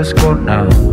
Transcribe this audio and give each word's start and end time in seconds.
Let's 0.00 0.14
go 0.14 0.32
now. 0.32 0.89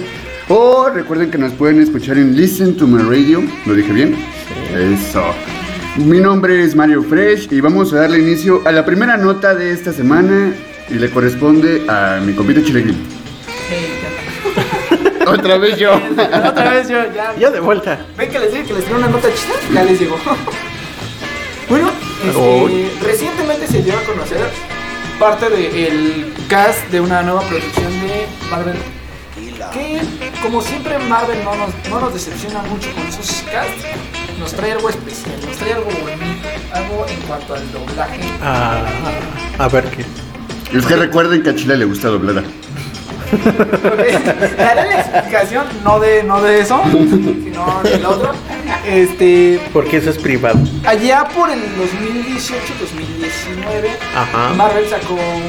O 0.50 0.90
recuerden 0.90 1.30
que 1.30 1.38
nos 1.38 1.54
pueden 1.54 1.80
escuchar 1.80 2.18
en 2.18 2.36
Listen 2.36 2.76
to 2.76 2.88
My 2.88 3.04
Radio. 3.04 3.44
¿Lo 3.68 3.76
dije 3.76 3.94
bien? 3.94 4.16
Eso. 4.76 5.24
Mi 5.98 6.20
nombre 6.20 6.64
es 6.64 6.76
Mario 6.76 7.04
Fresh 7.04 7.50
y 7.52 7.62
vamos 7.62 7.94
a 7.94 7.98
darle 7.98 8.18
inicio 8.18 8.64
a 8.66 8.72
la 8.72 8.84
primera 8.84 9.18
nota 9.18 9.54
de 9.54 9.70
esta 9.70 9.94
semana 9.94 10.52
y 10.90 10.96
le 10.96 11.10
corresponde 11.10 11.86
a 11.90 12.20
mi 12.22 12.34
compito 12.34 12.62
Chileguín. 12.62 12.98
Hey, 13.70 14.00
¿qué 14.02 14.48
onda? 14.50 15.32
Otra 15.32 15.58
vez 15.58 15.78
yo. 15.78 15.94
Otra 16.50 16.70
vez 16.72 16.90
yo, 16.90 16.98
ya. 17.14 17.34
Ya 17.38 17.50
de 17.50 17.60
vuelta. 17.60 18.06
Ven 18.18 18.30
que 18.30 18.40
les 18.40 18.52
dije 18.52 18.64
que 18.66 18.74
les 18.74 18.84
traigo 18.84 19.00
una 19.00 19.10
nota 19.10 19.30
chida, 19.30 19.56
ya 19.74 19.84
les 19.84 20.00
llegó. 20.00 20.18
bueno, 21.70 21.90
este, 22.26 22.40
Uy. 22.40 22.92
recientemente 23.02 23.68
se 23.68 23.82
dio 23.82 23.98
a 23.98 24.04
conocer 24.04 24.50
parte 25.20 25.50
del 25.50 26.34
cast 26.50 26.90
de 26.90 27.00
una 27.00 27.24
nueva 27.24 27.42
producción 27.42 27.92
de 28.02 28.28
Marvel. 28.50 28.78
Que, 29.72 30.02
como 30.44 30.62
siempre, 30.62 31.00
Marvel 31.00 31.44
no 31.44 31.56
nos, 31.56 31.70
no 31.90 32.00
nos 32.00 32.14
decepciona 32.14 32.62
mucho 32.64 32.92
con 32.94 33.12
sus 33.12 33.42
casts. 33.44 33.86
Nos 34.40 34.54
trae 34.54 34.74
algo 34.74 34.90
especial, 34.90 35.36
nos 35.46 35.58
trae 35.58 35.74
algo 35.74 35.90
bonito, 35.90 36.50
algo 36.74 37.06
en 37.08 37.20
cuanto 37.22 37.56
al 37.56 37.72
doblaje. 37.72 38.20
Ah, 38.42 38.86
a 39.58 39.68
ver 39.70 39.86
qué. 39.86 40.06
Es 40.74 40.86
que 40.86 40.96
recuerden 40.96 41.44
que 41.44 41.50
a 41.52 41.56
Chile 41.56 41.78
le 41.78 41.86
gusta 41.86 42.08
doblada. 42.10 42.44
Daré 44.58 44.90
la 44.90 45.00
explicación, 45.02 45.66
no 45.84 46.00
de, 46.00 46.24
no 46.24 46.42
de 46.42 46.60
eso, 46.62 46.82
sino 46.92 47.82
del 47.84 48.06
otro. 48.06 48.32
Este, 48.86 49.60
Porque 49.72 49.98
eso 49.98 50.10
es 50.10 50.18
privado. 50.18 50.60
Allá 50.86 51.28
por 51.34 51.50
el 51.50 51.60
2018-2019, 51.60 51.64
Ajá. 54.16 54.54
Marvel 54.56 54.86
sacó 54.88 55.14
un 55.14 55.44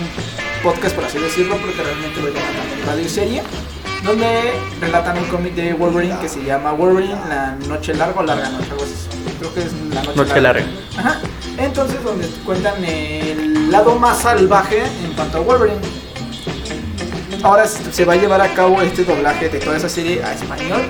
podcast, 0.62 0.94
por 0.94 1.04
así 1.04 1.18
decirlo, 1.18 1.56
porque 1.56 1.82
realmente 1.82 2.20
lo 2.20 2.28
llaman 2.28 2.54
también 2.56 2.86
radio 2.86 3.08
serie, 3.08 3.42
donde 4.04 4.52
relatan 4.80 5.18
un 5.18 5.24
cómic 5.24 5.54
de 5.54 5.72
Wolverine 5.74 6.16
que 6.20 6.28
se 6.28 6.42
llama 6.44 6.72
Wolverine, 6.72 7.18
la 7.28 7.56
noche 7.68 7.92
larga 7.94 8.20
o 8.20 8.22
larga 8.22 8.48
noche, 8.50 8.70
algo 8.70 8.84
así. 8.84 8.92
Creo 9.52 9.54
que 9.54 9.60
es 9.60 9.72
la 9.94 10.02
noche, 10.02 10.16
Noche 10.16 10.40
larga. 10.40 10.64
Ajá. 10.96 11.20
Entonces, 11.58 12.02
donde 12.02 12.26
cuentan 12.46 12.82
el 12.84 13.70
lado 13.70 13.96
más 13.98 14.18
salvaje 14.20 14.78
en 15.04 15.12
cuanto 15.14 15.38
a 15.38 15.40
Wolverine. 15.42 15.80
Ahora 17.42 17.66
se 17.66 18.04
va 18.06 18.14
a 18.14 18.16
llevar 18.16 18.40
a 18.40 18.48
cabo 18.54 18.80
este 18.80 19.04
doblaje 19.04 19.48
de 19.50 19.58
toda 19.58 19.76
esa 19.76 19.88
serie 19.88 20.22
a 20.24 20.32
español. 20.32 20.80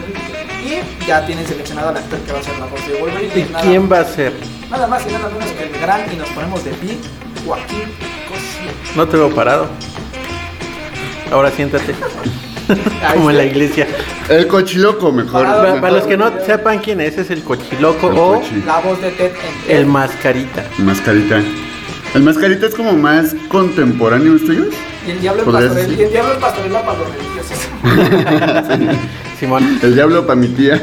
Y 0.64 1.06
ya 1.06 1.26
tienen 1.26 1.46
seleccionado 1.46 1.88
al 1.90 1.96
actor 1.96 2.18
que 2.20 2.32
va 2.32 2.38
a 2.38 2.42
ser 2.42 2.56
la 2.58 2.66
voz 2.66 2.86
de 2.86 2.94
Wolverine. 2.94 3.32
¿Y 3.38 3.52
Nada- 3.52 3.64
quién 3.64 3.90
va 3.90 3.98
a 4.00 4.04
ser? 4.04 4.32
Nada 4.70 4.86
más 4.86 5.02
y 5.06 5.12
nada 5.12 5.28
menos 5.28 5.50
que 5.50 5.64
el 5.64 5.80
gran 5.80 6.12
y 6.12 6.16
nos 6.16 6.28
ponemos 6.30 6.64
de 6.64 6.70
pie, 6.72 6.96
Joaquín 7.44 7.82
Cosío. 8.28 8.96
No 8.96 9.06
te 9.08 9.16
veo 9.16 9.34
parado. 9.34 9.66
Ahora 11.32 11.50
siéntate. 11.50 11.94
Como 13.14 13.30
en 13.30 13.36
la 13.36 13.44
iglesia. 13.44 13.86
El 14.28 14.46
cochiloco, 14.46 15.12
mejor. 15.12 15.44
Para 15.44 15.90
los 15.90 16.04
que 16.04 16.16
no 16.16 16.32
sepan 16.44 16.78
quién 16.78 17.00
es, 17.00 17.18
es 17.18 17.30
el 17.30 17.42
cochiloco 17.42 18.10
El 18.10 18.18
o 18.18 18.34
cochi. 18.34 18.62
La 18.66 18.80
voz 18.80 19.00
de 19.00 19.10
Ted 19.10 19.32
en 19.68 19.76
el 19.76 19.86
mascarita. 19.86 20.64
Mascarita. 20.78 21.42
El 22.14 22.22
mascarita 22.22 22.66
es 22.66 22.74
como 22.74 22.92
más 22.92 23.34
contemporáneo 23.48 24.38
tuyos. 24.38 24.68
Y 25.06 25.10
el 25.10 25.20
diablo. 25.20 25.44
Y 25.60 26.02
el 26.02 26.10
diablo 26.10 26.32
es 26.32 26.38
pastorela 26.38 26.84
para 26.84 26.98
los 26.98 27.08
religiosos. 27.14 27.58
Simón. 29.38 29.78
El 29.82 29.94
diablo 29.94 30.26
para 30.26 30.36
mi 30.36 30.48
tía. 30.48 30.76
y 30.76 30.82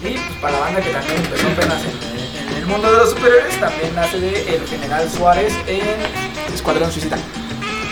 pues 0.00 0.20
para 0.40 0.54
la 0.54 0.60
banda 0.60 0.80
que 0.80 0.90
también 0.90 1.16
empezó 1.16 1.46
apenas 1.48 1.82
en, 1.84 2.52
en 2.52 2.58
el 2.58 2.66
mundo 2.66 2.92
de 2.92 2.98
los 2.98 3.10
superhéroes, 3.10 3.60
también 3.60 3.94
nace 3.94 4.20
de 4.20 4.56
el 4.56 4.66
general 4.66 5.08
Suárez 5.08 5.54
en 5.66 6.54
Escuadrón 6.54 6.90
Suicida. 6.92 7.16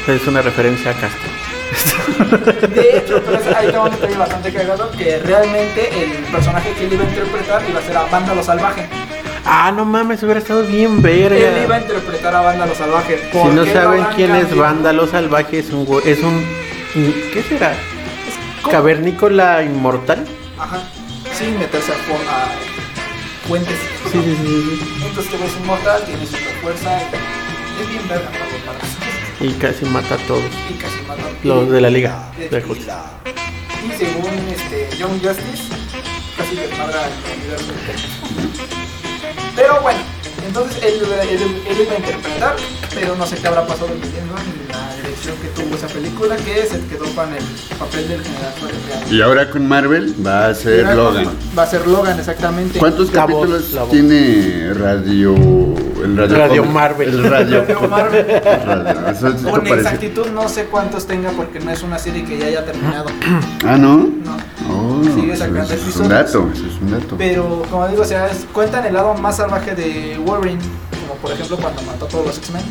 Es 0.07 0.27
una 0.27 0.43
referencia 0.43 0.91
a 0.91 0.95
Castro. 0.95 1.42
De 2.75 2.99
hecho, 2.99 3.23
pero 3.25 3.39
es- 3.39 3.57
ahí 3.57 3.69
tengo 3.71 3.85
un 3.85 3.91
detalle 3.91 4.17
bastante 4.17 4.53
cagado 4.53 4.91
que 4.93 5.19
realmente 5.21 6.05
el 6.05 6.11
personaje 6.25 6.73
que 6.73 6.87
él 6.87 6.93
iba 6.93 7.05
a 7.05 7.09
interpretar 7.09 7.63
iba 7.69 7.81
a 7.81 7.83
ser 7.83 7.97
a 7.97 8.03
Vándalo 8.07 8.43
Salvaje. 8.43 8.89
Ah, 9.45 9.73
no 9.75 9.85
mames, 9.85 10.23
hubiera 10.23 10.39
estado 10.41 10.63
bien 10.63 11.03
Él 11.05 11.19
iba 11.19 11.27
a 11.27 11.29
verga. 11.31 11.81
interpretar 11.81 12.35
a 12.35 12.41
Vándalo 12.43 12.75
Salvaje. 12.75 13.19
Si 13.19 13.37
¿Por 13.39 13.53
no 13.53 13.65
saben 13.67 14.03
lo 14.05 14.11
quién 14.11 14.35
es? 14.35 14.55
Vándalo 14.57 15.07
Salvaje, 15.07 15.59
es 15.59 15.71
un 15.71 15.87
es 16.05 16.23
un 16.23 16.45
¿qué 17.33 17.43
será? 17.49 17.75
Cavernícola 18.71 19.63
inmortal. 19.65 20.25
Ajá. 20.59 20.79
Sin 21.37 21.59
meterse 21.59 21.91
a, 21.93 21.95
a 21.97 23.49
fuentes. 23.49 23.77
Sí, 24.13 24.21
sí, 24.23 24.37
sí, 24.37 24.79
sí. 24.79 25.05
Entonces 25.07 25.33
es 25.35 25.57
inmortal, 25.61 26.03
tiene 26.05 26.25
super 26.27 26.55
fuerza. 26.63 26.97
Es 27.81 27.89
bien 27.89 28.07
verga 28.09 28.29
para. 28.31 29.49
Y 29.49 29.53
casi 29.55 29.85
mata 29.87 30.15
a 30.15 30.19
todos 30.19 30.45
Y 30.71 30.75
casi 30.75 30.99
los 31.45 31.71
de 31.71 31.81
la 31.81 31.91
Liga 31.91 32.31
de 32.39 32.49
de 32.49 32.63
Justicia. 32.63 32.97
Y 33.85 33.91
según 33.99 34.31
este, 34.49 34.97
Young 34.97 35.21
Justice, 35.23 35.65
casi 36.37 36.57
desmadra 36.57 37.01
el 37.07 37.41
universo. 37.41 37.73
Pero 39.57 39.81
bueno, 39.83 39.99
entonces 40.47 40.83
él, 40.83 40.95
él, 41.29 41.63
él 41.69 41.77
iba 41.83 41.93
a 41.95 41.99
interpretar, 41.99 42.57
pero 42.95 43.17
no 43.17 43.27
sé 43.27 43.37
qué 43.37 43.47
habrá 43.49 43.67
pasado 43.67 43.89
en 43.89 44.03
el 44.03 44.11
guion, 44.11 44.27
ni 44.27 44.73
la 44.73 44.97
dirección 44.97 45.35
que 45.37 45.49
tuvo 45.49 45.75
esa 45.75 45.89
película, 45.89 46.37
que 46.37 46.67
se 46.67 46.81
quedó 46.87 47.05
con 47.15 47.33
el 47.35 47.43
papel 47.79 48.09
del 48.09 48.23
general. 48.23 48.53
Y 49.13 49.21
ahora 49.21 49.51
con 49.51 49.67
Marvel 49.67 50.15
va 50.25 50.47
a 50.47 50.55
ser 50.55 50.95
Logan. 50.95 51.27
Va 51.59 51.65
a 51.65 51.67
ser 51.67 51.87
Logan, 51.87 52.19
exactamente. 52.19 52.79
¿Cuántos 52.79 53.13
La 53.13 53.23
capítulos 53.23 53.73
voz. 53.75 53.91
tiene 53.91 54.73
Radio 54.75 55.35
el 56.05 56.17
Radio? 56.39 56.65
Marvel. 56.65 57.09
El 57.09 57.31
Radio, 57.31 57.61
Radio 57.63 57.89
Marvel. 57.89 58.27
Radio. 58.45 59.09
Eso, 59.11 59.29
esto 59.29 59.51
Con 59.51 59.61
parece- 59.61 59.75
exactitud 59.81 60.27
no 60.29 60.49
sé 60.49 60.65
cuántos 60.67 61.07
tenga 61.07 61.31
porque 61.31 61.61
no 61.61 61.71
es 61.71 61.83
una 61.83 61.99
serie 61.99 62.25
que 62.25 62.39
ya 62.39 62.47
haya 62.47 62.65
terminado. 62.65 63.07
Ah, 63.65 63.77
¿no? 63.79 63.99
No. 63.99 64.37
Oh, 64.71 65.03
Sigue 65.05 65.33
eso, 65.35 65.45
sacando 65.45 65.63
eso 65.75 65.89
es 65.89 65.97
un 65.97 66.09
dato, 66.09 66.51
eso 66.53 66.67
es 66.67 66.81
un 66.81 66.91
dato. 66.91 67.15
Pero 67.17 67.63
como 67.71 67.87
digo, 67.89 68.03
o 68.03 68.05
sea, 68.05 68.27
es- 68.29 68.47
cuentan 68.53 68.85
el 68.87 68.95
lado 68.95 69.15
más 69.15 69.37
salvaje 69.37 69.75
de 69.75 70.19
Wolverine, 70.25 70.61
como 71.07 71.15
por 71.21 71.33
ejemplo 71.33 71.57
cuando 71.59 71.81
mató 71.83 72.07
a 72.07 72.09
todos 72.09 72.27
los 72.27 72.39
X-Men. 72.39 72.63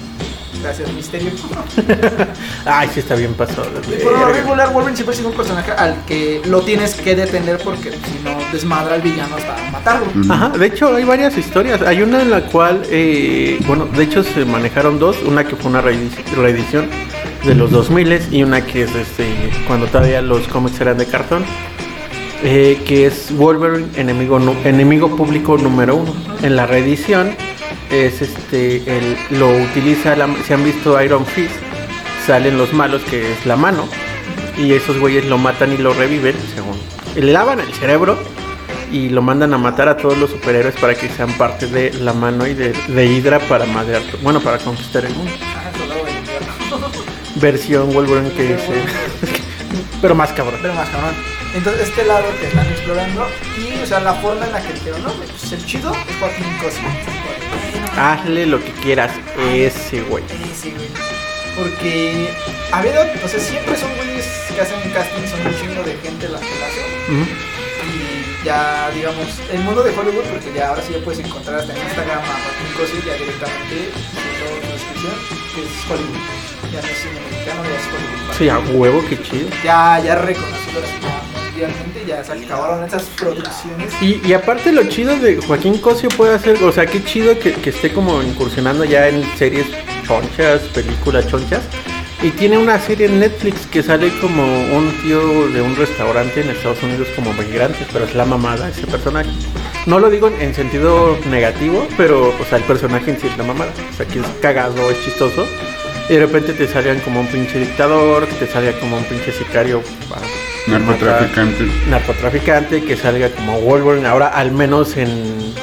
Gracias, 0.61 0.93
Misterio. 0.93 1.31
Ay, 2.65 2.89
sí 2.93 2.99
está 2.99 3.15
bien 3.15 3.33
pasado. 3.33 3.65
Y 3.89 4.03
por 4.03 4.17
lo 4.17 4.25
regular, 4.31 4.71
Wolverine 4.71 4.95
siempre 4.95 5.13
ha 5.15 5.17
sido 5.17 5.29
un 5.29 5.35
personaje 5.35 5.71
al 5.71 5.95
que 6.05 6.41
lo 6.45 6.61
tienes 6.61 6.93
que 6.95 7.15
detener 7.15 7.57
porque 7.63 7.91
si 7.91 8.23
no 8.23 8.37
desmadra 8.51 8.95
al 8.95 9.01
villano 9.01 9.35
hasta 9.35 9.55
matarlo. 9.71 10.05
Ajá, 10.29 10.49
de 10.49 10.65
hecho 10.67 10.95
hay 10.95 11.03
varias 11.03 11.37
historias. 11.37 11.81
Hay 11.81 12.01
una 12.03 12.21
en 12.21 12.29
la 12.29 12.41
cual, 12.41 12.83
eh, 12.89 13.59
bueno, 13.65 13.85
de 13.85 14.03
hecho 14.03 14.23
se 14.23 14.45
manejaron 14.45 14.99
dos. 14.99 15.17
Una 15.25 15.43
que 15.45 15.55
fue 15.55 15.71
una 15.71 15.81
reedici- 15.81 16.23
reedición 16.35 16.87
de 17.45 17.55
los 17.55 17.71
2000 17.71 18.19
y 18.31 18.43
una 18.43 18.63
que 18.65 18.83
es 18.83 18.93
este, 18.93 19.25
cuando 19.67 19.87
todavía 19.87 20.21
los 20.21 20.47
cómics 20.47 20.79
eran 20.79 20.97
de 20.97 21.07
cartón. 21.07 21.43
eh, 22.43 22.81
que 22.87 23.05
es 23.05 23.35
Wolverine, 23.37 23.87
enemigo, 23.95 24.39
enemigo 24.63 25.15
público 25.15 25.57
número 25.57 25.95
uno. 25.95 26.13
En 26.41 26.55
la 26.55 26.65
reedición 26.65 27.35
es 27.91 28.21
este, 28.21 28.77
el, 28.97 29.17
lo 29.31 29.49
utiliza, 29.49 30.15
la, 30.15 30.29
si 30.45 30.53
han 30.53 30.63
visto 30.63 31.01
Iron 31.01 31.25
Fist, 31.25 31.53
salen 32.25 32.57
los 32.57 32.73
malos 32.73 33.01
que 33.03 33.33
es 33.33 33.45
la 33.45 33.55
mano. 33.55 33.87
Y 34.57 34.73
esos 34.73 34.99
güeyes 34.99 35.25
lo 35.25 35.37
matan 35.37 35.73
y 35.73 35.77
lo 35.77 35.93
reviven, 35.93 36.35
según. 36.55 36.79
Le 37.15 37.31
lavan 37.31 37.59
el 37.59 37.73
cerebro 37.73 38.17
y 38.91 39.09
lo 39.09 39.21
mandan 39.21 39.53
a 39.53 39.57
matar 39.57 39.87
a 39.87 39.97
todos 39.97 40.17
los 40.17 40.29
superhéroes 40.31 40.75
para 40.75 40.95
que 40.95 41.09
sean 41.09 41.31
parte 41.33 41.67
de 41.67 41.93
la 41.93 42.13
mano 42.13 42.45
y 42.45 42.53
de, 42.53 42.73
de 42.73 43.05
Hydra 43.05 43.39
para 43.39 43.65
madrear, 43.65 44.01
bueno, 44.21 44.41
para 44.41 44.57
conquistar 44.57 45.05
el 45.05 45.13
mundo. 45.13 45.31
Invierno. 46.17 46.87
Versión 47.35 47.93
Wolverine 47.93 48.31
que 48.31 48.43
dice, 48.43 48.83
pero 50.01 50.15
más 50.15 50.31
cabrón. 50.33 50.59
Pero 50.61 50.73
más 50.73 50.89
cabrón. 50.89 51.15
Entonces, 51.53 51.89
este 51.89 52.05
lado 52.05 52.25
que 52.39 52.47
están 52.47 52.65
explorando 52.67 53.27
y, 53.57 53.81
o 53.81 53.85
sea, 53.85 53.99
la 53.99 54.13
forma 54.13 54.45
en 54.45 54.51
la 54.53 54.61
que 54.61 54.73
dijeron, 54.73 55.03
no, 55.03 55.11
pues 55.11 55.51
el 55.51 55.65
chido 55.65 55.91
es 55.91 56.15
Joaquín. 56.17 56.45
Hazle 57.97 58.45
lo 58.45 58.63
que 58.63 58.71
quieras, 58.71 59.11
ese 59.53 60.01
güey. 60.03 60.23
Sí, 60.59 60.71
güey. 60.71 60.87
Porque 61.57 62.29
ha 62.71 62.79
habido, 62.79 63.01
o 63.01 63.27
sea, 63.27 63.39
siempre 63.39 63.75
son 63.75 63.89
güeyes 63.97 64.25
que 64.55 64.61
hacen 64.61 64.79
casting, 64.91 65.27
son 65.27 65.45
un 65.45 65.59
chingo 65.59 65.83
de 65.83 65.97
gente 65.97 66.29
las 66.29 66.41
que 66.41 66.59
la 66.59 66.67
hacen. 66.67 66.85
Ujú. 67.15 67.25
Y 67.83 68.45
ya, 68.45 68.89
digamos, 68.95 69.27
el 69.51 69.59
mundo 69.59 69.83
de 69.83 69.91
Hollywood, 69.91 70.23
porque 70.31 70.53
ya 70.55 70.69
ahora 70.69 70.81
sí 70.81 70.93
ya 70.93 71.03
puedes 71.03 71.23
encontrar 71.25 71.59
hasta 71.59 71.73
en 71.75 71.83
Instagram 71.83 72.19
a 72.19 72.21
Joaquín 72.21 72.71
Cosio 72.77 72.99
ya 73.05 73.13
directamente 73.19 73.75
en 73.75 74.61
la 74.61 74.73
descripción, 74.73 75.13
que 75.53 75.61
es 75.61 75.91
Hollywood. 75.91 76.21
Ya 76.71 76.81
no 76.81 76.87
es 76.87 76.97
cine 76.97 77.19
mexicano, 77.29 77.63
ya 77.65 77.75
es 77.75 77.87
Hollywood. 77.91 78.37
Sí, 78.37 78.49
a 78.49 78.59
huevo, 78.59 79.03
qué 79.09 79.21
chido. 79.21 79.49
Ya, 79.63 79.99
ya 79.99 80.15
reconocido 80.15 80.81
Y, 84.01 84.33
aparte 84.33 84.71
lo 84.71 84.83
chido 84.85 85.17
de 85.17 85.37
Joaquín 85.37 85.77
Cosio 85.79 86.09
puede 86.09 86.33
hacer, 86.33 86.63
o 86.63 86.71
sea, 86.71 86.85
qué 86.85 87.03
chido 87.03 87.37
que, 87.39 87.55
esté 87.69 87.91
como 87.91 88.21
incursionando 88.21 88.85
ya 88.85 89.07
en 89.07 89.23
series 89.37 89.67
chonchas, 90.07 90.61
películas 90.73 91.27
chonchas. 91.27 91.61
Y 92.23 92.29
tiene 92.29 92.57
una 92.57 92.79
serie 92.79 93.07
en 93.07 93.19
Netflix 93.19 93.65
que 93.65 93.81
sale 93.81 94.11
como 94.19 94.43
un 94.43 94.91
tío 95.01 95.49
de 95.49 95.61
un 95.61 95.75
restaurante 95.75 96.41
en 96.41 96.51
Estados 96.51 96.81
Unidos 96.83 97.07
como 97.15 97.33
migrantes, 97.33 97.87
pero 97.91 98.05
es 98.05 98.13
la 98.13 98.25
mamada 98.25 98.69
ese 98.69 98.85
personaje. 98.85 99.31
No 99.87 99.99
lo 99.99 100.09
digo 100.11 100.27
en, 100.27 100.39
en 100.39 100.53
sentido 100.53 101.17
negativo, 101.31 101.87
pero, 101.97 102.29
o 102.29 102.45
sea, 102.47 102.59
el 102.59 102.63
personaje 102.65 103.09
en 103.09 103.19
sí 103.19 103.27
es 103.27 103.37
la 103.37 103.43
mamada. 103.43 103.71
O 103.91 103.97
sea, 103.97 104.05
que 104.05 104.19
es 104.19 104.25
cagado, 104.39 104.91
es 104.91 105.03
chistoso. 105.03 105.47
Y 106.09 106.13
de 106.13 106.19
repente 106.19 106.53
te 106.53 106.67
salían 106.67 106.99
como 106.99 107.21
un 107.21 107.27
pinche 107.27 107.57
dictador, 107.57 108.27
te 108.27 108.45
salía 108.45 108.79
como 108.79 108.97
un 108.97 109.03
pinche 109.05 109.31
sicario 109.31 109.81
para 110.07 110.21
Narcotraficante. 110.67 111.65
narcotraficante 111.89 112.83
que 112.83 112.95
salga 112.95 113.29
como 113.31 113.59
Wolverine 113.61 114.07
ahora 114.07 114.27
al 114.27 114.51
menos 114.51 114.95
en, 114.95 115.53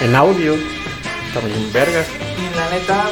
en 0.00 0.14
audio 0.14 0.56
bien 1.46 1.72
vergas 1.72 2.06
Y 2.36 2.56
la 2.56 2.70
neta, 2.70 3.10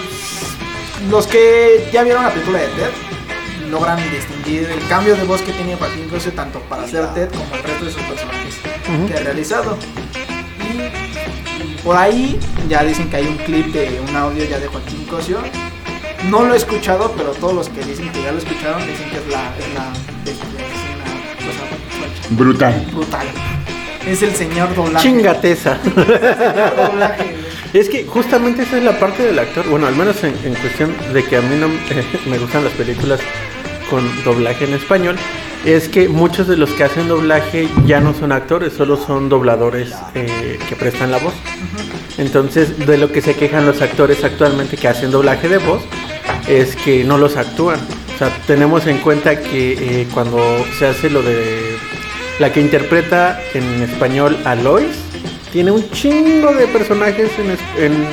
los 1.11 1.27
que 1.27 1.89
ya 1.93 2.03
vieron 2.03 2.25
la 2.25 2.31
película 2.31 2.59
de 2.59 2.67
Ted 2.69 3.71
logran 3.71 3.99
distinguir 4.11 4.69
el 4.71 4.89
cambio 4.89 5.17
de 5.17 5.25
voz 5.25 5.43
que 5.43 5.53
tiene 5.53 5.77
Joaquín 5.77 6.09
Cosio 6.09 6.33
tanto 6.33 6.61
para 6.61 6.85
hacer 6.85 7.07
Ted 7.15 7.31
como 7.31 7.55
el 7.55 7.63
resto 7.63 7.85
de 7.85 7.93
sus 7.93 8.03
personajes 8.03 8.55
que 9.09 9.15
ha 9.15 9.21
realizado. 9.21 9.77
Y 10.61 11.83
por 11.83 11.97
ahí 11.97 12.39
ya 12.69 12.85
dicen 12.85 13.11
que 13.11 13.17
hay 13.17 13.27
un 13.27 13.37
clip 13.39 13.67
de 13.73 14.01
un 14.09 14.17
audio 14.17 14.45
ya 14.45 14.59
de 14.59 14.69
Joaquín 14.69 15.05
Cosio. 15.05 15.39
No 16.31 16.45
lo 16.45 16.55
he 16.55 16.57
escuchado, 16.57 17.13
pero 17.17 17.31
todos 17.33 17.55
los 17.55 17.69
que 17.69 17.85
dicen 17.85 18.11
que 18.13 18.23
ya 18.23 18.33
lo 18.33 18.39
escucharon 18.39 18.87
dicen 18.87 19.11
que 19.11 19.17
es 19.17 19.27
la 19.29 19.53
es 19.59 19.75
la 19.75 19.93
es 20.31 20.86
Brutal. 22.31 22.87
brutal. 22.93 23.27
Es 24.07 24.23
el 24.23 24.35
señor 24.35 24.75
doblaje. 24.75 25.09
chingateza 25.09 25.79
es 27.73 27.89
que 27.89 28.05
justamente 28.05 28.63
esa 28.63 28.79
es 28.79 28.85
la 28.85 28.99
parte 28.99 29.23
del 29.25 29.39
actor 29.39 29.69
bueno 29.69 29.87
al 29.87 29.97
menos 29.97 30.23
en, 30.25 30.35
en 30.45 30.55
cuestión 30.55 30.95
de 31.13 31.25
que 31.25 31.37
a 31.37 31.41
mí 31.43 31.57
no 31.57 31.69
me 32.31 32.39
gustan 32.39 32.65
las 32.65 32.73
películas 32.75 33.21
con 33.91 34.05
doblaje 34.25 34.65
en 34.65 34.75
español 34.75 35.17
es 35.65 35.89
que 35.89 36.09
muchos 36.09 36.47
de 36.47 36.57
los 36.57 36.71
que 36.71 36.85
hacen 36.85 37.09
doblaje 37.09 37.69
ya 37.87 38.01
no 38.01 38.15
son 38.15 38.31
actores 38.33 38.73
solo 38.73 38.97
son 38.97 39.29
dobladores 39.29 39.93
eh, 40.15 40.59
que 40.69 40.77
prestan 40.77 41.11
la 41.11 41.19
voz 41.19 41.35
Entonces, 42.19 42.79
de 42.87 42.97
lo 42.99 43.11
que 43.13 43.21
se 43.21 43.35
quejan 43.35 43.67
los 43.67 43.83
actores 43.83 44.25
actualmente 44.25 44.77
que 44.77 44.89
hacen 44.89 45.11
doblaje 45.11 45.49
de 45.49 45.59
voz 45.59 45.83
es 46.49 46.77
que 46.77 47.05
no 47.05 47.19
los 47.19 47.37
actúan. 47.37 47.79
O 48.17 48.19
sea, 48.19 48.35
tenemos 48.47 48.87
en 48.87 48.97
cuenta 48.97 49.39
que 49.39 49.73
eh, 49.73 50.09
cuando 50.15 50.39
se 50.79 50.87
hace 50.87 51.11
lo 51.11 51.21
de 51.21 51.77
la 52.39 52.51
que 52.51 52.63
interpreta 52.63 53.39
en 53.53 53.83
español 53.83 54.39
a 54.47 54.55
Lois, 54.55 54.97
tiene 55.53 55.71
un 55.71 55.87
chingo 55.91 56.55
de 56.55 56.67
personajes 56.67 57.31
en, 57.79 58.07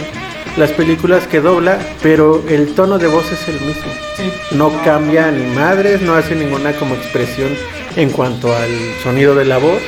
las 0.58 0.72
películas 0.72 1.26
que 1.26 1.40
dobla, 1.40 1.80
pero 2.02 2.44
el 2.50 2.76
tono 2.76 3.00
de 3.00 3.08
voz 3.08 3.32
es 3.32 3.48
el 3.48 3.62
mismo. 3.62 3.92
Sí. 4.18 4.30
No 4.52 4.74
cambia 4.84 5.32
ni 5.32 5.46
madres, 5.56 6.02
no 6.02 6.16
hace 6.16 6.36
ninguna 6.36 6.74
como 6.74 6.96
expresión 6.96 7.50
en 7.96 8.10
cuanto 8.12 8.54
al 8.54 8.70
sonido 9.04 9.36
de 9.36 9.46
la 9.46 9.58
voz. 9.58 9.82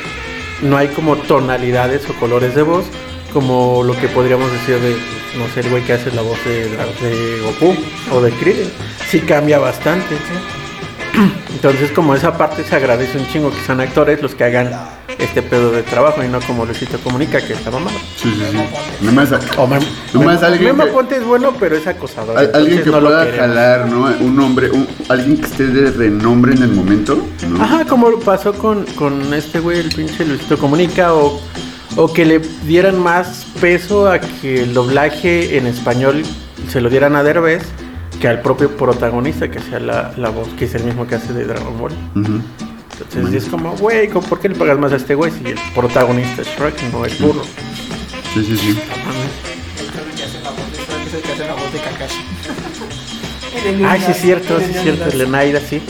No 0.61 0.77
hay 0.77 0.87
como 0.87 1.17
tonalidades 1.17 2.09
o 2.09 2.13
colores 2.13 2.55
de 2.55 2.61
voz, 2.61 2.85
como 3.33 3.83
lo 3.83 3.95
que 3.99 4.07
podríamos 4.07 4.49
decir 4.53 4.79
de, 4.79 4.95
no 5.37 5.47
sé, 5.53 5.61
el 5.61 5.69
güey 5.69 5.83
que 5.83 5.93
hace 5.93 6.11
la 6.11 6.21
voz 6.21 6.37
de, 6.45 6.69
de 6.69 7.41
Goku 7.41 7.75
o 8.11 8.21
de 8.21 8.31
Krillin. 8.31 8.69
Sí 9.09 9.19
cambia 9.21 9.59
bastante. 9.59 10.15
Entonces 11.53 11.91
como 11.91 12.13
esa 12.15 12.37
parte 12.37 12.63
se 12.63 12.75
agradece 12.75 13.17
un 13.17 13.27
chingo 13.27 13.49
que 13.51 13.59
sean 13.65 13.79
actores 13.79 14.21
los 14.21 14.35
que 14.35 14.43
hagan 14.43 14.71
este 15.17 15.41
pedo 15.41 15.71
de 15.71 15.81
trabajo 15.83 16.21
y 16.23 16.27
no 16.27 16.41
como 16.41 16.65
Luisito 16.65 16.97
Comunica 16.99 17.39
que 17.39 17.53
está 17.53 17.71
mamado. 17.71 17.97
Sí, 18.17 18.29
sí, 18.35 18.43
sí. 18.51 19.05
Nomás, 19.05 19.29
nomás 20.13 20.43
alguien 20.43 20.75
Memo 20.75 20.91
Ponte 20.91 21.15
es 21.17 21.23
bueno, 21.23 21.53
pero 21.57 21.77
es 21.77 21.87
acosador. 21.87 22.37
al- 22.37 22.51
alguien 22.53 22.83
que 22.83 22.89
no 22.89 22.99
pueda 22.99 23.25
jalar, 23.33 23.87
¿no? 23.87 24.07
Un 24.19 24.39
hombre, 24.41 24.69
un- 24.71 24.87
alguien 25.07 25.37
que 25.37 25.45
esté 25.45 25.67
de 25.67 25.91
renombre 25.91 26.53
en 26.53 26.63
el 26.63 26.71
momento, 26.71 27.17
¿no? 27.47 27.63
Ajá, 27.63 27.85
como 27.85 28.19
pasó 28.19 28.51
con, 28.53 28.83
con 28.95 29.33
este 29.33 29.59
güey, 29.61 29.79
el 29.79 29.89
pinche 29.95 30.25
Luisito 30.25 30.57
Comunica, 30.57 31.13
o, 31.13 31.39
o 31.95 32.11
que 32.11 32.25
le 32.25 32.39
dieran 32.65 32.99
más 32.99 33.45
peso 33.61 34.09
a 34.09 34.19
que 34.19 34.63
el 34.63 34.73
doblaje 34.73 35.57
en 35.57 35.67
español 35.67 36.23
se 36.69 36.81
lo 36.81 36.89
dieran 36.89 37.15
a 37.15 37.23
Derbez 37.23 37.63
que 38.19 38.27
al 38.27 38.41
propio 38.41 38.75
protagonista 38.75 39.49
que 39.49 39.59
sea 39.59 39.79
la, 39.79 40.13
la 40.17 40.29
voz, 40.29 40.47
que 40.57 40.65
es 40.65 40.75
el 40.75 40.83
mismo 40.83 41.05
que 41.07 41.15
hace 41.15 41.33
de 41.33 41.45
Dragon 41.45 41.77
Ball. 41.77 41.93
Entonces 42.15 43.43
es 43.43 43.49
como, 43.49 43.75
güey, 43.75 44.07
¿cómo- 44.09 44.25
¿por 44.27 44.39
qué 44.39 44.49
le 44.49 44.55
pagas 44.55 44.79
más 44.79 44.91
a 44.93 44.95
este 44.95 45.15
güey 45.15 45.31
si 45.31 45.45
el 45.49 45.59
protagonista 45.73 46.41
es 46.41 46.47
Shrek, 46.57 46.81
no 46.93 47.05
es 47.05 47.19
burro? 47.19 47.43
Sí, 48.33 48.43
sí, 48.45 48.57
sí. 48.57 48.69
Es 48.69 49.81
el 49.81 50.15
que 50.15 50.23
hace 50.23 50.39
la 50.41 50.49
voz 50.51 50.71
de 50.71 50.77
Shrek, 50.77 51.07
es 51.07 51.13
el 51.13 51.21
que 51.21 51.31
hace 51.33 51.45
la 51.45 51.53
voz 51.53 51.73
de 51.73 51.79
Kakashi. 51.79 52.21
Ay, 53.87 54.01
sí 54.05 54.11
es 54.11 54.17
cierto, 54.21 54.59
sí 54.59 54.65
es 54.73 54.81
cierto, 54.81 55.05
el 55.11 55.17
Lenaida, 55.17 55.59
sí. 55.59 55.81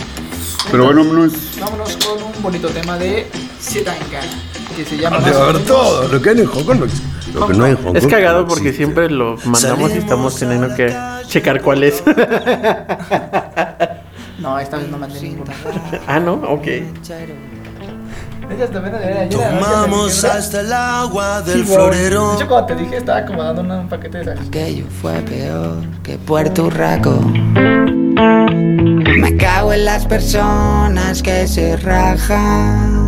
Pero 0.72 0.86
bueno, 0.86 1.04
vámonos. 1.04 1.34
Vámonos 1.60 1.98
con 1.98 2.24
un 2.24 2.42
bonito 2.42 2.70
tema 2.70 2.98
de 2.98 3.28
Setangana, 3.60 4.28
que 4.76 4.86
se 4.86 4.98
llama... 4.98 5.20
Debe 5.20 5.32
más 5.32 5.40
o 5.40 5.44
haber 5.44 5.64
todo. 5.66 6.08
Lo 6.08 6.22
que 6.22 6.30
hay 6.30 6.40
en 6.40 6.46
Hong 6.46 6.64
Kong 6.64 6.80
no 6.80 6.86
existe. 6.86 7.08
Lo 7.34 7.48
que 7.48 7.54
no 7.54 7.64
hay 7.66 7.72
en 7.72 7.78
Hong 7.78 7.84
Kong. 7.86 7.98
Es 7.98 8.08
cagado 8.08 8.42
no 8.42 8.48
porque 8.48 8.70
existe. 8.70 8.86
siempre 8.86 9.10
lo 9.10 9.38
mandamos 9.46 9.92
y 9.94 9.98
estamos 9.98 10.36
teniendo 10.38 10.76
que 10.76 10.96
checar 11.28 11.62
cuál 11.62 11.84
es. 11.84 12.04
No, 14.38 14.60
esta 14.60 14.78
vez 14.78 14.90
no 14.92 14.98
mandé 15.00 15.20
ninguna. 15.22 15.54
ah, 16.08 16.20
no, 16.20 16.34
ok. 16.34 16.68
Tomamos 19.32 20.24
hasta 20.24 20.62
el 20.62 20.72
agua 20.72 21.42
Sí, 21.44 21.52
del 21.52 21.64
güey. 21.64 21.76
florero. 21.76 22.30
De 22.30 22.36
hecho, 22.36 22.48
cuando 22.48 22.68
te 22.68 22.76
dije, 22.76 22.98
estaba 22.98 23.20
acomodando 23.20 23.62
un 23.62 23.90
paquete 23.90 24.20
de 24.20 24.34
esas. 24.34 24.48
Aquello 24.48 24.86
fue 25.02 25.14
peor 25.22 25.78
que 26.04 26.18
Puerto 26.20 26.70
Rico. 26.70 27.20
Me 29.20 29.36
cago 29.38 29.74
en 29.74 29.86
las 29.86 30.06
personas 30.06 31.24
que 31.24 31.48
se 31.48 31.76
rajan 31.78 33.05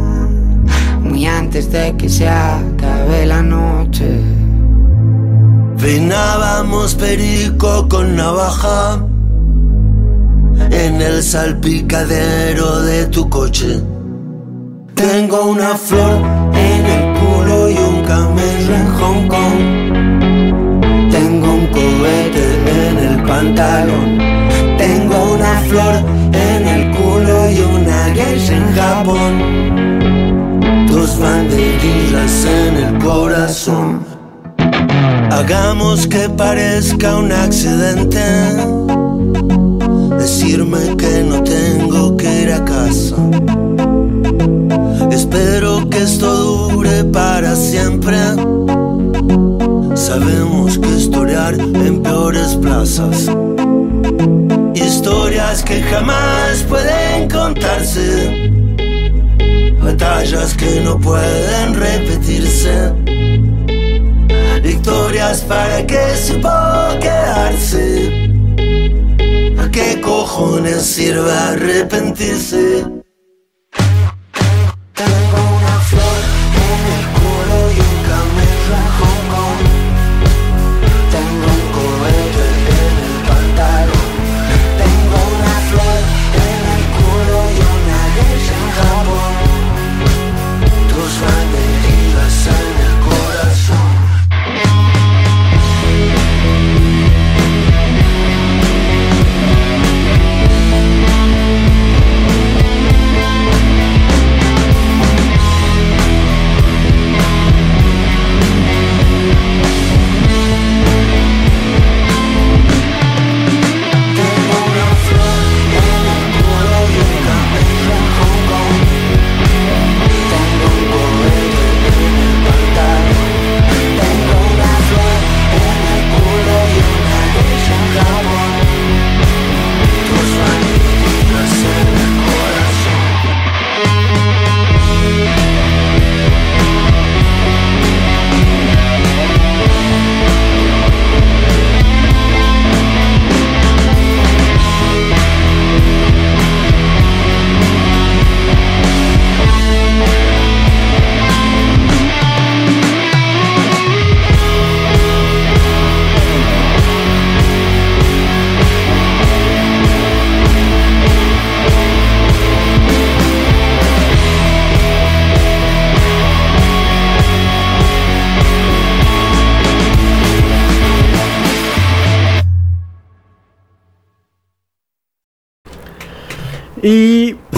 muy 1.17 1.25
antes 1.25 1.71
de 1.71 1.95
que 1.97 2.09
se 2.09 2.27
acabe 2.29 3.25
la 3.25 3.41
noche. 3.41 4.07
Peinábamos 5.81 6.93
perico 6.93 7.87
con 7.89 8.15
navaja 8.15 8.99
en 10.69 11.01
el 11.01 11.23
salpicadero 11.23 12.81
de 12.81 13.07
tu 13.07 13.27
coche. 13.29 13.81
Tengo 14.93 15.45
una 15.45 15.75
flor 15.75 16.21
en 16.53 16.85
el 16.85 17.03
culo 17.19 17.69
y 17.69 17.77
un 17.77 18.03
camello 18.03 18.73
en 18.81 18.87
Hong 18.97 19.27
Kong. 19.33 19.59
Tengo 21.11 21.47
un 21.51 21.67
cohete 21.67 22.45
en 22.79 22.97
el 23.07 23.23
pantalón. 23.23 24.17
Tengo 24.77 25.33
una 25.35 25.53
flor 25.69 25.95
en 26.33 26.67
el 26.67 26.95
culo 26.95 27.49
y 27.49 27.59
una 27.75 28.13
geisha 28.13 28.55
en 28.55 28.75
Japón. 28.75 29.96
Dos 31.17 31.19
banderillas 31.19 32.45
en 32.45 32.77
el 32.77 32.99
corazón. 32.99 34.05
Hagamos 35.31 36.07
que 36.07 36.29
parezca 36.29 37.17
un 37.17 37.31
accidente. 37.31 38.19
Decirme 40.17 40.95
que 40.97 41.23
no 41.23 41.43
tengo 41.43 42.17
que 42.17 42.41
ir 42.41 42.51
a 42.51 42.63
casa. 42.65 43.15
Espero 45.11 45.89
que 45.89 46.03
esto 46.03 46.69
dure 46.69 47.03
para 47.05 47.55
siempre. 47.55 48.17
Sabemos 49.95 50.77
que 50.77 50.89
historiar 50.89 51.55
en 51.55 52.03
peores 52.03 52.55
plazas. 52.55 53.27
Historias 54.75 55.63
que 55.63 55.81
jamás 55.83 56.63
pueden 56.67 57.29
contarse. 57.29 58.66
Batallas 59.87 60.53
que 60.53 60.81
no 60.81 60.99
pueden 60.99 61.73
repetirse. 61.73 62.91
Victorias 64.61 65.39
para 65.43 65.87
que 65.87 66.13
supo 66.17 66.49
quedarse. 66.99 68.27
¿A 69.57 69.71
qué 69.71 70.01
cojones 70.01 70.81
sirve 70.81 71.31
arrepentirse? 71.31 72.83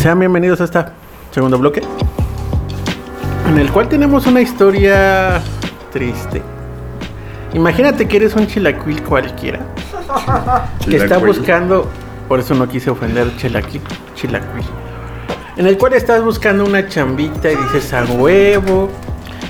Sean 0.10 0.18
bienvenidos 0.18 0.60
a 0.60 0.64
este 0.64 0.84
segundo 1.30 1.60
bloque, 1.60 1.84
en 3.48 3.60
el 3.60 3.72
cual 3.72 3.88
tenemos 3.88 4.26
una 4.26 4.42
historia 4.42 5.40
triste. 5.94 6.42
Imagínate 7.54 8.08
que 8.08 8.18
eres 8.18 8.34
un 8.34 8.48
chilaquil 8.48 9.04
cualquiera, 9.04 9.60
que 10.84 10.96
está 10.98 11.20
buscando, 11.20 11.88
por 12.28 12.40
eso 12.40 12.56
no 12.56 12.68
quise 12.68 12.90
ofender 12.90 13.38
chilaquil, 13.38 13.84
chilaquil, 14.16 14.64
en 15.58 15.68
el 15.68 15.78
cual 15.78 15.94
estás 15.94 16.24
buscando 16.24 16.66
una 16.66 16.88
chambita 16.88 17.52
y 17.52 17.56
dices 17.56 17.94
a 17.94 18.04
huevo, 18.06 18.90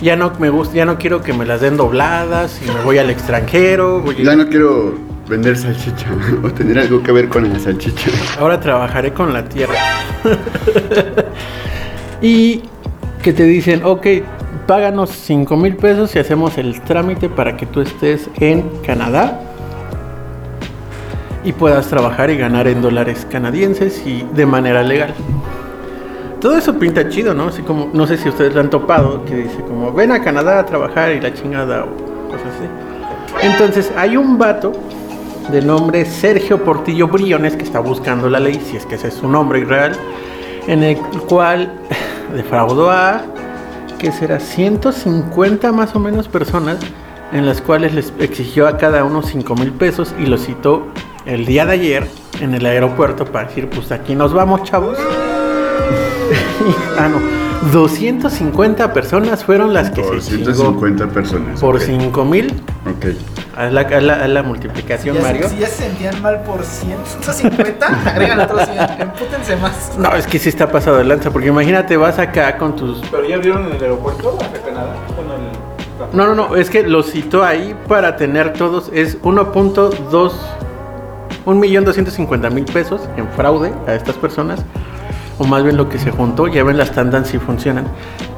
ya 0.02 0.18
no 0.18 0.34
me 0.40 0.50
gusta, 0.50 0.76
ya 0.76 0.84
no 0.84 0.98
quiero 0.98 1.22
que 1.22 1.32
me 1.32 1.46
las 1.46 1.62
den 1.62 1.78
dobladas 1.78 2.60
y 2.62 2.70
me 2.70 2.82
voy 2.82 2.98
al 2.98 3.10
extranjero, 3.10 4.02
voy 4.02 4.18
a- 4.20 4.24
Ya 4.24 4.36
no 4.36 4.50
quiero 4.50 4.96
vender 5.30 5.56
salchicha 5.56 6.08
o 6.44 6.50
tener 6.52 6.80
algo 6.80 7.02
que 7.04 7.12
ver 7.12 7.30
con 7.30 7.52
la 7.52 7.60
salchicha. 7.60 8.10
Ahora 8.40 8.60
trabajaré 8.60 9.14
con 9.14 9.32
la 9.32 9.48
tierra. 9.48 9.76
y 12.22 12.64
que 13.22 13.32
te 13.32 13.44
dicen, 13.44 13.82
ok, 13.84 14.08
páganos 14.66 15.12
5 15.12 15.56
mil 15.56 15.76
pesos 15.76 16.16
y 16.16 16.20
hacemos 16.20 16.58
el 16.58 16.82
trámite 16.82 17.30
para 17.30 17.56
que 17.56 17.66
tú 17.66 17.82
estés 17.82 18.30
en 18.40 18.64
Canadá 18.86 19.40
y 21.44 21.54
puedas 21.54 21.88
trabajar 21.88 22.30
y 22.30 22.38
ganar 22.38 22.68
en 22.68 22.82
dólares 22.82 23.26
canadienses 23.30 24.06
y 24.06 24.26
de 24.34 24.46
manera 24.46 24.84
legal. 24.84 25.14
Todo 26.42 26.58
eso 26.58 26.78
pinta 26.80 27.10
chido, 27.10 27.34
¿no? 27.34 27.48
Así 27.48 27.62
como, 27.62 27.90
no 27.94 28.08
sé 28.08 28.18
si 28.18 28.30
ustedes 28.30 28.54
lo 28.54 28.62
han 28.62 28.70
topado, 28.70 29.26
que 29.26 29.36
dice 29.36 29.62
como, 29.62 29.92
ven 29.92 30.12
a 30.12 30.22
Canadá 30.22 30.60
a 30.60 30.66
trabajar 30.66 31.12
y 31.12 31.20
la 31.20 31.34
chingada 31.34 31.84
o 31.84 32.28
cosas 32.28 32.48
así. 32.56 33.46
Entonces, 33.46 33.92
hay 33.96 34.18
un 34.18 34.38
vato 34.38 34.72
de 35.52 35.62
nombre 35.62 36.06
Sergio 36.06 36.64
Portillo 36.64 37.08
Briones 37.08 37.56
que 37.56 37.64
está 37.64 37.80
buscando 37.80 38.30
la 38.30 38.40
ley, 38.40 38.62
si 38.70 38.78
es 38.78 38.86
que 38.86 38.96
ese 38.96 39.08
es 39.08 39.16
su 39.16 39.28
nombre 39.28 39.64
real, 39.66 39.94
en 40.68 40.84
el 40.84 40.98
cual 41.28 41.72
defraudó 42.36 42.92
a, 42.92 43.22
que 43.98 44.12
será 44.12 44.40
150 44.40 45.72
más 45.72 45.96
o 45.96 46.00
menos 46.00 46.28
personas, 46.28 46.78
en 47.32 47.46
las 47.46 47.62
cuales 47.62 47.94
les 47.94 48.14
exigió 48.20 48.68
a 48.68 48.78
cada 48.78 49.04
uno 49.04 49.22
5 49.22 49.56
mil 49.56 49.72
pesos 49.72 50.14
y 50.20 50.26
lo 50.26 50.38
citó 50.38 50.88
el 51.26 51.46
día 51.46 51.66
de 51.66 51.74
ayer 51.74 52.08
en 52.42 52.54
el 52.54 52.66
aeropuerto 52.66 53.26
para 53.26 53.48
decir, 53.48 53.70
pues 53.70 53.92
aquí 53.92 54.16
nos 54.16 54.34
vamos, 54.34 54.64
chavos. 54.64 54.98
ah, 56.98 57.10
no. 57.10 57.20
250 57.74 58.94
personas 58.94 59.44
fueron 59.44 59.74
las 59.74 59.92
que 59.92 60.02
Por 60.02 60.22
se 60.22 60.38
chingó 60.38 60.54
150 60.54 61.08
personas. 61.08 61.60
por 61.60 61.76
ok. 61.76 61.82
5 61.82 62.26
mil. 62.26 62.48
Ok. 62.88 63.08
Haz 63.60 63.74
la, 63.74 63.82
haz 63.82 64.04
la- 64.04 64.14
haz 64.24 64.30
la 64.30 64.42
multiplicación, 64.42 65.18
Ya 65.18 65.22
Mario. 65.22 65.50
Si 65.50 65.58
ya 65.58 65.68
se 65.68 65.84
sentían 65.84 66.22
mal 66.22 66.40
por 66.44 66.64
150, 66.64 67.86
agregan 68.10 68.40
otros 68.40 68.62
100. 68.70 69.02
Empútense 69.02 69.56
más. 69.58 69.98
No, 69.98 70.16
es 70.16 70.26
que 70.26 70.40
sí 70.40 70.48
está 70.48 70.72
pasado 70.72 70.98
de 71.00 71.04
lanza, 71.04 71.30
porque 71.30 71.50
imagínate, 71.50 71.98
vas 71.98 72.20
acá 72.20 72.56
con 72.58 72.78
tus... 72.78 73.02
¿Pero 73.12 73.28
ya 73.28 73.36
vieron 73.38 73.66
en 73.68 73.74
el 73.74 73.82
aeropuerto 73.84 74.38
hacia 74.40 74.62
Canadá? 74.62 74.94
Bueno, 75.14 75.34
el... 75.34 76.16
No, 76.18 76.26
no, 76.26 76.36
no, 76.36 76.56
es 76.56 76.70
que 76.70 76.84
lo 76.84 77.04
citó 77.04 77.44
ahí 77.44 77.76
para 77.90 78.16
tener 78.16 78.54
todos, 78.54 78.90
es 78.94 79.22
1.2, 79.24 80.32
1.250.000 81.46 82.72
pesos 82.72 83.02
en 83.18 83.28
fraude 83.28 83.74
a 83.88 83.94
estas 83.94 84.16
personas, 84.16 84.64
o 85.38 85.44
más 85.44 85.64
bien 85.64 85.76
lo 85.76 85.90
que 85.90 86.00
se 86.00 86.12
juntó, 86.12 86.48
ya 86.48 86.64
ven 86.64 86.78
las 86.78 86.92
tandas 86.92 87.28
si 87.28 87.38
funcionan. 87.40 87.88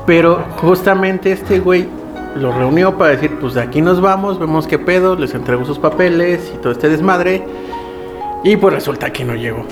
Pero 0.08 0.44
justamente 0.58 1.32
este 1.32 1.60
güey 1.60 1.88
lo 2.36 2.52
reunió 2.52 2.98
para 2.98 3.12
decir, 3.12 3.38
pues 3.40 3.54
de 3.56 3.62
aquí 3.62 3.82
nos 3.82 4.00
vamos, 4.02 4.40
vemos 4.40 4.68
qué 4.68 4.80
pedo, 4.80 5.16
les 5.16 5.34
entregó 5.34 5.66
sus 5.66 5.80
papeles 5.80 6.52
y 6.56 6.58
todo 6.58 6.72
este 6.74 6.90
desmadre, 6.90 7.44
y 8.44 8.56
pues 8.58 8.74
resulta 8.74 9.12
que 9.12 9.24
no 9.26 9.36
llegó. 9.36 9.66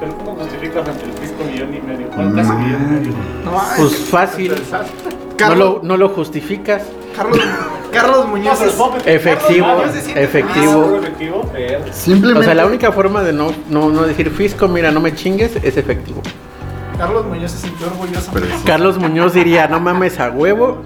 ¿Pero 0.00 0.16
cómo 0.18 0.34
justificas 0.36 0.88
ante 0.88 1.04
el 1.04 1.12
fisco 1.12 1.44
millón 1.44 1.74
y 1.74 1.80
medio? 1.80 2.06
Bueno, 2.14 2.34
casi 2.36 2.52
millón 2.52 2.82
y 2.82 2.94
medio. 2.94 3.12
No, 3.44 3.52
Pues 3.76 3.96
fácil, 3.96 4.52
no 5.40 5.54
lo, 5.54 5.80
no 5.82 5.96
lo 5.96 6.08
justificas. 6.10 6.82
Carlos, 7.16 7.38
Carlos 7.92 8.28
Muñoz 8.28 8.60
es- 8.60 8.76
Efectivo, 9.06 9.66
Carlos 9.66 9.94
efectivo. 10.16 10.72
¿Seguro 10.72 10.96
efectivo? 10.98 11.50
Simplemente. 11.92 12.40
O 12.40 12.42
sea, 12.42 12.54
la 12.54 12.66
única 12.66 12.90
forma 12.92 13.22
de 13.22 13.32
no, 13.32 13.52
no, 13.70 13.88
no 13.90 14.02
decir 14.02 14.30
fisco, 14.30 14.66
mira, 14.68 14.90
no 14.90 15.00
me 15.00 15.14
chingues, 15.14 15.56
es 15.62 15.76
efectivo. 15.76 16.20
Carlos 16.98 17.24
Muñoz 17.26 17.52
se 17.52 17.58
sintió 17.58 17.86
orgulloso. 17.86 18.30
Pero 18.32 18.46
sí. 18.46 18.52
Carlos 18.66 18.98
Muñoz 18.98 19.32
diría, 19.32 19.68
no 19.68 19.78
mames 19.80 20.18
a 20.20 20.30
huevo, 20.30 20.82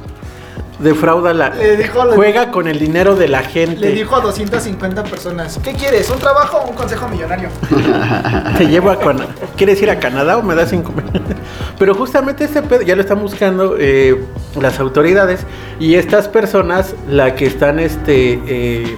defrauda 0.78 1.32
la... 1.34 1.50
Le 1.50 1.76
dijo- 1.76 2.04
le- 2.04 2.14
juega 2.14 2.50
con 2.50 2.68
el 2.68 2.78
dinero 2.78 3.16
de 3.16 3.28
la 3.28 3.42
gente. 3.42 3.80
Le 3.80 3.92
dijo 3.92 4.14
a 4.16 4.20
250 4.20 5.02
personas, 5.04 5.58
¿qué 5.62 5.72
quieres? 5.74 6.08
¿Un 6.10 6.18
trabajo 6.18 6.58
o 6.58 6.70
un 6.70 6.76
consejo 6.76 7.08
millonario? 7.08 7.48
Te 8.58 8.66
llevo 8.66 8.90
a 8.90 8.98
Canadá. 8.98 9.28
¿Quieres 9.56 9.80
ir 9.82 9.90
a 9.90 9.98
Canadá 9.98 10.36
o 10.38 10.42
me 10.42 10.54
das 10.54 10.70
cinco? 10.70 10.92
Pero 11.78 11.94
justamente 11.94 12.44
este 12.44 12.62
pedo 12.62 12.82
ya 12.82 12.94
lo 12.94 13.02
están 13.02 13.20
buscando 13.20 13.76
eh, 13.78 14.24
las 14.60 14.78
autoridades 14.80 15.40
y 15.80 15.94
estas 15.96 16.28
personas 16.28 16.94
la 17.08 17.34
que 17.34 17.46
están 17.46 17.78
este 17.78 18.40
eh, 18.46 18.96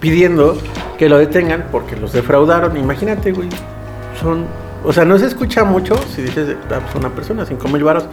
pidiendo 0.00 0.56
que 0.98 1.08
lo 1.08 1.18
detengan 1.18 1.66
porque 1.72 1.96
los 1.96 2.12
defraudaron. 2.12 2.76
Imagínate, 2.76 3.32
güey. 3.32 3.48
Son. 4.20 4.46
O 4.84 4.92
sea, 4.92 5.04
no 5.04 5.16
se 5.18 5.26
escucha 5.26 5.62
mucho 5.64 5.94
si 6.14 6.22
dices, 6.22 6.56
ah, 6.70 6.80
pues 6.82 6.94
una 6.96 7.08
persona, 7.10 7.46
cinco 7.46 7.68
mil 7.68 7.84
varos. 7.84 8.04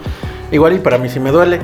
Igual 0.52 0.74
y 0.74 0.78
para 0.78 0.98
mí 0.98 1.08
sí 1.08 1.18
me 1.20 1.30
duele. 1.30 1.60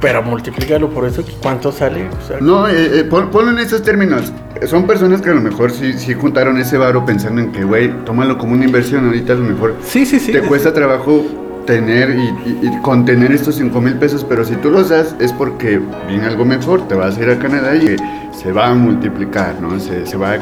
Pero 0.00 0.22
multiplícalo 0.22 0.90
por 0.90 1.06
eso, 1.06 1.24
¿cuánto 1.42 1.72
sale? 1.72 2.08
O 2.08 2.26
sea, 2.26 2.38
No, 2.40 2.68
eh, 2.68 3.00
eh, 3.00 3.04
pon- 3.04 3.30
ponlo 3.30 3.50
en 3.50 3.58
esos 3.58 3.82
términos. 3.82 4.32
Son 4.66 4.86
personas 4.86 5.22
que 5.22 5.30
a 5.30 5.34
lo 5.34 5.40
mejor 5.40 5.70
sí, 5.70 5.94
sí 5.94 6.12
juntaron 6.14 6.58
ese 6.58 6.76
varo 6.76 7.04
pensando 7.06 7.40
en 7.40 7.50
que, 7.52 7.64
güey, 7.64 7.90
tómalo 8.04 8.36
como 8.38 8.52
una 8.52 8.64
inversión. 8.64 9.06
Ahorita 9.06 9.32
a 9.32 9.36
lo 9.36 9.44
mejor 9.44 9.74
Sí, 9.84 10.04
sí, 10.06 10.20
sí. 10.20 10.32
te 10.32 10.42
cuesta 10.42 10.72
trabajo 10.74 11.24
tener 11.66 12.10
y, 12.10 12.22
y- 12.22 12.58
y 12.62 12.80
contener 12.82 13.32
estos 13.32 13.56
5 13.56 13.80
mil 13.80 13.94
pesos, 13.94 14.24
pero 14.28 14.44
si 14.44 14.54
tú 14.56 14.70
los 14.70 14.88
das 14.90 15.16
es 15.18 15.32
porque 15.32 15.80
viene 16.08 16.26
algo 16.26 16.44
mejor, 16.44 16.86
te 16.88 16.94
vas 16.94 17.16
a 17.16 17.22
ir 17.22 17.30
a 17.30 17.38
Canadá 17.38 17.74
y 17.74 17.96
se 18.38 18.52
va 18.52 18.68
a 18.68 18.74
multiplicar, 18.74 19.54
¿no? 19.60 19.80
Se, 19.80 20.06
se 20.06 20.16
va 20.16 20.32
a... 20.34 20.38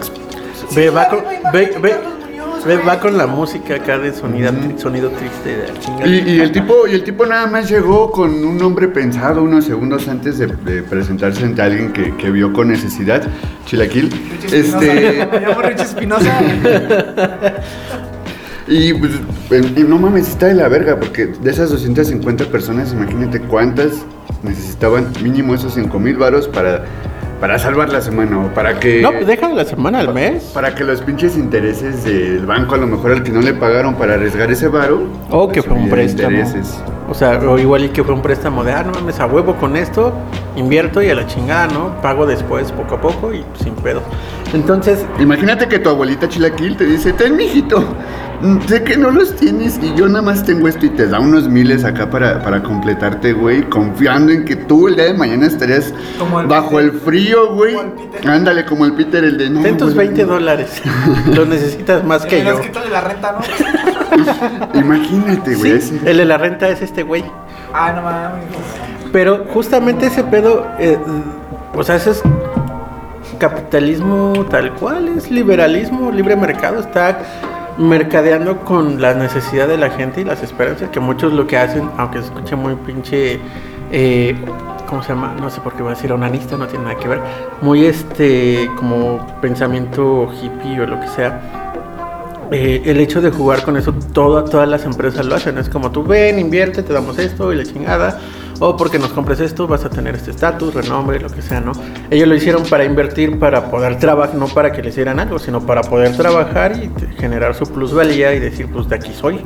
Ve, 0.74 0.90
va 0.90 1.08
ve, 1.52 1.72
ve, 1.80 1.94
Va 2.66 2.98
con 2.98 3.18
la 3.18 3.26
música 3.26 3.74
acá 3.74 3.98
de 3.98 4.14
sonido, 4.14 4.50
sonido 4.78 5.10
triste 5.10 5.54
de. 5.54 6.08
Y, 6.08 6.36
y 6.36 6.40
el 6.40 6.50
tipo, 6.50 6.86
y 6.88 6.94
el 6.94 7.04
tipo 7.04 7.26
nada 7.26 7.46
más 7.46 7.68
llegó 7.68 8.10
con 8.10 8.42
un 8.42 8.56
nombre 8.56 8.88
pensado 8.88 9.42
unos 9.42 9.66
segundos 9.66 10.08
antes 10.08 10.38
de, 10.38 10.46
de 10.46 10.82
presentarse 10.82 11.44
ante 11.44 11.60
alguien 11.60 11.92
que, 11.92 12.16
que 12.16 12.30
vio 12.30 12.54
con 12.54 12.68
necesidad, 12.68 13.22
Chilaquil. 13.66 14.08
Richie 14.08 14.60
Espinosa, 14.60 14.92
Este, 14.92 15.26
Me 15.32 15.40
llamo 15.40 15.60
Richie 15.60 15.82
Espinosa. 15.82 16.40
y 18.66 18.94
pues, 18.94 19.12
no 19.86 19.98
mames, 19.98 20.28
está 20.28 20.46
de 20.46 20.54
la 20.54 20.68
verga, 20.68 20.98
porque 20.98 21.26
de 21.26 21.50
esas 21.50 21.68
250 21.70 22.46
personas, 22.46 22.94
imagínate 22.94 23.40
cuántas 23.40 24.06
necesitaban 24.42 25.12
mínimo 25.22 25.54
esos 25.54 25.74
5 25.74 25.98
mil 25.98 26.16
varos 26.16 26.48
para, 26.48 26.86
para 27.44 27.58
salvar 27.58 27.90
la 27.90 28.00
semana 28.00 28.38
o 28.38 28.54
para 28.54 28.80
que... 28.80 29.02
No, 29.02 29.12
pues 29.12 29.26
déjalo 29.26 29.54
la 29.54 29.66
semana 29.66 30.00
al 30.00 30.14
mes. 30.14 30.44
Para 30.54 30.74
que 30.74 30.82
los 30.82 31.02
pinches 31.02 31.36
intereses 31.36 32.02
del 32.02 32.46
banco, 32.46 32.74
a 32.74 32.78
lo 32.78 32.86
mejor 32.86 33.12
al 33.12 33.22
que 33.22 33.32
no 33.32 33.42
le 33.42 33.52
pagaron 33.52 33.96
para 33.96 34.14
arriesgar 34.14 34.50
ese 34.50 34.68
varo. 34.68 35.02
O 35.28 35.48
que 35.48 35.62
pues, 35.62 35.66
fue 35.66 35.76
un 35.76 35.90
préstamo. 35.90 36.38
intereses. 36.38 36.82
O 37.06 37.12
sea, 37.12 37.38
o 37.40 37.58
igual 37.58 37.84
y 37.84 37.88
que 37.90 38.02
fue 38.02 38.14
un 38.14 38.22
préstamo 38.22 38.64
de, 38.64 38.72
ah, 38.72 38.82
no 38.82 38.92
mames, 38.92 39.20
a 39.20 39.26
huevo 39.26 39.56
con 39.56 39.76
esto, 39.76 40.14
invierto 40.56 41.02
y 41.02 41.10
a 41.10 41.14
la 41.14 41.26
chingada, 41.26 41.66
¿no? 41.66 42.00
Pago 42.00 42.24
después, 42.24 42.72
poco 42.72 42.94
a 42.94 43.00
poco 43.02 43.34
y 43.34 43.44
sin 43.62 43.74
pedo. 43.74 44.00
Entonces, 44.54 45.04
Imagínate 45.20 45.68
que 45.68 45.78
tu 45.78 45.90
abuelita 45.90 46.26
Chilaquil 46.26 46.78
te 46.78 46.86
dice, 46.86 47.12
ten 47.12 47.36
mijito, 47.36 47.84
sé 48.66 48.82
que 48.84 48.96
no 48.96 49.10
los 49.10 49.34
tienes 49.36 49.78
y 49.82 49.94
yo 49.94 50.06
nada 50.08 50.22
más 50.22 50.44
tengo 50.44 50.68
esto 50.68 50.86
y 50.86 50.90
te 50.90 51.06
da 51.06 51.20
unos 51.20 51.48
miles 51.48 51.84
acá 51.84 52.10
para, 52.10 52.42
para 52.42 52.62
completarte, 52.62 53.32
güey, 53.32 53.62
confiando 53.68 54.32
en 54.32 54.44
que 54.44 54.56
tú 54.56 54.88
el 54.88 54.96
día 54.96 55.04
de 55.04 55.14
mañana 55.14 55.46
estarías 55.46 55.92
Como 56.18 56.40
el 56.40 56.46
bajo 56.46 56.76
Peter. 56.76 56.84
el 56.84 57.00
frío, 57.00 57.54
güey. 57.54 57.76
El. 58.22 58.28
Ándale, 58.28 58.64
como 58.64 58.84
el 58.84 58.92
Peter, 58.94 59.24
el 59.24 59.38
de 59.38 59.50
no. 59.50 59.62
ten 59.62 59.76
tus 59.76 59.94
güey, 59.94 60.08
20 60.08 60.24
dólares. 60.24 60.82
Los 61.34 61.48
necesitas 61.48 62.04
más 62.04 62.26
que 62.26 62.42
Me 62.42 62.50
yo. 62.50 62.60
quitado 62.60 62.84
de 62.86 62.92
la 62.92 63.00
renta, 63.00 63.32
¿no? 63.32 64.74
Imagínate, 64.80 65.54
güey. 65.54 65.80
Sí, 65.80 66.00
el 66.04 66.16
de 66.16 66.24
la 66.24 66.38
renta 66.38 66.68
es 66.68 66.82
este 66.82 67.02
güey. 67.02 67.24
Ah, 67.72 67.92
no 67.94 68.02
mames. 68.02 68.44
Pero 69.12 69.44
justamente 69.52 70.06
ese 70.06 70.24
pedo, 70.24 70.66
eh, 70.78 70.98
o 71.74 71.82
sea, 71.82 71.96
ese 71.96 72.10
es 72.10 72.22
capitalismo 73.38 74.46
tal 74.50 74.72
cual, 74.74 75.08
es 75.16 75.30
liberalismo, 75.30 76.10
libre 76.10 76.36
mercado, 76.36 76.80
está 76.80 77.18
mercadeando 77.78 78.58
con 78.60 79.00
la 79.00 79.14
necesidad 79.14 79.66
de 79.68 79.76
la 79.76 79.90
gente 79.90 80.20
y 80.20 80.24
las 80.24 80.42
esperanzas, 80.42 80.90
que 80.90 81.00
muchos 81.00 81.32
lo 81.32 81.46
que 81.46 81.56
hacen, 81.58 81.90
aunque 81.96 82.18
se 82.20 82.26
escuche 82.26 82.54
muy 82.56 82.74
pinche, 82.76 83.40
eh, 83.90 84.36
¿cómo 84.88 85.02
se 85.02 85.10
llama? 85.10 85.34
No 85.40 85.50
sé 85.50 85.60
por 85.60 85.74
qué 85.74 85.82
voy 85.82 85.92
a 85.92 85.94
decir 85.94 86.12
onanista, 86.12 86.56
no 86.56 86.66
tiene 86.66 86.84
nada 86.84 86.96
que 86.98 87.08
ver, 87.08 87.20
muy 87.62 87.84
este, 87.86 88.70
como 88.76 89.26
pensamiento 89.40 90.28
hippie 90.40 90.80
o 90.80 90.86
lo 90.86 91.00
que 91.00 91.08
sea. 91.08 91.40
Eh, 92.50 92.82
el 92.84 93.00
hecho 93.00 93.20
de 93.20 93.30
jugar 93.30 93.62
con 93.64 93.76
eso, 93.76 93.92
toda- 94.12 94.44
todas 94.44 94.68
las 94.68 94.84
empresas 94.84 95.24
lo 95.26 95.34
hacen. 95.34 95.56
Es 95.58 95.68
como 95.68 95.90
tú 95.90 96.04
ven, 96.04 96.38
invierte, 96.38 96.82
te 96.82 96.92
damos 96.92 97.18
esto 97.18 97.52
y 97.52 97.56
la 97.56 97.64
chingada. 97.64 98.20
O 98.60 98.76
porque 98.76 98.98
nos 98.98 99.10
compres 99.10 99.40
esto 99.40 99.66
vas 99.66 99.84
a 99.84 99.90
tener 99.90 100.14
este 100.14 100.30
estatus, 100.30 100.74
renombre, 100.74 101.20
lo 101.20 101.28
que 101.28 101.42
sea, 101.42 101.60
¿no? 101.60 101.72
Ellos 102.10 102.28
lo 102.28 102.34
hicieron 102.34 102.64
para 102.64 102.84
invertir, 102.84 103.38
para 103.38 103.70
poder 103.70 103.98
trabajar, 103.98 104.34
no 104.34 104.46
para 104.46 104.72
que 104.72 104.82
les 104.82 104.94
dieran 104.96 105.20
algo, 105.20 105.38
sino 105.38 105.64
para 105.64 105.82
poder 105.82 106.16
trabajar 106.16 106.72
y 106.76 106.90
generar 107.18 107.54
su 107.54 107.64
plusvalía 107.66 108.34
y 108.34 108.40
decir, 108.40 108.68
pues 108.72 108.88
de 108.88 108.96
aquí 108.96 109.12
soy. 109.12 109.40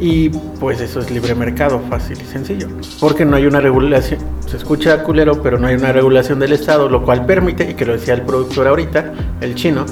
Y 0.00 0.28
pues 0.28 0.80
eso 0.80 1.00
es 1.00 1.10
libre 1.10 1.34
mercado, 1.34 1.80
fácil 1.88 2.18
y 2.20 2.24
sencillo. 2.24 2.68
Porque 3.00 3.24
no 3.24 3.36
hay 3.36 3.46
una 3.46 3.60
regulación, 3.60 4.20
se 4.46 4.56
escucha 4.56 5.02
culero, 5.04 5.40
pero 5.40 5.58
no 5.58 5.68
hay 5.68 5.76
una 5.76 5.92
regulación 5.92 6.40
del 6.40 6.52
Estado, 6.52 6.88
lo 6.88 7.04
cual 7.04 7.24
permite, 7.24 7.70
y 7.70 7.74
que 7.74 7.86
lo 7.86 7.92
decía 7.92 8.14
el 8.14 8.22
productor 8.22 8.66
ahorita, 8.66 9.12
el 9.40 9.54
chino, 9.54 9.86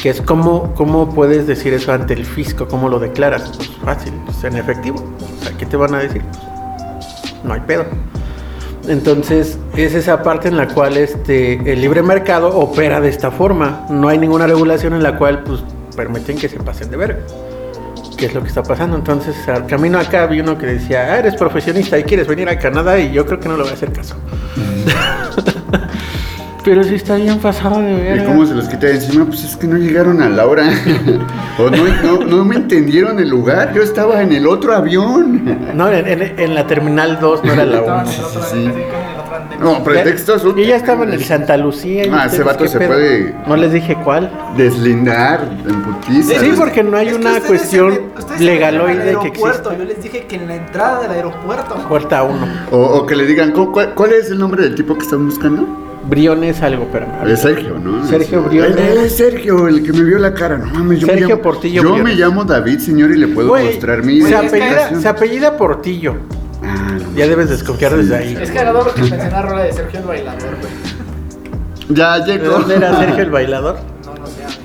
que 0.00 0.10
es 0.10 0.22
cómo, 0.22 0.74
cómo 0.74 1.12
puedes 1.12 1.46
decir 1.46 1.74
eso 1.74 1.92
ante 1.92 2.14
el 2.14 2.24
fisco, 2.24 2.68
cómo 2.68 2.88
lo 2.88 3.00
declaras. 3.00 3.50
Pues 3.56 3.70
fácil, 3.84 4.12
pues, 4.24 4.42
en 4.44 4.56
efectivo. 4.56 5.04
O 5.40 5.44
sea, 5.44 5.56
¿qué 5.56 5.66
te 5.66 5.76
van 5.76 5.94
a 5.94 5.98
decir? 5.98 6.22
No 7.44 7.54
hay 7.54 7.60
pedo. 7.60 7.84
Entonces, 8.88 9.58
es 9.76 9.94
esa 9.94 10.22
parte 10.22 10.48
en 10.48 10.56
la 10.56 10.68
cual 10.68 10.96
este, 10.96 11.54
el 11.70 11.80
libre 11.80 12.02
mercado 12.02 12.48
opera 12.58 13.00
de 13.00 13.10
esta 13.10 13.30
forma. 13.30 13.86
No 13.90 14.08
hay 14.08 14.18
ninguna 14.18 14.46
regulación 14.46 14.94
en 14.94 15.02
la 15.02 15.16
cual 15.16 15.42
pues, 15.44 15.62
permiten 15.94 16.38
que 16.38 16.48
se 16.48 16.58
pasen 16.58 16.90
de 16.90 16.96
verga. 16.96 17.20
¿Qué 18.16 18.26
es 18.26 18.34
lo 18.34 18.42
que 18.42 18.48
está 18.48 18.62
pasando? 18.62 18.96
Entonces, 18.96 19.36
al 19.48 19.66
camino 19.66 19.98
acá 19.98 20.26
vi 20.26 20.40
uno 20.40 20.58
que 20.58 20.66
decía, 20.66 21.12
ah, 21.12 21.18
eres 21.18 21.36
profesionista 21.36 21.98
y 21.98 22.04
quieres 22.04 22.26
venir 22.26 22.48
a 22.48 22.58
Canadá 22.58 22.98
y 22.98 23.12
yo 23.12 23.24
creo 23.26 23.38
que 23.38 23.48
no 23.48 23.56
le 23.56 23.62
voy 23.62 23.70
a 23.70 23.74
hacer 23.74 23.92
caso. 23.92 24.16
Pero 26.68 26.84
sí 26.84 26.94
está 26.96 27.16
bien 27.16 27.38
pasado 27.38 27.80
de 27.80 27.92
¿Y 27.92 27.96
verga. 28.00 28.24
cómo 28.26 28.44
se 28.46 28.54
los 28.54 28.68
quita 28.68 28.86
de 28.88 28.94
encima? 28.96 29.24
Pues 29.24 29.42
es 29.44 29.56
que 29.56 29.66
no 29.66 29.78
llegaron 29.78 30.20
a 30.20 30.28
la 30.28 30.46
hora. 30.46 30.68
o 31.58 31.70
no, 31.70 31.86
no, 32.18 32.24
no 32.26 32.44
me 32.44 32.56
entendieron 32.56 33.18
el 33.18 33.28
lugar. 33.30 33.72
Yo 33.74 33.82
estaba 33.82 34.20
en 34.22 34.32
el 34.32 34.46
otro 34.46 34.74
avión. 34.74 35.58
No, 35.74 35.90
en, 35.90 36.06
en- 36.06 36.38
en 36.38 36.54
la 36.54 36.66
Terminal 36.66 37.18
2 37.20 37.44
no 37.44 37.52
era 37.54 37.64
la 37.64 37.78
Estaban 37.78 38.06
1. 38.06 38.12
en 38.12 38.18
el 38.18 38.24
otro- 38.24 38.42
sí. 38.42 38.66
andén. 38.66 38.84
No, 39.60 39.82
pretextos. 39.82 40.42
Yo 40.44 40.56
ya 40.58 40.76
estaba 40.76 41.04
en 41.04 41.12
el 41.14 41.24
Santa 41.24 41.56
Lucía. 41.56 42.04
¿y 42.06 42.10
Ah, 42.12 42.26
ese 42.26 42.42
vato 42.42 42.66
se 42.68 42.78
pedo? 42.78 42.88
puede- 42.90 43.34
No 43.46 43.56
les 43.56 43.72
dije 43.72 43.96
cuál. 44.04 44.30
Deslindar 44.56 45.40
en 45.66 45.82
putiza. 45.82 46.38
Sí, 46.38 46.52
porque 46.56 46.82
no 46.82 46.96
hay 46.98 47.08
Es 47.08 47.14
una 47.14 47.40
cuestión 47.40 47.98
se 48.36 48.44
legaloide 48.44 49.02
que 49.02 49.08
aeropuerto. 49.08 49.70
existe. 49.70 49.78
Yo 49.78 49.84
les 49.84 50.02
dije 50.02 50.26
que 50.26 50.36
en 50.36 50.46
la 50.48 50.56
entrada 50.56 51.00
del 51.00 51.12
aeropuerto. 51.12 51.74
Puerta 51.88 52.22
1. 52.24 52.46
O, 52.72 52.76
o 52.78 53.06
que 53.06 53.16
le 53.16 53.24
digan, 53.26 53.52
¿cu- 53.52 53.72
¿cuál, 53.72 53.94
cuál 53.94 54.12
es 54.12 54.30
el 54.30 54.38
nombre 54.38 54.62
del 54.64 54.74
tipo 54.74 54.94
que 54.96 55.04
están 55.04 55.24
buscando? 55.26 55.87
Briones 56.08 56.62
algo, 56.62 56.88
pero 56.90 57.06
Es 57.26 57.40
Sergio, 57.40 57.78
¿no? 57.78 58.06
Sergio 58.06 58.40
Es- 58.40 58.46
Briones. 58.46 58.76
Él 58.78 58.98
es 58.98 59.16
Sergio, 59.16 59.68
el 59.68 59.82
que 59.82 59.92
me 59.92 60.04
vio 60.04 60.18
la 60.18 60.32
cara. 60.32 60.56
No 60.58 60.66
mames, 60.66 61.00
yo 61.00 61.06
Sergio 61.06 61.26
me 61.28 61.32
llamo, 61.34 61.42
Portillo 61.42 61.82
Yo 61.82 61.92
Briones. 61.92 62.04
me 62.16 62.20
llamo 62.20 62.44
David, 62.44 62.78
señor, 62.78 63.10
y 63.10 63.16
le 63.18 63.28
puedo 63.28 63.48
Güey, 63.48 63.66
mostrar 63.66 64.02
mi 64.02 64.22
se, 64.22 64.34
apellida, 64.34 64.56
identificación. 64.58 65.02
se 65.02 65.08
apellida 65.08 65.56
Portillo. 65.56 66.14
Ah, 66.62 66.96
no 66.98 67.16
Ya 67.16 67.26
debes 67.26 67.50
desconfiar 67.50 67.96
desde 67.96 68.16
ahí. 68.16 68.38
Es 68.40 68.50
que 68.50 68.58
agarró 68.58 68.84
porque 68.84 69.00
pensé 69.02 69.22
en 69.26 69.30
la 69.32 69.42
rola 69.42 69.62
de 69.64 69.72
Sergio 69.72 70.00
el 70.00 70.06
bailador, 70.06 70.40
güey. 70.60 71.96
Ya 71.96 72.18
¿De 72.18 72.38
llegó. 72.38 72.52
dónde 72.58 72.76
era 72.76 72.98
Sergio 72.98 73.22
el 73.24 73.30
bailador? 73.30 73.76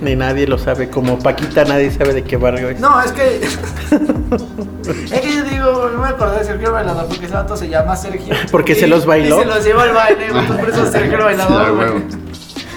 Ni 0.03 0.15
nadie 0.15 0.45
lo 0.47 0.57
sabe. 0.57 0.89
Como 0.89 1.17
Paquita, 1.19 1.63
nadie 1.65 1.89
sabe 1.91 2.13
de 2.13 2.23
qué 2.23 2.35
barrio 2.37 2.69
es. 2.69 2.79
No, 2.79 3.01
es 3.01 3.11
que. 3.13 3.37
es 5.15 5.21
que 5.21 5.35
yo 5.35 5.43
digo, 5.45 5.89
no 5.95 6.01
me 6.01 6.09
acordé 6.09 6.39
de 6.39 6.45
Sergio 6.45 6.67
el 6.67 6.73
bailador 6.73 7.07
porque 7.07 7.25
ese 7.25 7.33
vato 7.33 7.55
se 7.55 7.69
llama 7.69 7.95
Sergio. 7.95 8.35
Porque 8.51 8.73
Y- 8.73 8.75
se 8.75 8.87
los 8.87 9.05
bailó. 9.05 9.37
Y 9.37 9.39
se 9.43 9.45
los 9.45 9.63
lleva 9.63 9.83
al 9.83 9.93
baile. 9.93 10.25
Entonces 10.27 10.57
por 10.57 10.69
eso 10.69 10.83
es 10.83 10.91
Sergio 10.91 11.17
el 11.17 11.23
bailador, 11.23 11.75
güey. 11.75 11.89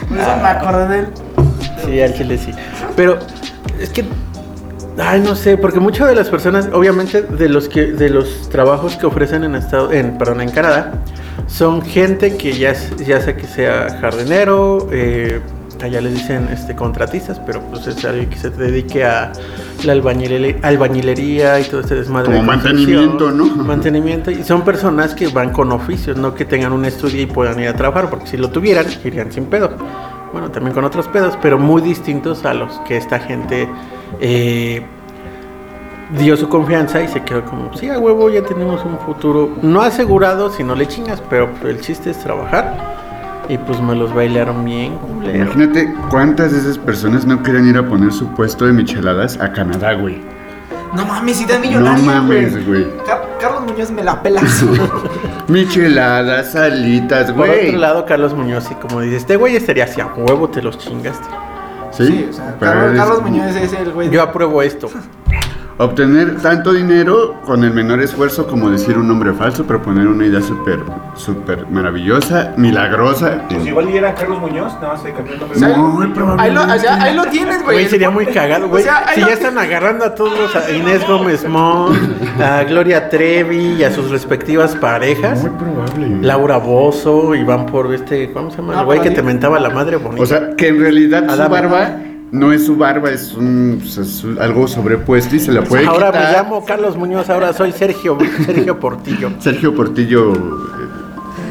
Por 0.08 0.18
eso 0.18 0.36
me 0.36 0.48
acordé 0.48 0.88
de 0.88 0.98
él. 1.00 1.08
Sí, 1.84 2.00
al 2.00 2.14
chile 2.14 2.38
sí. 2.38 2.52
Pero 2.94 3.18
es 3.80 3.90
que. 3.90 4.04
Ay, 4.98 5.20
no 5.20 5.34
sé, 5.34 5.58
porque 5.58 5.78
muchas 5.78 6.08
de 6.08 6.14
las 6.14 6.30
personas, 6.30 6.70
obviamente, 6.72 7.20
de 7.20 7.48
los 7.50 7.68
que, 7.68 7.86
de 7.92 8.08
los 8.08 8.48
trabajos 8.48 8.96
que 8.96 9.04
ofrecen 9.04 9.44
en 9.44 9.54
estado, 9.54 9.92
en, 9.92 10.16
perdón, 10.16 10.40
en 10.40 10.50
Canadá, 10.50 11.02
son 11.48 11.82
gente 11.82 12.38
que 12.38 12.54
ya, 12.56 12.72
ya 13.04 13.20
sea 13.20 13.36
que 13.36 13.46
sea 13.46 13.98
jardinero, 14.00 14.88
eh, 14.90 15.42
allá 15.84 16.00
les 16.00 16.14
dicen 16.14 16.48
este 16.50 16.74
contratistas, 16.74 17.38
pero 17.40 17.60
pues 17.60 17.86
es 17.86 18.04
alguien 18.04 18.30
que 18.30 18.38
se 18.38 18.50
dedique 18.50 19.04
a 19.04 19.32
la 19.84 19.94
albañile- 19.94 20.58
albañilería 20.62 21.60
y 21.60 21.64
todo 21.64 21.80
este 21.82 21.94
desmadre. 21.96 22.26
Como 22.26 22.38
de 22.40 22.46
mantenimiento, 22.46 23.30
¿no? 23.30 23.44
Mantenimiento, 23.56 24.30
y 24.30 24.42
son 24.42 24.62
personas 24.62 25.14
que 25.14 25.28
van 25.28 25.50
con 25.50 25.70
oficios, 25.72 26.16
no 26.16 26.34
que 26.34 26.44
tengan 26.44 26.72
un 26.72 26.84
estudio 26.84 27.20
y 27.20 27.26
puedan 27.26 27.60
ir 27.60 27.68
a 27.68 27.74
trabajar, 27.76 28.08
porque 28.08 28.26
si 28.26 28.36
lo 28.38 28.48
tuvieran, 28.50 28.86
irían 29.04 29.30
sin 29.30 29.44
pedo. 29.46 29.70
Bueno, 30.32 30.50
también 30.50 30.74
con 30.74 30.84
otros 30.84 31.06
pedos, 31.08 31.38
pero 31.40 31.58
muy 31.58 31.82
distintos 31.82 32.44
a 32.44 32.54
los 32.54 32.72
que 32.80 32.96
esta 32.96 33.18
gente 33.18 33.68
eh, 34.20 34.82
dio 36.18 36.36
su 36.36 36.48
confianza 36.48 37.02
y 37.02 37.08
se 37.08 37.22
quedó 37.22 37.44
como, 37.44 37.76
sí, 37.76 37.88
a 37.88 37.98
huevo, 37.98 38.30
ya 38.30 38.42
tenemos 38.42 38.84
un 38.84 38.98
futuro, 38.98 39.50
no 39.62 39.82
asegurado 39.82 40.50
si 40.50 40.62
no 40.62 40.74
le 40.74 40.86
chingas, 40.88 41.22
pero 41.28 41.48
el 41.64 41.80
chiste 41.80 42.10
es 42.10 42.18
trabajar. 42.18 42.95
Y 43.48 43.58
pues 43.58 43.80
me 43.80 43.94
los 43.94 44.12
bailaron 44.14 44.64
bien, 44.64 44.96
culero. 44.98 45.36
Imagínate 45.44 45.94
cuántas 46.10 46.52
de 46.52 46.58
esas 46.58 46.78
personas 46.78 47.24
no 47.26 47.42
quieren 47.42 47.68
ir 47.68 47.76
a 47.78 47.86
poner 47.88 48.12
su 48.12 48.26
puesto 48.34 48.64
de 48.66 48.72
micheladas 48.72 49.38
a 49.40 49.52
Canadá, 49.52 49.94
güey. 49.94 50.20
No 50.94 51.04
mames, 51.04 51.40
idea 51.40 51.56
No 51.58 51.62
millonaria, 51.64 52.04
mames, 52.04 52.66
güey. 52.66 52.86
Car- 53.06 53.36
Carlos 53.40 53.62
Muñoz 53.70 53.90
me 53.90 54.02
la 54.02 54.22
pelas. 54.22 54.64
Micheladas, 55.48 56.52
salitas, 56.52 57.30
Por 57.32 57.46
güey. 57.46 57.68
otro 57.68 57.78
lado, 57.78 58.06
Carlos 58.06 58.34
Muñoz, 58.34 58.68
y 58.70 58.74
como 58.74 59.00
dices, 59.00 59.18
este 59.22 59.36
güey 59.36 59.56
estaría 59.56 59.84
así, 59.84 60.00
a 60.00 60.06
huevo 60.06 60.48
te 60.48 60.62
los 60.62 60.78
chingaste. 60.78 61.26
Sí, 61.92 62.06
Sí, 62.06 62.26
o 62.28 62.32
sea, 62.32 62.56
Carlos 62.58 63.22
Muñoz 63.22 63.54
es 63.56 63.72
el 63.72 63.92
güey. 63.92 64.10
Yo 64.10 64.22
apruebo 64.22 64.60
esto. 64.62 64.88
Obtener 65.78 66.36
tanto 66.40 66.72
dinero 66.72 67.34
con 67.44 67.62
el 67.62 67.70
menor 67.70 68.00
esfuerzo 68.00 68.46
como 68.46 68.70
decir 68.70 68.96
un 68.96 69.08
nombre 69.08 69.34
falso, 69.34 69.66
proponer 69.66 70.08
una 70.08 70.24
idea 70.24 70.40
súper, 70.40 70.78
súper 71.14 71.66
maravillosa, 71.66 72.54
milagrosa. 72.56 73.42
Pues 73.50 73.66
igual 73.66 73.90
y 73.90 73.98
era 73.98 74.14
Carlos 74.14 74.40
Muñoz, 74.40 74.72
nada 74.76 74.94
más 74.94 75.02
se 75.02 75.12
cambió 75.12 75.34
el 75.34 75.40
nombre. 75.40 75.60
No, 75.60 76.14
probablemente. 76.14 76.88
Ahí 76.88 77.14
lo, 77.14 77.22
ahí 77.24 77.30
tienes, 77.30 77.62
güey. 77.62 77.76
Güey, 77.76 77.88
sería 77.90 78.08
muy 78.08 78.24
cagado, 78.24 78.70
güey. 78.70 78.84
O 78.84 78.86
sea, 78.86 79.04
ahí 79.06 79.16
si 79.16 79.20
ya 79.20 79.34
están 79.34 79.58
agarrando 79.58 80.06
a 80.06 80.14
todos, 80.14 80.56
a 80.56 80.70
Inés 80.70 81.06
Gómez 81.06 81.46
Mont, 81.46 81.94
a 82.40 82.64
Gloria 82.64 83.10
Trevi 83.10 83.74
y 83.74 83.84
a 83.84 83.92
sus 83.92 84.10
respectivas 84.10 84.74
parejas. 84.76 85.42
Muy 85.42 85.50
probable. 85.50 86.18
Laura 86.22 86.56
Bozo 86.56 87.34
y 87.34 87.44
van 87.44 87.66
por 87.66 87.92
este, 87.92 88.32
¿cómo 88.32 88.50
se 88.50 88.56
llama? 88.56 88.80
El 88.80 88.86
güey 88.86 89.00
pero 89.00 89.10
que 89.10 89.16
te 89.16 89.22
mentaba 89.22 89.60
la 89.60 89.68
madre 89.68 89.96
bonita. 89.96 90.22
O 90.22 90.26
sea, 90.26 90.56
que 90.56 90.68
en 90.68 90.80
realidad 90.80 91.28
su 91.28 91.50
barba 91.50 91.98
no 92.32 92.52
es 92.52 92.66
su 92.66 92.76
barba, 92.76 93.10
es, 93.10 93.34
un, 93.34 93.80
es 93.84 94.24
algo 94.40 94.66
sobrepuesto 94.66 95.36
y 95.36 95.40
se 95.40 95.52
la 95.52 95.62
puede 95.62 95.86
ahora 95.86 96.08
quitar. 96.08 96.24
me 96.24 96.32
llamo 96.32 96.64
Carlos 96.64 96.96
Muñoz, 96.96 97.30
ahora 97.30 97.52
soy 97.52 97.72
Sergio, 97.72 98.18
Sergio 98.44 98.78
Portillo. 98.80 99.30
Sergio 99.38 99.74
Portillo 99.74 100.32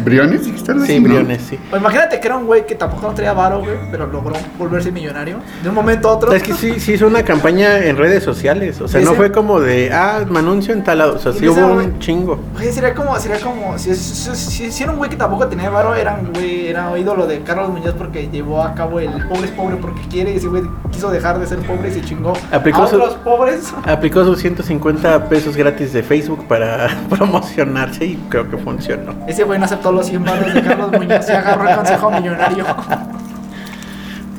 Briones, 0.04 0.42
Sí. 0.86 1.00
Briones, 1.00 1.42
sí. 1.50 1.60
O 1.72 1.78
imagínate 1.78 2.20
que 2.20 2.28
era 2.28 2.38
un 2.38 2.46
güey 2.46 2.66
que 2.66 2.76
tampoco 2.76 3.08
no 3.08 3.14
traía 3.14 3.34
varo, 3.34 3.60
güey, 3.60 3.78
pero 3.92 4.08
logró 4.08 4.34
volverse 4.58 4.92
millonario. 4.92 5.38
De 5.64 5.70
un 5.70 5.76
momento 5.76 6.10
a 6.10 6.14
otro. 6.14 6.34
Es 6.34 6.44
que 6.44 6.54
sí, 6.54 6.80
sí 6.80 6.94
hizo 6.94 7.08
una 7.08 7.24
campaña 7.24 7.80
en 7.86 7.98
redes 7.98 8.24
sociales. 8.24 8.82
O 8.82 8.88
sea, 8.88 9.00
no 9.02 9.08
Ese- 9.12 9.16
fue 9.16 9.32
como 9.32 9.60
de, 9.60 9.92
ah, 9.94 10.22
me 10.30 10.40
anuncio 10.40 10.74
en 10.74 10.84
tal 10.84 10.98
lado. 11.00 11.16
O 11.16 11.20
sea, 11.20 11.32
sí 11.34 11.48
hubo 11.48 11.56
güey- 11.76 11.86
un 11.86 12.00
chingo. 12.00 12.40
Oye, 12.58 12.72
sería 12.72 12.94
como, 12.94 13.16
sería 13.20 13.40
como, 13.40 13.78
si, 13.78 13.96
si, 13.96 14.36
si- 14.36 14.72
si 14.72 14.84
era 14.84 14.92
un 14.92 14.98
güey 14.98 15.10
que 15.10 15.16
tampoco 15.18 15.48
tenía 15.48 15.70
varo, 15.70 15.96
era 15.96 16.16
un 16.22 16.34
güey, 16.34 16.68
era 16.68 16.98
ídolo 16.98 17.28
de 17.28 17.42
Carlos 17.42 17.70
Muñoz 17.70 17.94
porque 17.98 18.28
llevó 18.30 18.62
a 18.64 18.74
cabo 18.76 19.00
el 19.00 19.10
pobre 19.28 19.46
es 19.46 19.52
pobre 19.52 19.76
porque 19.78 20.02
quiere 20.10 20.32
y 20.34 20.38
ese 20.38 20.48
güey 20.48 20.64
quiso 20.92 21.10
dejar 21.12 21.40
de 21.40 21.48
ser 21.48 21.60
pobre 21.60 21.90
y 21.90 21.92
se 21.94 22.02
chingó 22.02 22.34
Aplicó 22.52 22.84
a 22.84 22.88
su- 22.88 22.96
otros 22.96 23.16
pobres. 23.24 23.74
Aplicó 23.86 24.24
sus 24.24 24.40
150 24.40 25.30
pesos 25.30 25.56
gratis 25.56 25.94
de 25.94 26.04
Facebook 26.04 26.48
para 26.48 26.88
promocionarse 27.10 28.06
y 28.06 28.16
creo 28.30 28.50
que 28.50 28.58
funcionó. 28.58 29.14
Ese 29.28 29.44
güey 29.44 29.60
no 29.60 29.68
aceptó 29.86 29.92
los 29.92 30.06
100 30.08 30.24
baros 30.24 30.54
de 30.54 30.62
Carlos 30.64 30.92
Muñoz 30.92 31.30
y 31.30 31.32
agarró 31.32 31.70
el 31.70 31.76
consejo 31.76 32.12
millonario. 32.12 32.66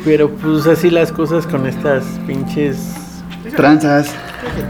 Pero 0.04 0.30
pues 0.30 0.66
así 0.66 0.90
las 0.90 1.12
cosas 1.12 1.46
con 1.46 1.66
estas 1.66 2.04
pinches 2.26 2.94
Tranzas, 3.56 4.08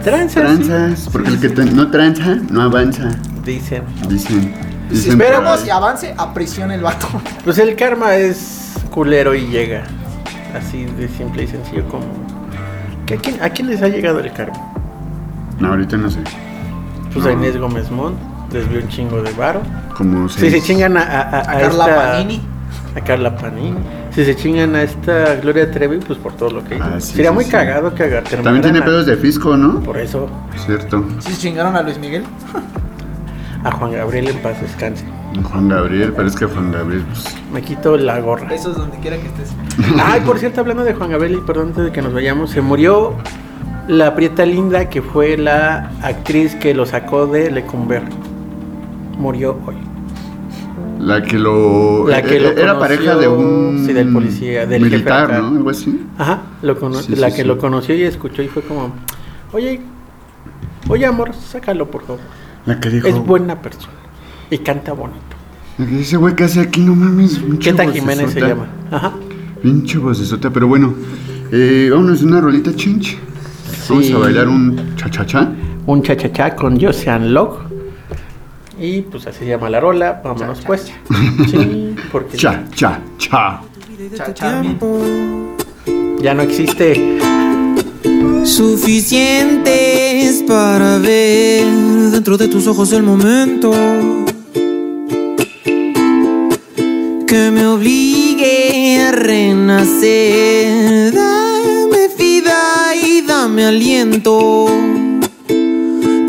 tranzas. 0.04 0.58
sí. 0.58 0.66
tranzas, 0.68 1.08
porque 1.10 1.30
el 1.30 1.40
que 1.40 1.48
no 1.48 1.90
tranza, 1.90 2.36
no 2.50 2.62
avanza, 2.62 3.08
Dicen. 3.44 3.84
dicen. 4.08 4.54
Dicen 4.90 5.12
esperemos 5.12 5.66
y 5.66 5.70
avance, 5.70 6.14
a 6.16 6.32
prisión 6.34 6.70
el 6.70 6.82
vato. 6.82 7.06
Pues 7.44 7.58
el 7.58 7.74
karma 7.74 8.16
es 8.16 8.74
culero 8.90 9.34
y 9.34 9.46
llega. 9.46 9.84
Así 10.54 10.84
de 10.84 11.08
simple 11.08 11.44
y 11.44 11.46
sencillo 11.48 11.86
como... 11.88 12.04
¿Que 13.06 13.14
¿A 13.14 13.18
quién, 13.18 13.42
a 13.42 13.50
quién 13.50 13.68
les 13.68 13.82
ha 13.82 13.88
llegado 13.88 14.20
el 14.20 14.32
karma? 14.32 14.58
No, 15.58 15.68
ahorita 15.68 15.96
no 15.96 16.10
sé. 16.10 16.20
Pues 17.12 17.24
a 17.26 17.32
Inés 17.32 17.56
Gómez 17.56 17.90
Mont 17.90 18.16
les 18.52 18.68
dio 18.70 18.80
un 18.80 18.88
chingo 18.88 19.22
de 19.22 19.32
varo. 19.32 19.60
Como 19.96 20.28
Si 20.28 20.50
se 20.50 20.60
chingan 20.62 20.96
a, 20.96 21.02
a, 21.02 21.20
a- 21.20 21.38
A 21.38 21.40
a 21.40 21.60
Carla 21.60 21.84
esta- 21.88 21.96
Panini. 22.12 22.40
A 22.96 23.00
Carla 23.00 23.36
Panini. 23.36 23.78
Si 24.10 24.24
se 24.24 24.34
chingan 24.34 24.74
a 24.74 24.82
esta 24.82 25.34
Gloria 25.36 25.70
Trevi, 25.70 25.98
pues 25.98 26.18
por 26.18 26.32
todo 26.34 26.50
lo 26.50 26.64
que 26.64 26.76
hizo. 26.76 26.84
Ah, 26.84 26.98
sí, 27.00 27.12
Sería 27.16 27.30
sí, 27.30 27.34
muy 27.34 27.44
sí. 27.44 27.50
cagado 27.50 27.94
que 27.94 28.04
haga 28.04 28.22
También 28.22 28.62
tiene 28.62 28.80
pedos 28.80 29.04
de 29.06 29.16
fisco, 29.16 29.56
¿no? 29.56 29.80
Por 29.80 29.98
eso, 29.98 30.28
Cierto. 30.64 31.04
Si 31.18 31.32
se 31.32 31.38
chingaron 31.38 31.76
a 31.76 31.82
Luis 31.82 31.98
Miguel. 31.98 32.24
a 33.64 33.70
Juan 33.72 33.92
Gabriel 33.92 34.28
en 34.28 34.38
paz 34.38 34.60
descanse. 34.60 35.04
Juan 35.42 35.68
Gabriel, 35.68 36.14
pero 36.16 36.28
es 36.28 36.34
que 36.36 36.46
Juan 36.46 36.72
Gabriel, 36.72 37.02
pues. 37.10 37.36
Me 37.52 37.60
quito 37.60 37.96
la 37.98 38.20
gorra. 38.20 38.54
Eso 38.54 38.70
es 38.70 38.78
donde 38.78 38.96
quiera 38.98 39.18
que 39.18 39.26
estés. 39.26 39.52
Ay, 40.02 40.20
por 40.22 40.38
cierto, 40.38 40.60
hablando 40.62 40.82
de 40.84 40.94
Juan 40.94 41.10
Gabriel, 41.10 41.34
y 41.42 41.46
perdón 41.46 41.68
antes 41.68 41.84
de 41.84 41.92
que 41.92 42.00
nos 42.00 42.14
vayamos, 42.14 42.50
se 42.50 42.62
murió 42.62 43.14
la 43.88 44.14
prieta 44.14 44.46
linda 44.46 44.88
que 44.88 45.02
fue 45.02 45.36
la 45.36 45.90
actriz 46.02 46.54
que 46.54 46.72
lo 46.74 46.86
sacó 46.86 47.26
de 47.26 47.50
Lecumber. 47.50 48.02
Murió 49.16 49.58
hoy. 49.66 49.74
La 51.00 51.22
que 51.22 51.38
lo. 51.38 52.08
La 52.08 52.22
que 52.22 52.36
eh, 52.36 52.40
lo 52.40 52.48
era 52.50 52.74
conoció, 52.74 52.80
pareja 52.80 53.16
de 53.16 53.28
un. 53.28 53.84
sí, 53.86 53.92
del 53.92 54.12
policía, 54.12 54.66
del 54.66 54.82
militar. 54.82 55.40
¿no? 55.42 55.48
Algo 55.48 55.70
así. 55.70 56.04
Ajá, 56.18 56.42
lo 56.62 56.78
cono- 56.78 57.00
Sí, 57.02 57.14
la 57.16 57.30
sí, 57.30 57.36
que 57.36 57.44
lo 57.44 57.58
conoció 57.58 57.94
y 57.94 58.02
escuchó 58.02 58.42
y 58.42 58.48
fue 58.48 58.62
como, 58.62 58.92
oye, 59.52 59.80
oye 60.88 61.06
amor, 61.06 61.32
sácalo 61.34 61.90
por 61.90 62.02
favor. 62.02 62.20
La 62.64 62.80
que 62.80 62.88
dijo. 62.90 63.06
Es 63.06 63.16
buena 63.18 63.60
persona 63.60 63.92
y 64.50 64.58
canta 64.58 64.92
bonito. 64.92 65.18
La 65.78 65.84
que 65.86 65.92
dice, 65.96 66.16
güey, 66.16 66.34
¿qué 66.34 66.44
hace 66.44 66.60
aquí? 66.60 66.80
No 66.80 66.94
mames. 66.94 67.40
Keta 67.60 67.90
Jiménez 67.90 68.32
se 68.32 68.40
llama. 68.40 68.66
Ajá. 68.90 69.12
Pinche 69.62 69.98
vocesota, 69.98 70.50
pero 70.50 70.66
bueno. 70.66 70.94
Eh, 71.52 71.88
vámonos 71.92 72.22
una 72.22 72.40
rolita 72.40 72.74
chinch. 72.74 73.18
Vamos 73.88 74.10
a 74.10 74.18
bailar 74.18 74.48
un 74.48 74.96
cha-cha-cha. 74.96 75.52
Un 75.86 76.02
cha-cha-cha 76.02 76.56
con 76.56 76.80
Josean 76.80 77.32
Log. 77.34 77.65
Y 78.78 79.00
pues 79.02 79.26
así 79.26 79.40
se 79.40 79.46
llama 79.46 79.68
la 79.70 79.80
rola. 79.80 80.20
Vámonos 80.22 80.60
pues. 80.66 80.92
Sí, 81.50 81.94
porque 82.12 82.36
Cha-cha-cha. 82.36 83.62
Cha, 84.16 84.34
cha, 84.34 84.62
mi- 84.62 84.76
ya 86.22 86.34
no 86.34 86.42
existe. 86.42 87.18
Suficientes 88.44 90.44
para 90.46 90.98
ver 90.98 91.64
dentro 92.12 92.36
de 92.36 92.48
tus 92.48 92.66
ojos 92.66 92.92
el 92.92 93.02
momento 93.02 93.72
que 97.26 97.50
me 97.50 97.66
obligue 97.66 99.00
a 99.02 99.12
renacer. 99.12 101.14
Dame 101.14 102.08
vida 102.18 102.94
y 103.02 103.22
dame 103.22 103.64
aliento, 103.66 104.66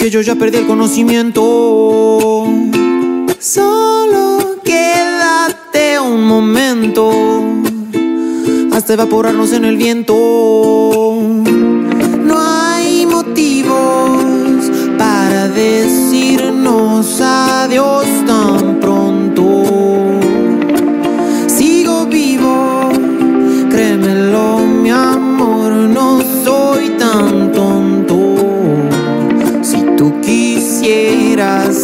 yo 0.09 0.21
ya 0.21 0.35
perdí 0.35 0.57
el 0.59 0.67
conocimiento. 0.67 2.45
Solo 3.39 4.57
quédate 4.63 5.99
un 5.99 6.23
momento 6.25 7.11
hasta 8.71 8.93
evaporarnos 8.93 9.51
en 9.53 9.65
el 9.65 9.75
viento. 9.75 10.13
No 12.23 12.39
hay 12.39 13.05
motivos 13.05 14.23
para 14.97 15.49
decirnos 15.49 17.19
adiós 17.19 18.07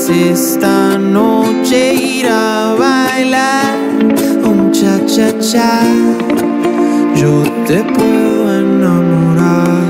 esta 0.10 0.98
noche 0.98 1.94
ir 1.94 2.28
a 2.28 2.76
bailar 2.78 3.78
un 4.44 4.72
cha-cha-cha, 4.72 5.82
yo 7.16 7.44
te 7.68 7.84
puedo 7.84 8.54
enamorar. 8.60 9.84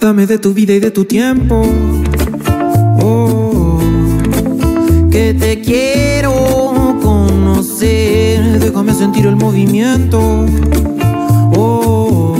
Dame 0.00 0.26
de 0.26 0.38
tu 0.38 0.54
vida 0.54 0.74
y 0.74 0.80
de 0.80 0.90
tu 0.90 1.04
tiempo. 1.04 1.62
Oh, 3.02 3.80
que 5.10 5.34
te 5.34 5.60
quiero 5.60 5.99
Déjame 7.80 8.92
sentir 8.92 9.24
el 9.24 9.36
movimiento. 9.36 10.20
Oh, 11.56 12.36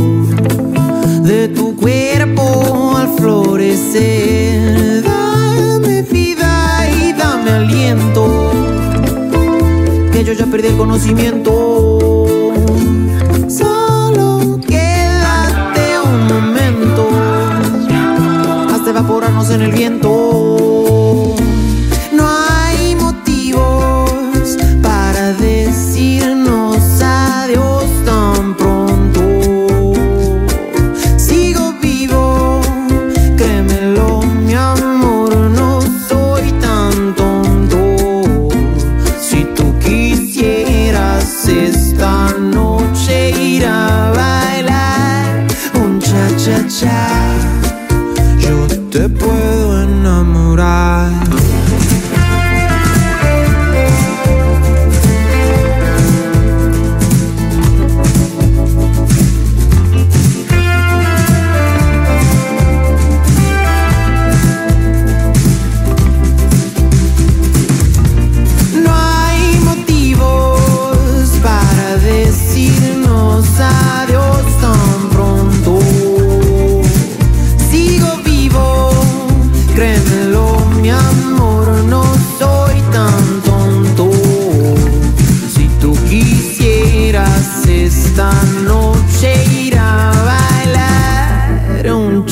de 1.23 1.49
tu 1.49 1.75
cuerpo 1.77 2.95
al 2.95 3.09
florecer. 3.17 5.03
Dame 5.03 6.03
vida 6.03 6.87
y 6.91 7.15
dame 7.15 7.53
aliento. 7.53 8.51
Que 10.13 10.25
yo 10.25 10.35
ya 10.35 10.45
perdí 10.45 10.69
el 10.69 10.77
conocimiento. 10.77 12.27
Solo 13.49 14.61
quédate 14.69 16.01
un 16.05 16.27
momento 16.27 17.09
hasta 18.75 18.91
evaporarnos 18.91 19.49
en 19.49 19.63
el 19.63 19.73
viento. 19.73 20.20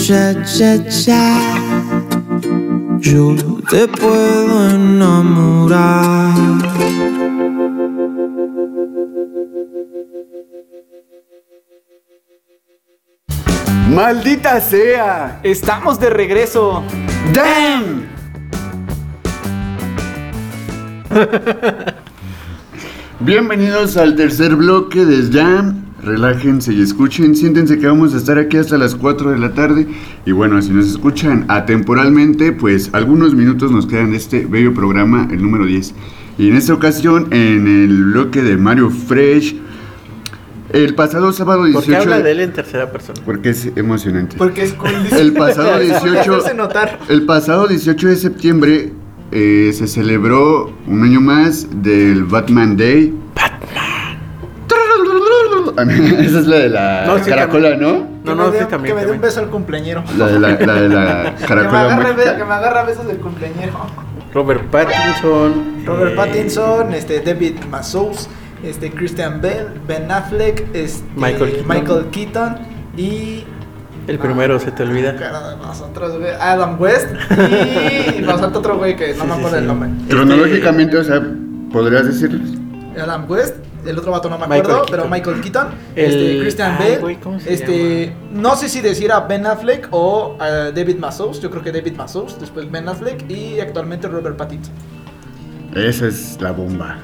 Cha-cha-cha. 0.09 1.37
Yo 2.99 3.37
te 3.69 3.87
puedo 3.89 4.71
enamorar. 4.71 6.33
¡Maldita 13.91 14.63
sea! 14.63 15.41
Estamos 15.43 16.01
de 16.01 16.09
regreso. 16.09 16.83
¡Damn! 17.35 18.09
Bienvenidos 23.21 23.99
al 23.99 24.17
tercer 24.17 24.57
bloque 24.57 25.05
de 25.05 25.31
Jam. 25.31 25.88
Relájense 26.09 26.73
y 26.73 26.81
escuchen. 26.81 27.37
Siéntense 27.37 27.79
que 27.79 27.87
vamos 27.87 28.15
a 28.15 28.17
estar 28.17 28.39
aquí 28.39 28.57
hasta 28.57 28.79
las 28.79 28.95
4 28.95 29.33
de 29.33 29.39
la 29.39 29.53
tarde. 29.53 29.87
Y 30.25 30.33
bueno, 30.33 30.63
si 30.63 30.71
nos 30.71 30.89
escuchan 30.89 31.45
atemporalmente, 31.49 32.53
pues 32.53 32.89
algunos 32.95 33.35
minutos 33.35 33.71
nos 33.71 33.87
quedan 33.87 34.13
de 34.13 34.17
este 34.17 34.47
bello 34.47 34.73
programa, 34.73 35.29
el 35.31 35.43
número 35.43 35.67
10. 35.67 35.95
Y 36.39 36.49
en 36.49 36.57
esta 36.57 36.73
ocasión, 36.73 37.27
en 37.31 37.67
el 37.69 38.05
bloque 38.05 38.43
de 38.43 38.57
Mario 38.57 38.89
Fresh, 38.89 39.57
el 40.71 40.95
pasado 40.95 41.31
sábado 41.35 41.65
18. 41.65 41.85
Porque 41.85 41.97
habla 41.97 42.23
de 42.23 42.31
él 42.33 42.41
en 42.41 42.53
tercera 42.55 42.91
persona. 42.91 43.21
Porque 43.27 43.51
es 43.51 43.69
emocionante. 43.77 44.37
Porque 44.39 44.63
es 44.63 44.73
cool. 44.73 44.91
El 45.13 45.35
pasado 45.35 45.79
18, 45.81 46.19
Hacerse 46.37 46.55
notar. 46.55 47.01
el 47.11 47.27
pasado 47.27 47.69
18 47.69 48.09
de 48.09 48.17
septiembre 48.17 48.93
eh, 49.31 49.73
se 49.75 49.87
celebró 49.87 50.73
un 50.87 51.03
año 51.03 51.21
más 51.21 51.69
del 51.83 52.25
Batman 52.25 52.79
Day. 52.79 53.13
Esa 56.21 56.39
es 56.41 56.47
la 56.47 56.57
de 56.57 56.69
la 56.69 57.05
No, 57.07 57.19
sí, 57.19 57.31
caracola, 57.31 57.77
¿no? 57.77 58.07
Que 58.25 58.31
No, 58.31 58.35
me 58.37 58.43
no, 58.45 58.51
dé- 58.51 58.61
sí, 58.61 58.65
también. 58.69 58.95
Que 58.97 59.01
me 59.01 59.07
dé 59.07 59.13
un 59.13 59.21
beso 59.21 59.41
al 59.41 59.49
cumpleañero. 59.51 60.03
La 60.17 60.27
de 60.27 60.39
la, 60.41 60.49
la, 60.51 60.75
de 60.75 60.89
la 60.89 61.35
Que 61.37 61.41
me, 61.43 61.47
caracola 61.47 62.15
que 62.37 62.45
me 62.45 62.55
agarra 62.55 62.85
besos 62.85 63.07
del 63.07 63.19
cumpleañero. 63.19 63.73
Robert 64.35 64.65
Pattinson. 64.71 65.85
Robert 65.87 66.13
eh, 66.13 66.17
Pattinson, 66.17 66.93
este, 66.95 67.21
David 67.21 67.55
Mazouz, 67.71 68.29
este, 68.63 68.91
Christian 68.91 69.41
Bell, 69.41 69.69
Ben 69.87 70.11
Affleck, 70.11 70.67
este, 70.75 71.05
Michael 71.17 71.51
Keaton. 71.53 71.67
Michael 71.69 72.07
Keaton 72.11 72.57
y 72.97 73.45
El 74.07 74.19
primero 74.19 74.59
se 74.61 74.71
te 74.71 74.83
olvida. 74.83 75.17
cara 75.17 75.51
de 75.51 75.57
nosotros, 75.57 76.19
güey, 76.19 76.33
Adam 76.39 76.79
West 76.81 77.09
y 78.19 78.21
nos 78.23 78.41
falta 78.41 78.59
otro 78.59 78.77
güey 78.77 78.97
que 78.97 79.15
no 79.15 79.15
Sí, 79.15 79.21
me 79.23 79.27
sí, 79.35 79.39
acuerdo 79.39 79.57
el 79.57 79.63
sí. 79.63 79.67
nombre. 79.69 79.91
Cronológicamente, 80.11 80.97
o 80.99 81.05
sea, 81.05 81.23
¿podrías 81.73 82.07
decirles? 82.07 82.51
Adam 83.01 83.31
West, 83.31 83.57
el 83.89 83.99
otro 83.99 84.13
vato 84.13 84.29
no 84.31 84.39
me 84.39 84.47
Michael 84.47 84.61
acuerdo, 84.63 84.83
Keaton. 84.87 84.97
pero 84.99 85.09
Michael 85.09 85.41
Keaton, 85.41 85.69
El- 85.97 86.05
este, 86.05 86.39
Christian 86.41 86.73
ay, 86.73 86.79
Bale, 86.79 86.99
güey, 86.99 87.17
¿cómo 87.17 87.41
se 87.41 87.53
este, 87.55 88.13
no 88.33 88.57
sé 88.57 88.69
si 88.69 88.81
decir 88.81 89.11
a 89.13 89.21
Ben 89.21 89.47
Affleck 89.47 89.89
o 89.91 90.37
a 90.39 90.71
David 90.73 90.99
Mazos, 90.99 91.41
yo 91.41 91.51
creo 91.51 91.63
que 91.63 91.73
David 91.73 91.95
Mazos, 91.97 92.39
después 92.41 92.71
Ben 92.71 92.89
Affleck 92.89 93.29
y 93.31 93.61
actualmente 93.61 94.09
Robert 94.09 94.37
Pattinson. 94.37 94.75
Esa 95.75 96.07
es 96.09 96.39
la 96.41 96.53
bomba, 96.53 96.99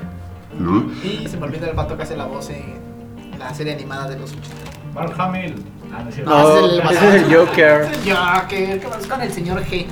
¿no? 0.59 0.91
Y 1.03 1.27
se 1.29 1.37
me 1.37 1.45
olvida 1.47 1.69
el 1.69 1.75
vato 1.77 1.97
que 1.97 2.03
hace 2.05 2.17
la 2.17 2.27
voz 2.27 2.51
en 2.51 2.75
la 3.39 3.53
serie 3.55 3.73
animada 3.75 4.09
de 4.09 4.19
los 4.19 4.31
80. 4.33 4.49
Mark 4.95 5.15
Hamill. 5.19 5.55
Ah, 5.93 6.03
no 6.03 6.09
es 6.09 6.15
cierto. 6.15 6.31
No, 6.31 6.49
ese 6.57 6.67
es 6.67 6.73
el 6.73 6.97
es 6.97 7.23
el 7.31 7.37
Joker. 7.37 7.81
Es 7.83 8.07
el 8.07 8.15
Joker, 8.17 8.81
¿qué 8.81 8.89
más 8.89 9.07
con 9.07 9.21
el 9.23 9.33
señor 9.33 9.63
G? 9.65 9.87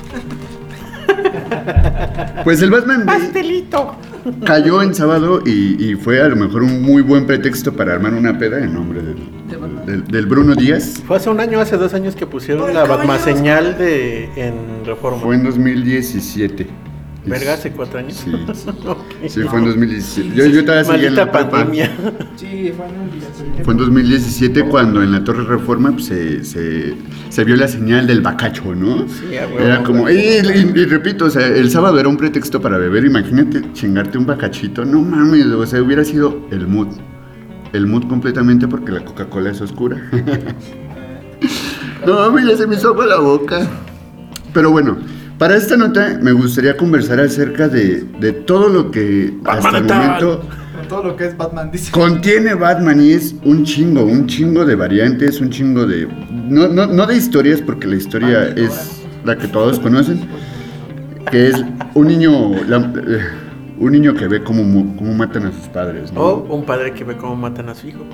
Pues 2.44 2.62
el 2.62 2.70
Batman 2.70 3.04
Pastelito. 3.06 3.94
Cayó 4.44 4.82
en 4.82 4.94
sábado 4.94 5.42
y, 5.44 5.82
y 5.84 5.94
fue 5.94 6.20
a 6.20 6.28
lo 6.28 6.36
mejor 6.36 6.62
un 6.62 6.82
muy 6.82 7.02
buen 7.02 7.26
pretexto 7.26 7.72
para 7.72 7.92
armar 7.94 8.14
una 8.14 8.38
peda 8.38 8.58
en 8.62 8.72
nombre 8.74 9.00
del, 9.02 9.16
del- 9.86 10.04
del 10.06 10.26
Bruno 10.26 10.54
Díaz. 10.54 11.02
Fue 11.06 11.16
hace 11.16 11.28
un 11.30 11.40
año, 11.40 11.60
hace 11.60 11.76
dos 11.76 11.94
años 11.94 12.14
que 12.14 12.26
pusieron 12.26 12.72
la. 12.72 12.84
Batman 12.84 13.18
señal 13.20 13.76
de, 13.78 14.24
en 14.36 14.84
Reforma. 14.84 15.20
Fue 15.22 15.34
en 15.34 15.44
2017. 15.44 16.66
¿Verga 17.24 17.54
hace 17.54 17.70
cuatro 17.70 18.00
años? 18.00 18.14
Sí, 19.28 19.42
fue 19.48 19.58
en 19.60 19.64
2017. 19.66 20.30
Yo, 20.34 20.46
yo 20.46 20.64
todavía 20.64 20.84
seguía 20.92 21.08
en 21.08 21.14
la 21.14 21.30
prepa. 21.30 21.50
pandemia. 21.50 21.90
Sí, 22.36 22.72
fue 22.76 22.86
en 22.86 23.00
un 23.58 23.64
Fue 23.64 23.74
en 23.74 23.78
2017 23.78 24.64
cuando 24.64 25.02
en 25.02 25.12
la 25.12 25.22
Torre 25.22 25.44
Reforma 25.44 25.92
pues, 25.92 26.06
se, 26.06 26.42
se, 26.44 26.94
se 27.28 27.44
vio 27.44 27.54
la 27.54 27.68
señal 27.68 28.08
del 28.08 28.22
bacacho, 28.22 28.74
¿no? 28.74 29.06
Sí, 29.08 29.36
a 29.36 29.46
huevo, 29.46 29.60
Era 29.60 29.84
como, 29.84 30.10
y, 30.10 30.14
güey. 30.14 30.58
y- 30.74 30.80
y 30.80 30.84
repito, 30.86 31.26
o 31.26 31.30
sea, 31.30 31.46
el 31.46 31.70
sábado 31.70 32.00
era 32.00 32.08
un 32.08 32.16
pretexto 32.16 32.60
para 32.60 32.76
beber, 32.76 33.04
imagínate 33.04 33.62
chingarte 33.72 34.18
un 34.18 34.26
bacachito, 34.26 34.84
no 34.84 35.00
mames, 35.02 35.46
o 35.46 35.64
sea, 35.66 35.80
hubiera 35.80 36.04
sido 36.04 36.46
el 36.50 36.66
mood. 36.66 36.88
El 37.72 37.86
mood 37.86 38.08
completamente 38.08 38.66
porque 38.66 38.90
la 38.90 39.04
Coca-Cola 39.04 39.50
es 39.50 39.60
oscura. 39.60 39.96
no, 42.06 42.14
mames, 42.14 42.46
ya 42.48 42.56
se 42.56 42.66
me 42.66 42.74
hizo 42.74 42.88
agua 42.88 43.06
la 43.06 43.18
boca. 43.20 43.66
Pero 44.52 44.70
bueno, 44.70 44.98
para 45.42 45.56
esta 45.56 45.76
nota 45.76 46.20
me 46.22 46.30
gustaría 46.30 46.76
conversar 46.76 47.18
acerca 47.18 47.66
de, 47.66 48.04
de 48.20 48.30
todo 48.32 48.68
lo 48.68 48.92
que 48.92 49.34
hasta 49.44 49.76
el 49.76 49.82
Batman 49.82 49.98
momento 50.06 50.40
Con 50.78 50.86
todo 50.88 51.02
lo 51.02 51.16
que 51.16 51.26
es 51.26 51.36
Batman, 51.36 51.68
dice. 51.72 51.90
Contiene 51.90 52.54
Batman 52.54 53.00
y 53.02 53.10
es 53.10 53.34
un 53.42 53.64
chingo, 53.64 54.04
un 54.04 54.28
chingo 54.28 54.64
de 54.64 54.76
variantes, 54.76 55.40
un 55.40 55.50
chingo 55.50 55.84
de... 55.84 56.06
No, 56.30 56.68
no, 56.68 56.86
no 56.86 57.06
de 57.08 57.16
historias, 57.16 57.60
porque 57.60 57.88
la 57.88 57.96
historia 57.96 58.50
es 58.54 59.02
la 59.24 59.36
que 59.36 59.48
todos 59.48 59.80
conocen, 59.80 60.20
que 61.32 61.48
es 61.48 61.56
un 61.94 62.06
niño, 62.06 62.50
la- 62.68 62.92
eh, 63.08 63.18
un 63.80 63.90
niño 63.90 64.14
que 64.14 64.28
ve 64.28 64.44
cómo, 64.44 64.62
cómo 64.96 65.12
matan 65.12 65.46
a 65.46 65.50
sus 65.50 65.66
padres, 65.70 66.12
¿no? 66.12 66.20
O 66.20 66.54
un 66.54 66.64
padre 66.64 66.92
que 66.94 67.02
ve 67.02 67.16
cómo 67.16 67.34
matan 67.34 67.68
a 67.68 67.74
su 67.74 67.88
hijo. 67.88 68.04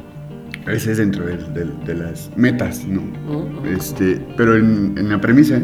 Ese 0.67 0.93
es 0.93 0.97
dentro 0.97 1.27
del- 1.27 1.53
del- 1.53 1.85
de, 1.85 1.95
las 1.95 2.31
metas, 2.37 2.87
¿no? 2.87 3.03
Mm, 3.03 3.67
Este, 3.77 4.19
pero 4.39 4.57
en, 4.57 4.95
en 4.97 5.11
la 5.11 5.21
premisa, 5.21 5.61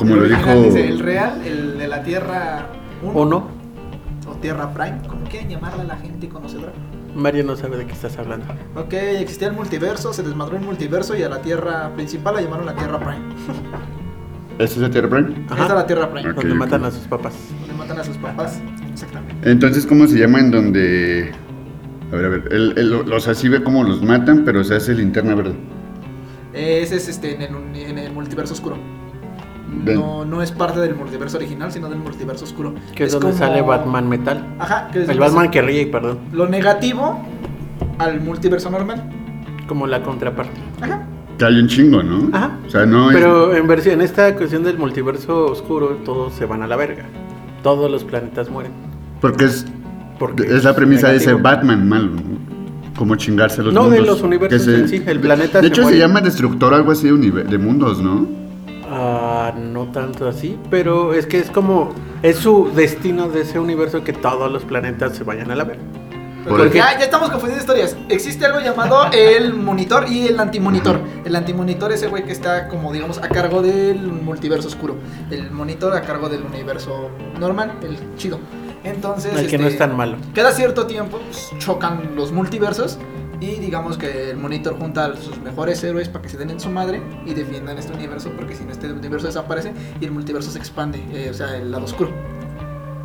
como 0.00 0.14
El 0.14 0.20
lo 0.30 0.36
dijo... 0.36 0.62
Dice, 0.62 0.88
el 0.88 0.98
real, 0.98 1.40
el 1.46 1.78
de 1.78 1.88
la 1.88 2.02
Tierra 2.02 2.66
1 3.02 3.12
Uno, 3.20 3.48
o 4.28 4.32
Tierra 4.36 4.72
Prime, 4.74 4.98
como 5.08 5.24
quieran 5.24 5.48
llamarla 5.48 5.84
la 5.84 5.96
gente 5.96 6.28
conocedora. 6.28 6.72
Mario 7.14 7.44
no 7.44 7.56
sabe 7.56 7.76
de 7.76 7.86
qué 7.86 7.92
estás 7.92 8.16
hablando. 8.18 8.46
Ok, 8.76 8.92
existía 8.94 9.48
el 9.48 9.54
multiverso, 9.54 10.12
se 10.12 10.22
desmadró 10.22 10.56
el 10.56 10.62
multiverso 10.64 11.16
y 11.16 11.22
a 11.22 11.28
la 11.28 11.42
Tierra 11.42 11.90
principal 11.94 12.34
la 12.36 12.42
llamaron 12.42 12.66
la 12.66 12.74
Tierra 12.76 12.98
Prime. 12.98 13.34
¿Esta 14.58 14.76
es 14.76 14.82
la 14.82 14.90
Tierra 14.90 15.08
Prime? 15.08 15.46
Ajá. 15.48 15.62
Esta 15.62 15.64
es 15.66 15.70
la 15.80 15.86
Tierra 15.86 16.10
Prime, 16.12 16.32
Donde 16.32 16.54
matan 16.54 16.84
a 16.84 16.90
sus 16.90 17.06
papás. 17.08 17.34
donde 17.60 17.74
matan 17.74 17.98
a 17.98 18.04
sus 18.04 18.16
papás. 18.18 18.60
Exactamente. 18.92 19.50
Entonces, 19.50 19.86
¿cómo 19.86 20.06
se 20.06 20.18
llama 20.18 20.38
en 20.40 20.50
donde... 20.50 21.32
A 22.12 22.16
ver, 22.16 22.24
a 22.24 22.28
ver, 22.28 22.48
él, 22.52 22.74
él 22.76 22.90
lo- 22.90 23.02
los 23.04 23.26
así 23.28 23.48
ve 23.48 23.62
cómo 23.62 23.84
los 23.84 24.02
matan, 24.02 24.44
pero 24.44 24.62
se 24.64 24.74
hace 24.74 24.94
linterna 24.94 25.34
verde. 25.34 25.54
Ese 26.52 26.96
es 26.96 27.08
este, 27.08 27.34
en, 27.36 27.42
el, 27.42 27.76
en 27.76 27.98
el 27.98 28.12
multiverso 28.12 28.52
oscuro. 28.54 28.76
Ven. 29.72 29.94
No, 29.96 30.24
no 30.24 30.42
es 30.42 30.50
parte 30.52 30.80
del 30.80 30.94
multiverso 30.94 31.36
original, 31.36 31.70
sino 31.72 31.88
del 31.88 31.98
multiverso 31.98 32.44
oscuro. 32.44 32.74
Que 32.94 33.04
es, 33.04 33.12
donde 33.12 33.28
como- 33.28 33.38
sale 33.38 33.62
Batman 33.62 34.08
Metal. 34.08 34.44
Ajá, 34.58 34.88
que 34.92 35.02
es 35.02 35.08
El 35.08 35.18
Batman 35.18 35.46
se- 35.46 35.50
que 35.52 35.62
ríe, 35.62 35.86
perdón. 35.86 36.18
Lo 36.32 36.48
negativo 36.48 37.20
al 37.98 38.20
multiverso 38.20 38.70
normal. 38.70 39.02
Como 39.68 39.86
la 39.86 40.02
contraparte. 40.02 40.60
Ajá. 40.80 41.02
Que 41.38 41.44
hay 41.44 41.58
un 41.58 41.68
chingo, 41.68 42.02
¿no? 42.02 42.28
Ajá. 42.36 42.58
O 42.66 42.70
sea, 42.70 42.84
no 42.84 43.08
Pero 43.12 43.54
en 43.54 43.66
versión, 43.66 43.94
en 43.94 44.00
esta 44.02 44.34
cuestión 44.36 44.62
del 44.64 44.76
multiverso 44.76 45.46
oscuro, 45.46 45.98
todos 46.04 46.34
se 46.34 46.44
van 46.46 46.62
a 46.62 46.66
la 46.66 46.76
verga. 46.76 47.04
Todos 47.62 47.90
los 47.90 48.04
planetas 48.04 48.50
mueren. 48.50 48.72
Porque 49.20 49.44
es, 49.44 49.66
Porque 50.18 50.42
es 50.42 50.64
la 50.64 50.74
premisa 50.74 51.08
de 51.08 51.16
ese 51.16 51.26
negativo. 51.28 51.48
Batman 51.48 51.88
malo, 51.88 52.08
¿no? 52.08 52.50
Como 52.98 53.16
chingarse 53.16 53.62
los 53.62 53.72
No, 53.72 53.82
mundos. 53.84 53.98
de 54.00 54.06
los 54.06 54.20
universos 54.22 54.68
en 54.68 54.88
sí, 54.88 55.02
el 55.06 55.20
planeta 55.20 55.60
De 55.62 55.68
se 55.68 55.72
hecho, 55.72 55.88
se, 55.88 55.96
llama 55.96 56.20
Destructor, 56.20 56.74
algo 56.74 56.90
así 56.92 57.08
de, 57.08 57.44
de 57.44 57.58
mundos, 57.58 58.02
¿no? 58.02 58.26
Ah, 59.54 59.58
no 59.58 59.86
tanto 59.92 60.28
así, 60.28 60.58
pero 60.70 61.14
es 61.14 61.26
que 61.26 61.38
es 61.38 61.50
como 61.50 61.92
es 62.22 62.36
su 62.36 62.70
destino 62.74 63.28
de 63.28 63.42
ese 63.42 63.58
universo 63.58 64.04
que 64.04 64.12
todos 64.12 64.50
los 64.50 64.64
planetas 64.64 65.16
se 65.16 65.24
vayan 65.24 65.50
a 65.50 65.56
la 65.56 65.64
verga. 65.64 65.82
Por 66.44 66.56
Porque- 66.56 66.78
Ya, 66.78 66.98
ya 66.98 67.04
estamos 67.04 67.28
confundiendo 67.30 67.60
historias. 67.62 67.96
Existe 68.08 68.46
algo 68.46 68.60
llamado 68.60 69.10
el 69.12 69.52
monitor 69.52 70.08
y 70.08 70.26
el 70.28 70.40
antimonitor. 70.40 70.98
El 71.24 71.36
antimonitor 71.36 71.92
es 71.92 72.02
el 72.02 72.08
güey 72.08 72.24
que 72.24 72.32
está 72.32 72.66
como 72.68 72.92
digamos 72.92 73.18
a 73.18 73.28
cargo 73.28 73.60
del 73.60 74.00
multiverso 74.00 74.68
oscuro. 74.68 74.96
El 75.30 75.50
monitor 75.50 75.94
a 75.94 76.00
cargo 76.00 76.28
del 76.30 76.42
universo 76.42 77.10
normal, 77.38 77.72
el 77.82 77.98
chido. 78.16 78.38
Entonces, 78.84 79.36
El 79.38 79.48
que 79.48 79.58
no 79.58 79.64
este, 79.64 79.74
es 79.74 79.78
tan 79.78 79.94
malo. 79.94 80.16
Cada 80.34 80.52
cierto 80.52 80.86
tiempo 80.86 81.18
pues, 81.18 81.50
chocan 81.58 82.12
los 82.16 82.32
multiversos 82.32 82.98
y 83.40 83.56
digamos 83.60 83.96
que 83.98 84.30
el 84.30 84.36
monitor 84.36 84.76
junta 84.78 85.06
a 85.06 85.16
sus 85.16 85.40
mejores 85.40 85.82
héroes 85.82 86.08
para 86.08 86.22
que 86.22 86.28
se 86.28 86.36
den 86.36 86.50
en 86.50 86.60
su 86.60 86.68
madre 86.68 87.00
y 87.26 87.32
defiendan 87.34 87.78
este 87.78 87.92
universo 87.94 88.30
porque 88.36 88.54
si 88.54 88.64
no 88.64 88.70
este 88.72 88.92
universo 88.92 89.26
desaparece 89.26 89.72
y 90.00 90.04
el 90.04 90.10
multiverso 90.12 90.50
se 90.50 90.58
expande, 90.58 91.02
eh, 91.12 91.28
o 91.30 91.34
sea, 91.34 91.56
el 91.56 91.70
lado 91.70 91.84
oscuro. 91.84 92.10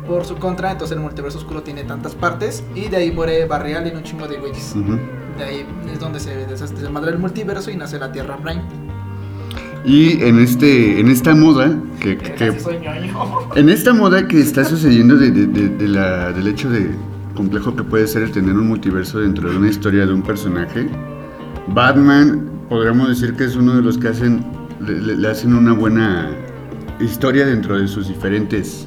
Por 0.06 0.24
su 0.24 0.36
contra, 0.36 0.70
entonces 0.70 0.96
el 0.96 1.02
multiverso 1.02 1.38
oscuro 1.38 1.62
tiene 1.62 1.82
tantas 1.84 2.14
partes 2.14 2.62
y 2.74 2.88
de 2.88 2.96
ahí 2.96 3.10
muere 3.10 3.44
Barreal 3.46 3.86
en 3.86 3.96
un 3.96 4.02
chingo 4.04 4.28
de 4.28 4.36
güeyes. 4.38 4.74
Ujú. 4.76 4.98
De 5.38 5.44
ahí 5.44 5.66
es 5.92 5.98
donde 5.98 6.20
se 6.20 6.34
desmadra 6.46 7.10
el 7.10 7.18
multiverso 7.18 7.70
y 7.70 7.76
nace 7.76 7.98
la 7.98 8.12
Tierra 8.12 8.36
Prime. 8.36 8.62
Y 9.84 10.22
en 10.24 10.38
este, 10.40 10.98
en 11.00 11.08
esta 11.08 11.34
moda 11.34 11.76
que, 12.00 12.18
que- 12.18 12.32
que- 12.34 12.56
en 13.56 13.68
esta 13.68 13.92
moda 13.94 14.26
que 14.26 14.40
está 14.40 14.64
sucediendo 14.64 15.16
de, 15.16 15.30
de- 15.30 15.46
de- 15.46 15.68
de 15.68 15.88
la- 15.88 16.32
del 16.32 16.48
hecho 16.48 16.68
de 16.70 16.90
complejo 17.36 17.76
que 17.76 17.84
puede 17.84 18.08
ser 18.08 18.22
el 18.24 18.32
tener 18.32 18.54
un 18.56 18.66
multiverso 18.66 19.20
dentro 19.20 19.48
de 19.48 19.56
una 19.56 19.68
historia 19.68 20.04
de 20.06 20.12
un 20.12 20.22
personaje, 20.22 20.88
Batman 21.68 22.48
podríamos 22.68 23.08
decir 23.08 23.34
que 23.34 23.44
es 23.44 23.54
uno 23.56 23.74
de 23.76 23.82
los 23.82 23.98
que 23.98 24.08
hacen 24.08 24.44
le, 24.80 25.28
hacen 25.28 25.54
una 25.54 25.72
buena 25.72 26.30
historia 27.00 27.46
dentro 27.46 27.78
de 27.78 27.88
sus 27.88 28.08
diferentes 28.08 28.86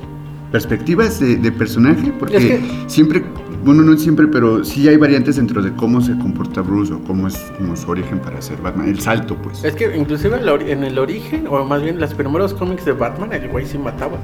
perspectivas 0.51 1.19
de, 1.19 1.35
de 1.37 1.51
personaje, 1.51 2.11
porque 2.19 2.37
Es 2.37 2.43
que- 2.45 2.61
siempre, 2.87 3.23
bueno, 3.63 3.83
no 3.83 3.97
siempre, 3.97 4.27
pero 4.27 4.63
sí 4.63 4.87
hay 4.87 4.97
variantes 4.97 5.35
dentro 5.35 5.61
de 5.61 5.71
cómo 5.73 5.99
se 6.01 6.17
comporta 6.17 6.61
Bruce 6.61 6.93
o 6.93 6.99
cómo 7.03 7.27
es 7.27 7.35
como 7.57 7.75
su 7.75 7.89
origen 7.91 8.19
para 8.19 8.41
ser 8.41 8.57
Batman, 8.61 8.87
el 8.89 8.99
salto, 8.99 9.35
pues. 9.35 9.63
Es 9.63 9.75
que 9.75 9.95
inclusive 9.97 10.37
en 10.37 10.45
la 10.45 10.53
ori- 10.53 10.69
en 10.69 10.83
el 10.83 10.97
origen, 10.97 11.45
o 11.49 11.63
más 11.65 11.81
bien 11.81 11.99
los 11.99 12.13
primeros 12.13 12.53
cómics 12.53 12.85
de 12.85 12.93
Batman, 12.93 13.33
el 13.33 13.47
güey 13.49 13.65
sí 13.65 13.77
mataba. 13.77 14.17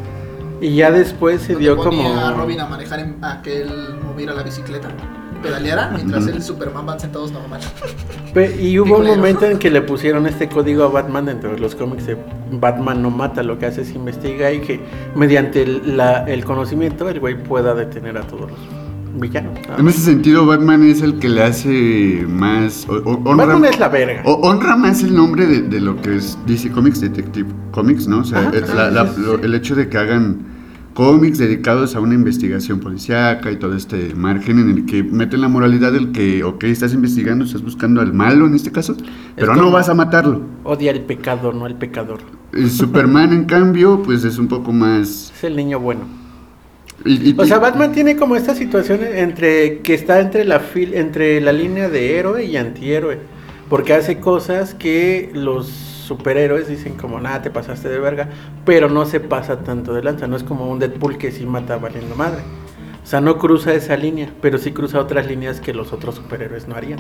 Y 0.61 0.75
ya 0.75 0.91
después 0.91 1.41
se 1.41 1.55
dio 1.55 1.75
ponía 1.75 2.03
como... 2.03 2.19
a 2.19 2.31
Robin 2.33 2.59
a 2.61 2.65
manejar 2.67 2.99
en- 2.99 3.23
a 3.23 3.41
que 3.41 3.61
él 3.61 3.69
moviera 4.05 4.33
la 4.33 4.43
bicicleta. 4.43 4.87
Pedaleara 5.43 5.91
mientras 5.93 6.25
él 6.27 6.37
y 6.37 6.41
Superman 6.41 6.85
van 6.87 6.99
sentados 6.99 7.31
normal. 7.31 7.61
Pe- 8.33 8.55
Y 8.59 8.79
hubo 8.79 8.97
un 8.97 9.05
momento 9.05 9.45
en 9.45 9.59
que 9.59 9.69
le 9.69 9.81
pusieron 9.81 10.25
este 10.25 10.49
código 10.49 10.83
a 10.85 10.87
Batman 10.87 11.25
dentro 11.25 11.51
de 11.51 11.59
los 11.59 11.75
cómics 11.75 12.07
de 12.07 12.17
Batman 12.51 13.01
no 13.03 13.11
mata, 13.11 13.43
lo 13.43 13.59
que 13.59 13.67
hace 13.67 13.81
es 13.81 13.91
investiga 13.93 14.51
y 14.51 14.61
que 14.61 14.79
mediante 15.13 15.61
el, 15.61 15.97
la- 15.97 16.23
el 16.25 16.43
conocimiento 16.45 17.07
el 17.09 17.19
güey 17.19 17.35
pueda 17.35 17.75
detener 17.75 18.17
a 18.17 18.21
todos 18.21 18.49
los 18.49 18.59
En 19.77 19.87
ese 19.87 20.01
sentido, 20.01 20.45
Batman 20.45 20.83
es 20.83 21.01
el 21.01 21.19
que 21.19 21.29
le 21.29 21.43
hace 21.43 22.25
más. 22.29 22.85
o- 22.89 22.93
o- 22.95 23.21
honra, 23.29 23.45
Batman 23.45 23.65
es 23.65 23.79
la 23.79 23.89
verga. 23.89 24.21
o- 24.25 24.33
honra 24.47 24.75
más 24.75 25.03
el 25.03 25.15
nombre 25.15 25.45
de, 25.45 25.61
de 25.63 25.79
lo 25.81 26.01
que 26.01 26.15
es 26.17 26.37
DC 26.45 26.71
Comics, 26.71 27.01
Detective 27.01 27.47
Comics, 27.71 28.07
¿no? 28.07 28.19
O 28.19 28.23
sea, 28.23 28.39
Ajá, 28.39 28.51
el, 28.53 28.61
la- 28.75 28.91
la- 28.91 29.13
lo- 29.17 29.39
el 29.39 29.53
hecho 29.55 29.75
de 29.75 29.89
que 29.89 29.97
hagan 29.97 30.53
cómics 30.93 31.37
dedicados 31.39 31.93
a 31.95 31.99
una 31.99 32.13
investigación 32.15 32.79
policíaca 32.79 33.51
y 33.51 33.57
todo 33.57 33.75
este 33.75 34.15
margen 34.15 34.59
en 34.59 34.69
el 34.69 34.85
que 34.85 35.03
meten 35.03 35.41
la 35.41 35.49
moralidad 35.49 35.91
del 35.91 36.13
que, 36.13 36.41
ok, 36.45 36.63
estás 36.65 36.93
investigando, 36.93 37.43
estás 37.43 37.61
buscando 37.63 37.99
al 37.99 38.13
malo 38.13 38.45
en 38.47 38.53
este 38.55 38.71
caso, 38.71 38.95
pero 39.35 39.55
no 39.55 39.71
vas 39.71 39.89
a 39.89 39.93
matarlo. 39.93 40.41
Odia 40.63 40.91
el 40.91 41.01
pecado, 41.01 41.51
no 41.51 41.67
el 41.67 41.75
pecador. 41.75 42.19
Y 42.57 42.69
Superman, 42.69 43.33
en 43.33 43.43
cambio, 43.43 44.01
pues 44.03 44.23
es 44.23 44.37
un 44.37 44.47
poco 44.47 44.71
más. 44.71 45.33
Es 45.35 45.43
el 45.43 45.57
niño 45.57 45.81
bueno. 45.81 46.01
Y- 47.05 47.29
y- 47.31 47.35
O 47.37 47.45
sea, 47.45 47.59
Batman 47.59 47.91
tiene 47.91 48.15
como 48.15 48.35
esta 48.35 48.55
situación 48.55 49.01
entre 49.03 49.79
que 49.79 49.93
está 49.93 50.19
entre 50.19 50.43
la 50.45 50.59
fil, 50.59 50.93
entre 50.93 51.39
la 51.41 51.51
línea 51.51 51.87
de 51.89 52.17
héroe 52.17 52.43
y 52.45 52.57
antihéroe, 52.57 53.19
porque 53.69 53.93
hace 53.93 54.19
cosas 54.19 54.73
que 54.73 55.29
los 55.33 55.67
superhéroes 55.67 56.67
dicen 56.67 56.93
como 56.93 57.19
nada 57.19 57.41
te 57.41 57.49
pasaste 57.49 57.89
de 57.89 57.99
verga, 57.99 58.29
pero 58.65 58.89
no 58.89 59.05
se 59.05 59.19
pasa 59.19 59.59
tanto 59.59 59.93
de 59.93 60.03
lanza, 60.03 60.27
no 60.27 60.35
es 60.35 60.43
como 60.43 60.69
un 60.69 60.79
Deadpool 60.79 61.17
que 61.17 61.31
sí 61.31 61.45
mata 61.45 61.77
valiendo 61.77 62.15
madre. 62.15 62.41
O 63.03 63.07
sea, 63.07 63.21
no 63.21 63.37
cruza 63.37 63.73
esa 63.73 63.95
línea, 63.97 64.29
pero 64.41 64.57
sí 64.57 64.71
cruza 64.71 64.99
otras 64.99 65.27
líneas 65.27 65.61
que 65.61 65.73
los 65.73 65.93
otros 65.93 66.15
superhéroes 66.15 66.67
no 66.67 66.75
harían. 66.75 66.99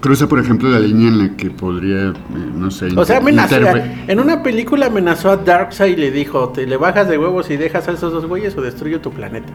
Cruza, 0.00 0.26
por 0.28 0.38
ejemplo, 0.38 0.70
la 0.70 0.78
línea 0.78 1.08
en 1.08 1.18
la 1.18 1.36
que 1.36 1.50
podría, 1.50 2.08
eh, 2.08 2.14
no 2.54 2.70
sé, 2.70 2.88
O 2.96 3.04
sea, 3.04 3.18
amenazó. 3.18 3.56
En 4.08 4.18
una 4.18 4.42
película 4.42 4.86
amenazó 4.86 5.30
a 5.30 5.36
Darkseid 5.36 5.92
y 5.92 6.00
le 6.00 6.10
dijo: 6.10 6.48
Te 6.48 6.66
le 6.66 6.78
bajas 6.78 7.08
de 7.08 7.18
huevos 7.18 7.50
y 7.50 7.56
dejas 7.56 7.86
a 7.88 7.92
esos 7.92 8.12
dos 8.12 8.26
güeyes 8.26 8.56
o 8.56 8.62
destruyo 8.62 9.00
tu 9.00 9.12
planeta. 9.12 9.52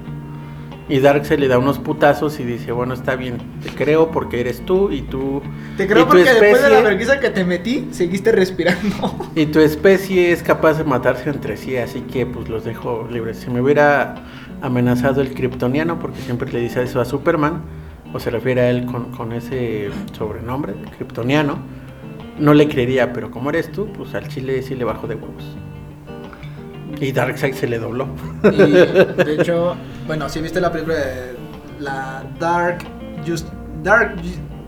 Y 0.88 1.00
Darkseid 1.00 1.40
le 1.40 1.48
da 1.48 1.58
unos 1.58 1.80
putazos 1.80 2.40
y 2.40 2.44
dice: 2.44 2.72
Bueno, 2.72 2.94
está 2.94 3.16
bien, 3.16 3.38
te 3.64 3.70
creo 3.72 4.12
porque 4.12 4.40
eres 4.40 4.64
tú 4.64 4.92
y 4.92 5.02
tú. 5.02 5.42
Te 5.78 5.88
creo 5.88 6.06
porque 6.06 6.26
después 6.26 6.62
de 6.62 6.70
la 6.70 6.82
vergüenza 6.82 7.20
que 7.20 7.32
te 7.32 7.44
metí, 7.44 7.88
seguiste 7.92 8.32
respirando. 8.32 9.30
Y 9.36 9.48
tu 9.48 9.60
especie 9.60 10.32
es 10.32 10.44
capaz 10.44 10.78
de 10.78 10.84
matarse 10.84 11.30
entre 11.30 11.58
sí, 11.58 11.76
así 11.76 12.02
que 12.02 12.28
pues 12.28 12.50
los 12.50 12.64
dejo 12.64 13.08
libres. 13.12 13.38
Si 13.38 13.50
me 13.50 13.62
hubiera 13.62 14.16
amenazado 14.62 15.22
el 15.22 15.34
kryptoniano, 15.34 15.98
porque 16.00 16.22
siempre 16.22 16.52
le 16.52 16.60
dice 16.60 16.84
eso 16.84 17.02
a 17.02 17.06
Superman, 17.06 17.64
o 18.16 18.20
se 18.20 18.30
refiere 18.30 18.62
a 18.62 18.70
él 18.70 18.86
con, 18.86 19.12
con 19.12 19.34
ese 19.34 19.90
sobrenombre, 20.18 20.74
kryptoniano, 20.96 21.58
no 22.40 22.54
le 22.54 22.70
creería, 22.70 23.12
pero 23.12 23.30
como 23.30 23.50
eres 23.50 23.70
tú, 23.74 23.92
pues 23.92 24.16
al 24.16 24.30
chile 24.30 24.62
sí 24.62 24.74
le 24.74 24.86
bajo 24.86 25.06
de 25.06 25.16
huevos. 25.16 25.44
Y 27.02 27.12
Darkseid 27.12 27.56
se 27.56 27.68
le 27.68 27.78
dobló. 27.78 28.08
Y 28.42 28.72
de 28.72 29.36
hecho, 29.38 29.76
bueno, 30.08 30.30
si 30.30 30.40
viste 30.40 30.62
la 30.62 30.72
película 30.72 30.96
de 30.96 31.36
la 31.80 32.24
Dark, 32.40 32.86
Just, 33.28 33.50
Dark, 33.84 34.16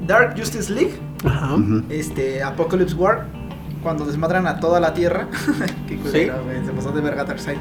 Dark 0.06 0.38
Justice 0.38 0.70
League, 0.74 1.00
Ajá. 1.24 1.56
Este 1.90 2.44
Apocalypse 2.44 2.96
War, 2.96 3.28
cuando 3.82 4.06
desmadran 4.06 4.46
a 4.46 4.60
toda 4.60 4.82
la 4.82 4.94
Tierra, 4.94 5.30
qué 5.88 5.96
güey, 5.96 6.66
se 6.66 6.72
pasó 6.74 6.92
de 6.92 7.00
verga 7.00 7.24
Darkseid. 7.24 7.58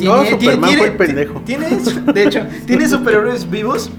No, 0.00 0.24
Superman 0.24 0.70
fue 0.76 0.86
el 0.88 0.96
pendejo. 0.96 1.40
Tiene, 1.40 1.68
de 1.68 2.24
hecho, 2.24 2.46
tiene 2.66 2.88
superhéroes 2.88 3.48
vivos, 3.48 3.90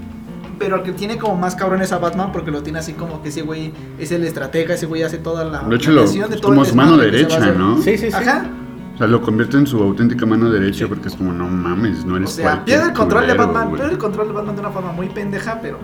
pero 0.58 0.76
el 0.76 0.82
que 0.82 0.92
tiene 0.92 1.16
como 1.18 1.36
más 1.36 1.54
cabrón 1.54 1.80
es 1.82 1.92
a 1.92 1.98
Batman 1.98 2.32
porque 2.32 2.50
lo 2.50 2.62
tiene 2.62 2.78
así 2.80 2.92
como 2.94 3.22
que 3.22 3.28
ese 3.28 3.42
güey 3.42 3.72
es 3.98 4.10
el 4.12 4.24
estratega, 4.24 4.74
ese 4.74 4.86
güey 4.86 5.02
hace 5.02 5.18
toda 5.18 5.44
la 5.44 5.62
hecho, 5.74 5.92
lo- 5.92 6.02
de 6.06 6.18
todo 6.18 6.34
el 6.34 6.40
como 6.40 6.64
su 6.64 6.74
mano 6.74 6.96
derecha. 6.96 7.38
¿no? 7.52 7.76
Sí, 7.80 7.96
sí, 7.98 8.10
sí. 8.10 8.16
Ajá. 8.16 8.46
O 8.94 8.98
sea, 8.98 9.06
lo 9.06 9.22
convierte 9.22 9.56
en 9.56 9.66
su 9.66 9.80
auténtica 9.80 10.26
mano 10.26 10.50
derecha 10.50 10.88
porque 10.88 11.06
es 11.08 11.14
como, 11.14 11.32
no 11.32 11.46
mames, 11.48 12.04
no 12.04 12.14
O 12.14 12.16
eres 12.16 12.30
sea, 12.30 12.44
cualquier 12.50 12.64
pierde 12.78 12.88
el 12.90 12.96
control 12.96 13.26
de 13.28 13.34
Batman, 13.34 13.72
pierde 13.72 13.92
el 13.92 13.98
control 13.98 14.26
de 14.28 14.32
Batman 14.34 14.54
de 14.56 14.60
una 14.60 14.70
forma 14.70 14.92
muy 14.92 15.08
pendeja, 15.08 15.58
pero 15.62 15.78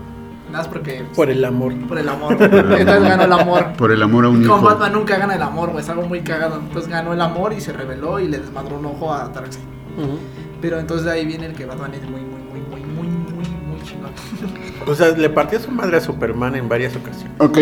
nada 0.51 0.59
más 0.65 0.69
porque 0.69 1.05
Por 1.15 1.31
el 1.31 1.45
amor. 1.45 1.75
por 1.89 1.97
el 1.99 2.09
amor. 2.09 2.33
Entonces 2.41 2.85
ganó 3.03 3.23
el 3.23 3.33
amor. 3.33 3.73
Por 3.79 3.93
el 3.93 4.03
amor 4.03 4.25
a 4.25 4.29
un 4.31 4.43
Y 4.43 4.47
con 4.47 4.59
hijo. 4.59 4.67
Batman 4.67 4.93
nunca 4.95 5.17
gana 5.17 5.37
el 5.37 5.43
amor, 5.43 5.71
güey, 5.71 5.85
es 5.85 5.89
algo 5.89 6.03
muy 6.09 6.23
cagado. 6.23 6.57
Entonces 6.57 6.91
ganó 6.91 7.13
el 7.13 7.21
amor 7.21 7.53
y 7.53 7.61
se 7.61 7.73
rebeló 7.73 8.19
y 8.19 8.27
le 8.27 8.39
desmadró 8.39 8.79
un 8.79 8.87
ojo 8.87 9.15
a 9.15 9.29
Darkseid. 9.29 9.63
Ujú. 9.97 10.19
Pero 10.61 10.81
entonces 10.81 11.05
de 11.05 11.13
ahí 11.13 11.25
viene 11.25 11.47
el 11.47 11.53
que 11.55 11.67
Batman 11.67 11.95
es 11.95 12.03
muy, 12.11 12.21
O 14.87 14.95
sea, 14.95 15.17
le 15.17 15.31
partió 15.31 15.59
su 15.61 15.71
madre 15.71 15.97
a 15.97 16.01
Superman 16.01 16.55
en 16.57 16.69
varias 16.69 16.95
ocasiones. 16.97 17.33
Ok, 17.39 17.59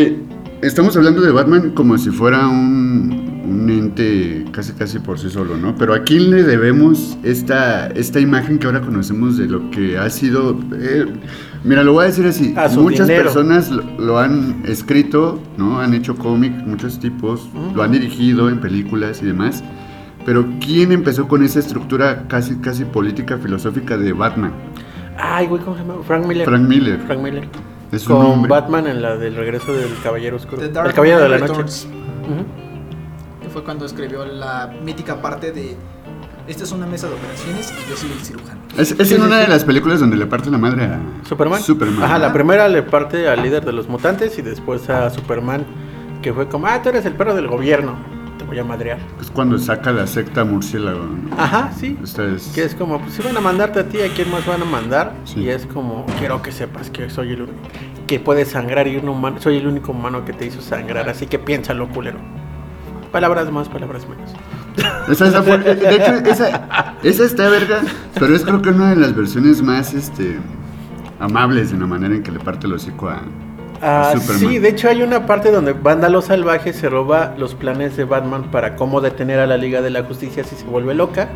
estamos 0.60 0.96
hablando 0.96 1.20
de 1.22 1.30
Batman 1.30 1.70
como 1.70 1.96
si 1.98 2.10
fuera 2.10 2.48
un, 2.48 3.42
un 3.44 3.70
ente 3.70 4.44
casi 4.50 4.72
casi 4.72 4.98
por 4.98 5.18
sí 5.18 5.30
solo, 5.30 5.56
¿no? 5.56 5.74
Pero 5.76 5.94
¿a 5.94 6.02
quién 6.02 6.30
le 6.30 6.42
debemos 6.42 7.16
esta, 7.22 7.88
esta 7.88 8.18
imagen 8.20 8.58
que 8.58 8.66
ahora 8.66 8.80
conocemos 8.80 9.36
de 9.38 9.46
lo 9.46 9.70
que 9.70 9.98
ha 9.98 10.10
sido... 10.10 10.58
eh, 10.78 11.06
mira, 11.64 11.84
lo 11.84 11.92
voy 11.92 12.04
a 12.04 12.06
decir 12.08 12.26
así. 12.26 12.54
A 12.56 12.68
Muchas 12.68 13.06
dinero. 13.06 13.24
personas 13.24 13.70
lo, 13.70 13.82
lo 14.00 14.18
han 14.18 14.62
escrito, 14.66 15.40
¿no? 15.56 15.80
Han 15.80 15.94
hecho 15.94 16.16
cómic, 16.16 16.52
muchos 16.66 16.98
tipos, 16.98 17.48
lo 17.74 17.82
han 17.82 17.92
dirigido 17.92 18.48
en 18.48 18.60
películas 18.60 19.22
y 19.22 19.26
demás. 19.26 19.62
Pero 20.24 20.46
¿quién 20.60 20.92
empezó 20.92 21.26
con 21.26 21.42
esa 21.42 21.58
estructura 21.58 22.26
casi 22.28 22.56
casi 22.56 22.84
política 22.84 23.38
filosófica 23.38 23.96
de 23.96 24.12
Batman? 24.12 24.52
Ay, 25.18 25.46
güey, 25.46 25.62
¿cómo 25.62 25.76
se 25.76 25.82
llama? 25.82 26.02
Frank 26.06 26.26
Miller. 26.26 26.46
Frank 26.46 26.62
Miller. 26.68 26.98
Frank 27.06 27.20
Miller. 27.20 27.48
Es 27.92 28.06
un 28.08 28.16
Con 28.16 28.26
hombre. 28.26 28.48
Batman 28.50 28.86
en 28.86 29.02
la 29.02 29.16
del 29.16 29.36
regreso 29.36 29.72
del 29.74 29.90
Caballero 30.02 30.36
Oscuro. 30.36 30.58
The 30.62 30.68
Dark 30.70 30.88
el 30.88 30.94
Caballero 30.94 31.20
de 31.20 31.28
la 31.28 31.36
Knight 31.36 31.50
Noche. 31.52 31.62
Returns. 31.62 31.84
Ujú. 32.24 33.42
Que 33.42 33.48
fue 33.48 33.64
cuando 33.64 33.84
escribió 33.84 34.24
la 34.24 34.72
mítica 34.82 35.20
parte 35.20 35.52
de 35.52 35.76
esta 36.48 36.64
es 36.64 36.72
una 36.72 36.86
mesa 36.86 37.06
de 37.06 37.14
operaciones 37.14 37.72
y 37.72 37.90
yo 37.90 37.96
soy 37.96 38.10
el 38.10 38.18
cirujano. 38.24 38.60
Es, 38.76 38.90
es 38.92 38.96
Sí, 39.08 39.14
en 39.14 39.20
sí, 39.20 39.26
una 39.26 39.36
sí. 39.36 39.42
de 39.42 39.48
las 39.48 39.64
películas 39.64 40.00
donde 40.00 40.16
le 40.16 40.26
parte 40.26 40.50
la 40.50 40.58
madre 40.58 40.84
a 40.86 40.98
Superman. 41.28 41.60
Superman. 41.60 42.02
Ajá, 42.02 42.18
la 42.18 42.32
primera 42.32 42.66
le 42.68 42.82
parte 42.82 43.28
al 43.28 43.42
líder 43.42 43.64
de 43.64 43.72
los 43.72 43.88
mutantes 43.88 44.36
y 44.38 44.42
después 44.42 44.88
a 44.90 45.08
Superman, 45.10 45.64
que 46.20 46.32
fue 46.32 46.48
como, 46.48 46.66
ah, 46.66 46.80
tú 46.82 46.88
eres 46.88 47.04
el 47.06 47.12
perro 47.14 47.34
del 47.36 47.46
gobierno, 47.46 47.94
voy 48.52 48.58
a 48.60 48.64
madrear. 48.64 48.98
Es 49.20 49.30
cuando 49.30 49.58
saca 49.58 49.90
la 49.92 50.06
secta 50.06 50.44
murciélago. 50.44 51.04
¿no? 51.04 51.36
Ajá, 51.42 51.72
sí. 51.78 51.98
Es- 52.02 52.52
Que 52.54 52.64
es 52.64 52.74
como, 52.74 53.00
pues 53.00 53.14
si 53.14 53.22
van 53.22 53.36
a 53.36 53.40
mandarte 53.40 53.80
a 53.80 53.88
ti, 53.88 54.00
¿a 54.02 54.08
quién 54.14 54.30
más 54.30 54.44
van 54.46 54.60
a 54.62 54.64
mandar? 54.66 55.14
Sí. 55.24 55.40
Y 55.40 55.48
es 55.48 55.64
como, 55.66 56.04
quiero 56.18 56.42
que 56.42 56.52
sepas 56.52 56.90
que 56.90 57.08
soy 57.10 57.32
el 57.32 57.42
único, 57.42 57.58
que 58.06 58.20
puedes 58.20 58.48
sangrar 58.50 58.86
y 58.88 58.96
un 58.96 59.08
humano, 59.08 59.40
soy 59.40 59.56
el 59.56 59.66
único 59.66 59.92
humano 59.92 60.24
que 60.24 60.32
te 60.34 60.46
hizo 60.46 60.60
sangrar, 60.60 61.08
así 61.08 61.26
que 61.26 61.38
piénsalo, 61.38 61.88
culero. 61.88 62.18
Palabras 63.10 63.50
más, 63.50 63.68
palabras 63.68 64.06
menos. 64.08 64.30
Esa, 65.08 65.28
esa 65.28 65.42
fue- 65.42 65.58
de 65.58 65.94
hecho, 65.96 66.12
esa, 66.30 66.94
esa 67.02 67.24
está 67.24 67.48
verga, 67.48 67.80
pero 68.18 68.34
es 68.34 68.42
creo 68.44 68.60
que 68.62 68.70
una 68.70 68.90
de 68.90 68.96
las 68.96 69.14
versiones 69.16 69.62
más 69.62 69.94
este, 69.94 70.38
amables 71.20 71.72
de 71.72 71.78
la 71.78 71.86
manera 71.86 72.14
en 72.14 72.22
que 72.22 72.30
le 72.32 72.38
parte 72.38 72.66
el 72.66 72.74
hocico 72.74 73.08
a 73.08 73.22
Ah, 73.82 74.14
sí, 74.38 74.58
de 74.60 74.68
hecho 74.68 74.88
hay 74.88 75.02
una 75.02 75.26
parte 75.26 75.50
donde 75.50 75.72
Vándalo 75.72 76.22
Salvaje 76.22 76.72
se 76.72 76.88
roba 76.88 77.34
los 77.36 77.54
planes 77.56 77.96
de 77.96 78.04
Batman 78.04 78.44
para 78.52 78.76
cómo 78.76 79.00
detener 79.00 79.40
a 79.40 79.46
la 79.46 79.56
Liga 79.56 79.82
de 79.82 79.90
la 79.90 80.04
Justicia 80.04 80.44
si 80.44 80.54
se 80.54 80.64
vuelve 80.64 80.94
loca. 80.94 81.28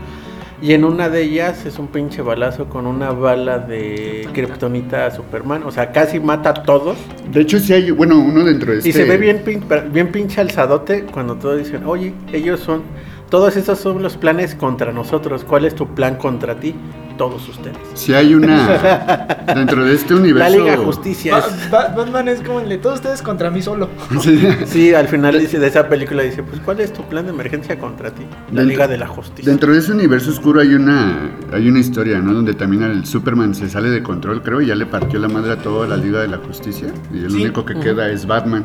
Y 0.63 0.73
en 0.73 0.85
una 0.85 1.11
de 1.11 1.21
ellas 1.23 1.67
es 1.67 1.79
un 1.79 1.89
pinche 1.89 2.23
balazo 2.23 2.67
con 2.71 2.87
una 2.87 3.11
bala 3.11 3.59
de 3.59 4.27
Kryptonita 4.33 5.05
a 5.05 5.11
Superman. 5.11 5.65
O 5.65 5.71
sea, 5.71 5.93
casi 5.93 6.19
mata 6.19 6.51
a 6.51 6.55
todos. 6.55 6.97
De 7.31 7.43
hecho, 7.43 7.59
sí 7.59 7.75
hay, 7.75 7.91
bueno, 7.91 8.19
uno 8.19 8.43
dentro 8.43 8.73
de 8.73 8.79
este... 8.79 8.89
Y 8.89 8.93
se 8.93 9.05
ve 9.05 9.19
bien, 9.19 9.43
pin- 9.45 9.93
bien 9.93 10.11
pinche 10.11 10.41
alzadote 10.41 11.03
cuando 11.13 11.35
todos 11.35 11.59
dicen, 11.59 11.85
oye, 11.85 12.15
ellos 12.33 12.61
son, 12.61 12.85
todos 13.29 13.55
estos 13.57 13.81
son 13.81 14.03
los 14.03 14.17
planes 14.17 14.55
contra 14.55 14.93
nosotros. 14.93 15.45
¿Cuál 15.45 15.67
es 15.67 15.75
tu 15.75 15.89
plan 15.89 16.15
contra 16.15 16.55
ti? 16.59 16.75
Todos 17.17 17.49
ustedes. 17.49 17.77
Sí 17.95 18.13
hay 18.15 18.35
una... 18.35 19.27
dentro 19.55 19.85
de 19.85 19.95
este 19.95 20.15
universo... 20.15 20.51
La 20.51 20.57
Liga 20.65 20.77
Justicia. 20.77 21.33
Ba- 21.39 21.39
es- 21.47 21.71
Ba- 21.71 21.95
Batman 21.97 22.29
es 22.29 22.43
como 22.43 22.61
el 22.61 22.69
de 22.69 22.79
todos 22.79 22.97
ustedes 22.97 23.23
contra 23.23 23.51
mí 23.51 23.63
solo. 23.63 23.89
Sí. 24.21 24.39
Sí, 24.67 24.95
al 24.95 25.09
final 25.09 25.39
dice, 25.39 25.59
de 25.59 25.67
esa 25.69 25.89
película 25.89 26.23
dice, 26.23 26.43
pues 26.43 26.61
¿cuál 26.61 26.81
es 26.81 26.93
tu 26.93 27.03
plan 27.05 27.25
de 27.25 27.31
emergencia 27.33 27.79
contra 27.79 28.11
ti? 28.11 28.23
La 28.51 28.61
Dentro- 28.61 28.65
Liga 28.65 28.89
de 28.89 28.99
la 28.99 29.07
Justicia. 29.07 29.51
Dentro 29.51 29.73
de 29.73 29.79
ese 29.79 29.93
universo 29.93 30.31
oscuro 30.31 30.61
hay 30.61 30.75
una 30.75 31.31
hay 31.53 31.69
una 31.69 31.79
historia, 31.79 32.19
¿no? 32.21 32.35
Donde 32.35 32.55
también 32.55 32.83
el 32.83 33.07
Superman 33.07 33.55
se 33.55 33.69
sale 33.69 33.89
de 33.91 34.03
control, 34.03 34.43
creo, 34.43 34.61
y 34.61 34.67
ya 34.67 34.75
le 34.75 34.85
partió 34.87 35.19
la 35.19 35.29
madre 35.29 35.53
a 35.53 35.57
toda 35.57 35.87
la 35.87 35.97
Liga 35.97 36.21
de 36.21 36.29
la 36.29 36.39
Justicia. 36.39 36.89
Y 37.15 37.19
el 37.25 37.31
Sí. 37.31 37.43
único 37.45 37.65
que 37.65 37.79
queda 37.79 38.11
es 38.11 38.27
Batman. 38.27 38.65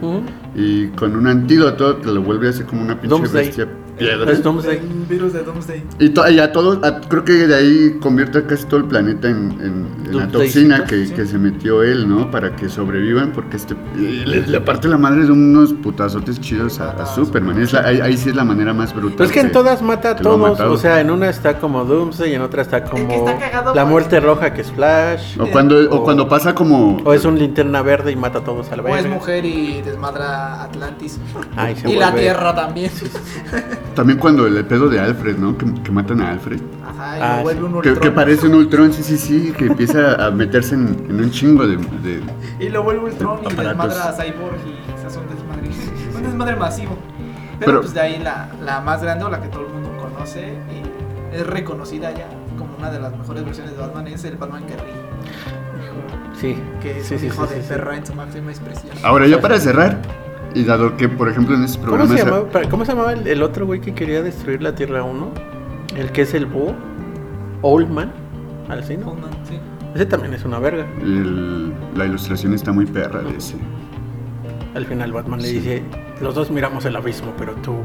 Y 0.56 0.88
con 0.90 1.16
un 1.16 1.28
antídoto 1.28 2.02
que 2.02 2.08
lo 2.12 2.22
vuelve 2.22 2.50
así 2.50 2.64
como 2.64 2.82
una 2.82 2.96
pinche 2.96 3.10
Doomsday. 3.10 3.46
bestia. 3.46 3.68
Es 4.10 4.42
Doomsday. 4.44 4.78
El 4.78 5.06
virus 5.10 5.34
de 5.34 5.44
Doomsday. 5.44 5.84
Y, 6.00 6.10
to- 6.10 6.30
y 6.30 6.40
a 6.40 6.52
todos, 6.52 6.84
a- 6.84 7.02
creo 7.02 7.24
que 7.24 7.34
de 7.48 7.56
ahí 7.56 7.98
convierte 8.02 8.40
a 8.40 8.48
casi 8.48 8.66
todo 8.66 8.80
el 8.80 8.86
planeta 8.86 9.28
en, 9.30 9.52
en- 9.62 9.88
en 10.10 10.18
la 10.18 10.28
toxina 10.28 10.86
que, 10.86 11.06
sí. 11.06 11.14
que 11.14 11.26
se 11.26 11.38
metió 11.38 11.84
él, 11.84 12.08
¿no? 12.10 12.32
Para 12.32 12.56
que 12.56 12.68
sobrevivan, 12.70 13.32
porque 13.32 13.58
este 13.58 13.76
le, 13.96 14.46
le 14.48 14.62
parte 14.62 14.88
la 14.88 14.98
madre 14.98 15.26
de 15.26 15.32
unos 15.32 15.74
putazotes 15.74 16.40
chidos 16.42 16.80
a, 16.80 16.92
a 16.92 17.06
Superman. 17.06 17.62
Es 17.62 17.74
la- 17.74 17.82
ahí, 17.86 18.00
ahí 18.02 18.18
sí 18.18 18.30
es 18.30 18.36
la 18.36 18.44
manera 18.44 18.74
más 18.74 18.94
brutal. 18.96 19.18
Pues 19.18 19.30
es 19.30 19.34
que 19.34 19.42
en 19.42 19.48
que- 19.48 19.54
todas 19.54 19.82
mata 19.82 20.12
a 20.12 20.16
todos. 20.16 20.60
O 20.60 20.78
sea, 20.78 21.00
en 21.00 21.12
una 21.12 21.30
está 21.30 21.60
como 21.60 21.86
Doomsday 21.86 22.32
y 22.32 22.36
en 22.36 22.42
otra 22.42 22.62
está 22.64 22.84
como 22.84 23.12
está 23.12 23.38
cagado 23.38 23.74
la 23.76 23.86
muerte 23.86 24.20
roja 24.20 24.54
que 24.54 24.62
es 24.62 24.72
Flash. 24.72 25.38
O 25.40 25.48
cuando, 25.48 25.78
o 25.92 26.04
cuando 26.04 26.28
pasa 26.28 26.56
como... 26.56 26.98
O 27.04 27.14
es 27.14 27.26
un 27.26 27.38
linterna 27.38 27.82
verde 27.82 28.12
y 28.12 28.16
mata 28.16 28.40
a 28.40 28.44
todos 28.44 28.72
a 28.72 28.76
la 28.78 28.84
O 28.84 28.88
es 28.96 29.04
vez. 29.04 29.12
mujer 29.14 29.46
y 29.46 29.82
desmadra 29.82 30.64
Atlantis. 30.64 31.20
Ay, 31.56 31.76
se 31.76 31.90
y 31.90 31.96
la 31.96 32.14
Tierra 32.14 32.56
también. 32.56 32.92
También 33.96 34.20
cuando 34.20 34.48
el 34.48 34.66
pedo 34.66 34.88
de 34.90 35.00
Alfred, 35.00 35.38
¿no? 35.38 35.58
Que, 35.58 35.66
que 35.84 35.92
matan 35.92 36.22
a 36.22 36.32
Alfred. 36.32 36.60
Ajá, 36.86 37.18
y 37.18 37.22
Ah, 37.22 37.38
lo 37.38 37.44
vuelve 37.44 37.60
sí. 37.60 37.66
un 37.66 37.72
Que, 37.82 37.90
Ultron. 37.90 38.00
que 38.00 38.12
parece 38.12 38.48
un 38.48 38.56
Ultron, 38.56 38.94
sí, 38.94 39.04
sí, 39.04 39.18
sí. 39.18 39.54
Que 39.58 39.66
empieza 39.68 40.26
a 40.26 40.32
meterse 40.32 40.76
en, 40.76 40.88
en 41.10 41.20
un 41.24 41.32
chingo 41.32 41.68
de... 41.68 41.78
de- 41.78 42.22
Y 42.60 42.70
lo 42.70 42.84
vuelve 42.84 43.06
Ultron 43.06 43.40
y 43.44 43.54
desmadra 43.54 44.10
a 44.10 44.14
Cyborg 44.14 44.56
y 44.66 45.00
se 45.02 45.08
hace 45.08 45.20
un 45.20 45.28
desmadre. 45.28 45.70
un 46.16 46.24
desmadre 46.24 46.56
masivo. 46.56 46.98
Pero, 47.60 47.72
Pero- 47.72 47.82
pues 47.82 47.94
de 47.94 48.00
ahí 48.00 48.20
la, 48.24 48.50
la 48.64 48.80
más 48.82 49.02
grande 49.04 49.26
o 49.26 49.30
la 49.30 49.42
que 49.42 49.50
todo 49.50 49.68
el 49.68 49.74
mundo 49.74 49.90
conoce 50.02 50.54
y 51.32 51.36
es 51.36 51.46
reconocida 51.48 52.12
ya 52.12 52.28
como 52.58 52.76
una 52.78 52.90
de 52.92 53.00
las 53.00 53.16
mejores 53.18 53.44
versiones 53.46 53.74
de 53.76 53.80
Batman 53.82 54.08
es 54.08 54.24
el 54.24 54.38
Batman 54.38 54.64
que 54.66 54.74
ríe. 54.76 55.02
Sí, 56.40 56.58
Que 56.82 57.00
es 57.00 57.06
sí, 57.06 57.16
un 57.16 57.20
sí, 57.20 57.26
hijo 57.28 57.46
sí, 57.46 57.54
de 57.54 57.62
sí, 57.62 57.68
sí. 57.68 57.74
perra 57.74 57.98
en 57.98 58.06
su 58.06 58.14
máxima 58.16 58.50
expresión. 58.52 58.92
Ahora, 59.04 59.28
ya 59.28 59.40
para 59.40 59.60
cerrar, 59.60 59.98
y 60.54 60.64
dado 60.64 60.98
que, 60.98 61.08
por 61.10 61.30
ejemplo, 61.30 61.56
en 61.56 61.64
este 61.64 61.78
¿Cómo 61.80 61.90
programa... 61.92 62.12
se, 62.16 62.18
se- 62.20 62.26
llamaba, 62.26 62.50
para- 62.50 62.70
¿Cómo 62.70 62.86
se 62.86 62.92
llamaba 62.92 63.14
el, 63.14 63.28
el 63.28 63.42
otro 63.44 63.66
güey 63.66 63.80
que 63.82 63.94
quería 63.94 64.22
destruir 64.22 64.62
la 64.62 64.76
Tierra 64.76 65.04
1? 65.04 65.32
El 65.96 66.12
que 66.12 66.22
es 66.24 66.34
el 66.34 66.46
búho. 66.46 66.74
Old 67.62 67.90
Man. 67.90 68.12
Así, 68.70 68.98
¿no? 68.98 69.12
Batman, 69.14 69.32
sí. 69.48 69.60
Ese 69.94 70.06
también 70.06 70.34
es 70.34 70.46
una 70.46 70.60
verga. 70.60 70.86
el- 71.02 71.74
la 71.96 72.06
ilustración 72.06 72.54
está 72.54 72.72
muy 72.72 72.86
perra 72.86 73.22
de 73.22 73.38
ese. 73.38 73.56
Al 74.74 74.86
final 74.86 75.12
Batman 75.12 75.42
le 75.42 75.50
dice, 75.52 75.84
los 76.22 76.34
dos 76.34 76.50
miramos 76.50 76.86
el 76.86 76.96
abismo, 76.96 77.34
pero 77.38 77.54
tú... 77.56 77.76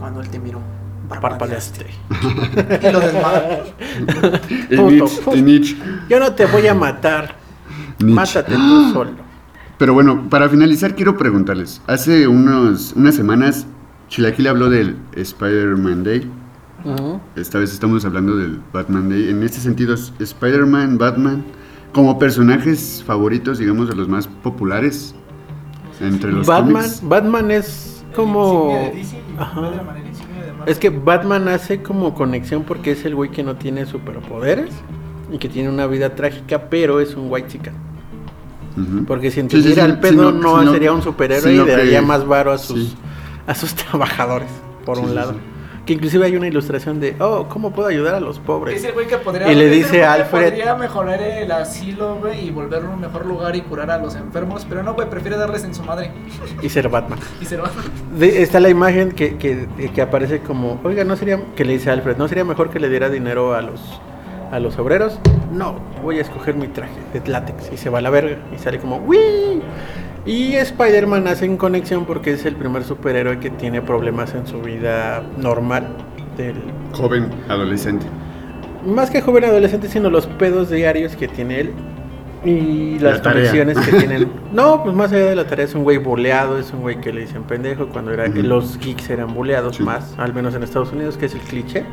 Cuando 0.00 0.20
él 0.20 0.28
te 0.28 0.38
miró. 0.40 0.60
parpadeaste. 1.08 1.86
Y 2.82 2.92
lo 2.92 2.98
desmadra. 3.00 3.60
Yo 6.08 6.18
no 6.20 6.32
te 6.32 6.46
voy 6.46 6.66
a 6.66 6.74
matar. 6.74 7.34
Nietzsche. 7.98 8.14
Mátate 8.14 8.54
tú 8.54 8.90
solo. 8.92 9.10
Pero 9.78 9.92
bueno, 9.92 10.28
para 10.30 10.48
finalizar 10.48 10.94
quiero 10.94 11.16
preguntarles. 11.16 11.82
Hace 11.86 12.26
unos, 12.26 12.94
unas 12.94 13.14
semanas 13.14 13.66
Chilaquil 14.08 14.46
habló 14.46 14.70
del 14.70 14.96
Spider-Man 15.14 16.04
Day. 16.04 16.30
Ujú. 16.84 17.20
Esta 17.34 17.58
vez 17.58 17.72
estamos 17.72 18.04
hablando 18.04 18.36
del 18.36 18.60
Batman 18.72 19.08
Day. 19.08 19.28
En 19.28 19.42
este 19.42 19.58
sentido, 19.58 19.94
Spider-Man, 19.94 20.98
Batman, 20.98 21.44
como 21.92 22.18
personajes 22.18 23.02
favoritos, 23.04 23.58
digamos, 23.58 23.88
de 23.88 23.96
los 23.96 24.08
más 24.08 24.28
populares 24.28 25.14
entre 26.00 26.32
los 26.32 26.46
Batman, 26.46 26.82
cómics. 26.82 27.00
Batman 27.02 27.50
es 27.50 28.04
como. 28.14 28.68
De 28.68 28.92
DC, 28.92 29.18
el 29.18 30.64
de. 30.64 30.70
Es 30.70 30.78
que 30.78 30.90
Batman 30.90 31.48
hace 31.48 31.82
como 31.82 32.14
conexión 32.14 32.64
porque 32.64 32.92
es 32.92 33.04
el 33.04 33.14
güey 33.14 33.30
que 33.30 33.42
no 33.42 33.56
tiene 33.56 33.86
superpoderes 33.86 34.70
y 35.30 35.38
que 35.38 35.48
tiene 35.48 35.68
una 35.68 35.86
vida 35.86 36.14
trágica, 36.14 36.68
pero 36.70 37.00
es 37.00 37.14
un 37.14 37.30
white 37.30 37.48
chica. 37.48 37.72
Porque 39.06 39.30
si 39.30 39.34
Sí, 39.34 39.34
sí, 39.34 39.40
entendiera 39.56 39.84
sí, 39.84 39.90
el 39.90 39.98
pedo, 40.00 40.30
sino- 40.30 40.32
no 40.32 40.58
sino- 40.60 40.72
sería 40.72 40.92
un 40.92 41.02
superhéroe 41.02 41.54
y 41.54 41.64
que- 41.64 41.70
daría 41.76 42.02
más 42.02 42.26
varo 42.26 42.52
a 42.52 42.58
sus, 42.58 42.78
sí. 42.90 42.96
a 43.46 43.54
sus 43.54 43.74
trabajadores, 43.74 44.48
por 44.84 44.96
Sí, 44.98 45.02
un 45.02 45.08
sí, 45.10 45.14
lado. 45.14 45.32
sí. 45.32 45.38
Que 45.86 45.92
inclusive 45.92 46.26
hay 46.26 46.34
una 46.34 46.48
ilustración 46.48 46.98
de, 46.98 47.14
oh, 47.20 47.46
¿cómo 47.48 47.70
puedo 47.70 47.86
ayudar 47.88 48.16
a 48.16 48.18
los 48.18 48.40
pobres? 48.40 48.76
Es 48.76 48.82
el 48.84 48.92
güey 48.92 49.06
que 49.06 49.18
podría, 49.18 49.52
Y 49.52 49.54
le 49.54 49.70
dice 49.70 49.88
güey 49.88 50.00
que 50.00 50.04
Alfred- 50.04 50.48
podría 50.50 50.74
mejorar 50.74 51.22
el 51.22 51.52
asilo, 51.52 52.16
güey, 52.16 52.48
y 52.48 52.50
volverlo 52.50 52.90
un 52.92 53.00
mejor 53.00 53.24
lugar 53.24 53.54
y 53.54 53.60
curar 53.60 53.92
a 53.92 53.98
los 53.98 54.16
enfermos, 54.16 54.66
pero 54.68 54.82
no, 54.82 54.94
güey, 54.94 55.08
prefiere 55.08 55.36
darles 55.36 55.62
en 55.62 55.76
su 55.76 55.84
madre. 55.84 56.10
Y 56.60 56.68
ser 56.70 56.88
Batman. 56.88 57.20
Y 57.40 57.44
se 57.44 57.56
lo 57.56 57.62
De- 58.18 58.42
está 58.42 58.58
la 58.58 58.68
imagen 58.68 59.12
que, 59.12 59.36
que, 59.36 59.68
que 59.94 60.02
aparece 60.02 60.40
como, 60.40 60.80
oiga, 60.82 61.04
no 61.04 61.14
sería, 61.14 61.40
que 61.54 61.64
le 61.64 61.74
dice 61.74 61.88
a 61.90 61.92
Alfred, 61.92 62.16
¿no 62.16 62.26
sería 62.26 62.44
mejor 62.44 62.68
que 62.70 62.80
le 62.80 62.88
diera 62.88 63.08
dinero 63.08 63.54
a 63.54 63.62
los, 63.62 63.80
a 64.50 64.60
los 64.60 64.78
obreros? 64.78 65.18
No, 65.52 65.76
voy 66.02 66.18
a 66.18 66.22
escoger 66.22 66.54
mi 66.54 66.68
traje 66.68 66.94
de 67.12 67.28
látex. 67.30 67.70
Y 67.72 67.76
se 67.76 67.90
va 67.90 67.98
a 67.98 68.02
la 68.02 68.10
verga 68.10 68.36
y 68.54 68.58
sale 68.58 68.78
como, 68.78 68.96
¡Wii! 68.98 69.62
Y 70.26 70.54
Spider-Man 70.56 71.28
hace 71.28 71.44
en 71.44 71.56
conexión 71.56 72.04
porque 72.04 72.32
es 72.32 72.44
el 72.46 72.56
primer 72.56 72.82
superhéroe 72.84 73.38
que 73.38 73.50
tiene 73.50 73.80
problemas 73.82 74.34
en 74.34 74.46
su 74.46 74.60
vida 74.60 75.22
normal. 75.38 75.88
Del, 76.36 76.56
Joven, 76.92 77.28
adolescente. 77.48 78.04
más 78.84 79.08
que 79.10 79.22
joven 79.22 79.44
adolescente, 79.44 79.88
sino 79.88 80.10
los 80.10 80.26
pedos 80.26 80.68
diarios 80.70 81.16
que 81.16 81.28
tiene 81.28 81.60
él. 81.60 81.72
Y 82.44 82.98
La 82.98 83.10
las 83.12 83.22
tarea. 83.22 83.50
conexiones 83.50 83.78
que 83.78 83.92
tienen. 83.96 84.28
No, 84.52 84.82
pues 84.84 84.94
más 84.94 85.12
allá 85.12 85.26
de 85.26 85.36
la 85.36 85.46
tarea, 85.46 85.64
es 85.64 85.74
un 85.74 85.82
güey 85.82 85.98
boleado, 85.98 86.58
es 86.58 86.72
un 86.72 86.80
güey 86.82 87.00
que 87.00 87.12
le 87.12 87.22
dicen 87.22 87.42
pendejo. 87.44 87.86
Cuando 87.88 88.12
era, 88.12 88.26
los 88.28 88.78
geeks 88.78 89.10
eran 89.10 89.34
boleados 89.34 89.76
Sí. 89.76 89.82
más, 89.82 90.14
al 90.18 90.32
menos 90.34 90.54
en 90.54 90.62
Estados 90.62 90.92
Unidos, 90.92 91.16
que 91.16 91.26
es 91.26 91.34
el 91.34 91.40
cliché. 91.40 91.84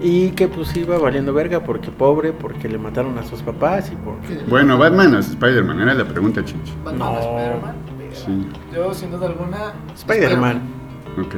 Y 0.00 0.30
que 0.30 0.46
pues 0.48 0.76
iba 0.76 0.98
valiendo 0.98 1.32
verga 1.32 1.60
porque 1.64 1.90
pobre, 1.90 2.32
porque 2.32 2.68
le 2.68 2.76
mataron 2.78 3.16
a 3.18 3.22
sus 3.22 3.40
papás 3.42 3.90
y 3.90 3.96
porque. 3.96 4.42
Bueno, 4.48 4.76
Batman 4.76 5.14
o 5.14 5.18
Spider-Man, 5.18 5.80
era 5.80 5.94
la 5.94 6.04
pregunta, 6.04 6.44
Chinch. 6.44 6.74
Batman 6.84 6.98
No. 6.98 7.12
o 7.12 7.38
Spider-Man. 7.38 7.74
Sí, 8.12 8.46
Yo, 8.74 8.94
sin 8.94 9.10
duda 9.10 9.26
alguna, 9.28 9.72
Spider-Man. 9.94 10.60
ok. 11.18 11.34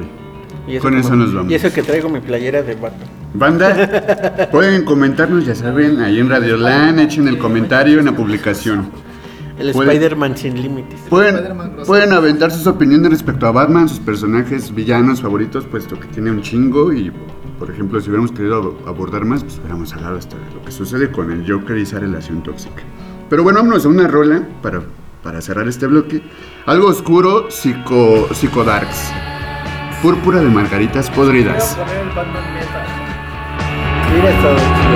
Y 0.67 0.77
Con 0.79 0.95
eso 0.97 1.15
nos 1.15 1.33
vamos. 1.33 1.51
Y 1.51 1.55
eso 1.55 1.71
que 1.73 1.81
traigo 1.83 2.09
mi 2.09 2.19
playera 2.19 2.61
de 2.61 2.75
Batman. 2.75 3.07
Banda, 3.33 4.47
pueden 4.51 4.83
comentarnos, 4.85 5.45
ya 5.45 5.55
saben, 5.55 5.99
ahí 6.01 6.19
en 6.19 6.29
Radio 6.29 6.57
LAN, 6.57 6.99
echen 6.99 7.27
el 7.27 7.37
comentario 7.37 7.99
en 7.99 8.05
la 8.05 8.11
publicación. 8.13 8.89
El 9.59 9.69
Spider-Man 9.69 10.37
sin 10.37 10.61
límites. 10.61 10.99
Pueden, 11.09 11.35
pueden 11.85 12.13
aventar 12.13 12.49
sus 12.51 12.65
opiniones 12.65 13.11
respecto 13.11 13.45
a 13.45 13.51
Batman, 13.51 13.89
sus 13.89 13.99
personajes 13.99 14.73
villanos 14.73 15.21
favoritos, 15.21 15.65
puesto 15.65 15.99
que 15.99 16.07
tiene 16.07 16.31
un 16.31 16.41
chingo 16.41 16.93
y, 16.93 17.11
por 17.59 17.69
ejemplo, 17.69 17.99
si 17.99 18.07
hubiéramos 18.09 18.31
querido 18.31 18.63
ab- 18.63 18.87
abordar 18.87 19.25
más, 19.25 19.43
pues 19.43 19.57
hubiéramos 19.59 19.93
hablado 19.93 20.17
hasta 20.17 20.37
de 20.37 20.53
lo 20.55 20.63
que 20.63 20.71
sucede 20.71 21.11
con 21.11 21.29
el 21.31 21.45
Joker 21.49 21.77
y 21.77 21.81
esa 21.81 21.99
relación 21.99 22.41
tóxica. 22.41 22.83
Pero 23.29 23.43
bueno, 23.43 23.59
vámonos 23.59 23.85
a 23.85 23.89
una 23.89 24.07
rola 24.07 24.47
para, 24.61 24.81
para 25.21 25.41
cerrar 25.41 25.67
este 25.67 25.85
bloque. 25.87 26.23
Algo 26.65 26.87
oscuro, 26.87 27.51
psico, 27.51 28.29
psicodarks. 28.33 29.11
Púrpura 30.01 30.39
de 30.39 30.47
margaritas 30.47 31.09
podridas. 31.09 31.75
poner 31.77 31.97
el 34.33 34.88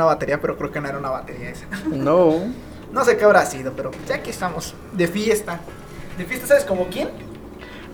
una 0.00 0.06
batería, 0.06 0.40
pero 0.40 0.56
creo 0.56 0.70
que 0.72 0.80
no 0.80 0.88
era 0.88 0.98
una 0.98 1.10
batería 1.10 1.50
esa. 1.50 1.66
No. 1.90 2.32
No 2.92 3.04
sé 3.04 3.16
qué 3.16 3.24
habrá 3.24 3.46
sido, 3.46 3.72
pero 3.72 3.90
ya 4.08 4.16
aquí 4.16 4.30
estamos. 4.30 4.74
De 4.92 5.06
fiesta. 5.06 5.60
De 6.18 6.24
fiesta, 6.24 6.48
¿sabes 6.48 6.64
como 6.64 6.86
quién? 6.86 7.08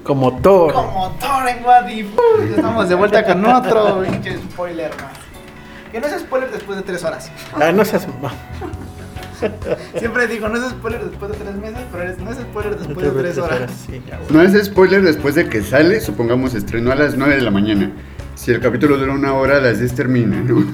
Como 0.05 0.39
Thor. 0.41 0.73
Como 0.73 1.11
Thor 1.21 1.49
en 1.49 1.65
Ya 1.65 2.57
estamos 2.57 2.89
de 2.89 2.95
vuelta 2.95 3.25
con 3.25 3.45
otro 3.45 4.03
pinche 4.11 4.39
spoiler 4.39 4.91
más. 4.97 5.19
Que 5.91 6.01
no 6.01 6.07
es 6.07 6.21
spoiler 6.21 6.51
después 6.51 6.79
de 6.79 6.85
tres 6.85 7.05
horas. 7.05 7.31
Ah, 7.55 7.73
no 7.73 7.85
seas. 7.85 8.07
Siempre 9.99 10.27
digo, 10.29 10.49
no 10.49 10.57
es 10.57 10.71
spoiler 10.71 11.05
después 11.05 11.31
de 11.33 11.37
tres 11.37 11.57
meses, 11.57 11.81
pero 11.93 12.05
no 12.25 12.31
es 12.31 12.39
spoiler 12.39 12.79
después 12.79 13.15
de 13.15 13.23
tres 13.23 13.39
horas. 13.39 13.71
No 14.31 14.41
es 14.41 14.65
spoiler 14.65 15.03
después 15.03 15.35
de 15.35 15.49
que 15.49 15.63
sale, 15.63 16.01
supongamos 16.01 16.55
estrenó 16.55 16.93
a 16.93 16.95
las 16.95 17.17
9 17.17 17.35
de 17.35 17.43
la 17.43 17.51
mañana. 17.51 17.91
Si 18.47 18.53
el 18.53 18.61
capítulo 18.61 18.97
dura 18.97 19.13
una 19.13 19.35
hora, 19.35 19.57
a 19.57 19.61
las 19.61 19.81
10 19.81 19.93
termina, 19.97 20.37
¿no? 20.37 20.65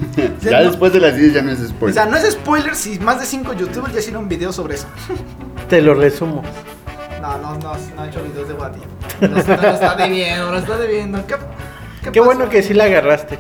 ya 0.43 0.59
no- 0.61 0.69
después 0.69 0.93
de 0.93 1.01
las 1.01 1.17
10 1.17 1.33
ya 1.33 1.41
no 1.41 1.53
es 1.53 1.59
O 1.59 1.69
spoiler. 1.69 1.95
sea, 1.95 2.05
no 2.05 2.19
es 2.19 2.31
spoiler 2.31 2.77
si 2.77 2.99
más 2.99 3.19
de 3.19 3.25
cinco 3.25 3.55
youtubers 3.55 3.95
ya 3.95 4.01
hicieron 4.01 4.29
videos 4.29 4.55
sobre 4.57 4.75
eso. 4.75 4.87
Te 5.71 5.81
lo 5.81 5.95
resumo. 5.95 6.43
No, 7.23 7.39
no, 7.39 7.55
no, 7.55 7.73
no 7.97 8.03
ha 8.03 8.09
hecho 8.09 8.23
videos 8.25 8.47
de 8.49 8.53
What 8.53 8.73
If. 8.77 8.83
Lo 9.31 9.39
está, 9.39 9.57
lo 9.57 9.69
está 9.71 9.95
debiendo, 9.97 10.51
lo 10.53 10.59
está 10.59 10.77
debiendo. 10.77 11.27
¿Qué, 11.27 11.37
Qué, 12.13 12.21
pasó? 12.21 12.25
bueno 12.27 12.47
que 12.51 12.63
sí 12.63 12.75
la 12.75 12.85
agarraste. 12.85 13.39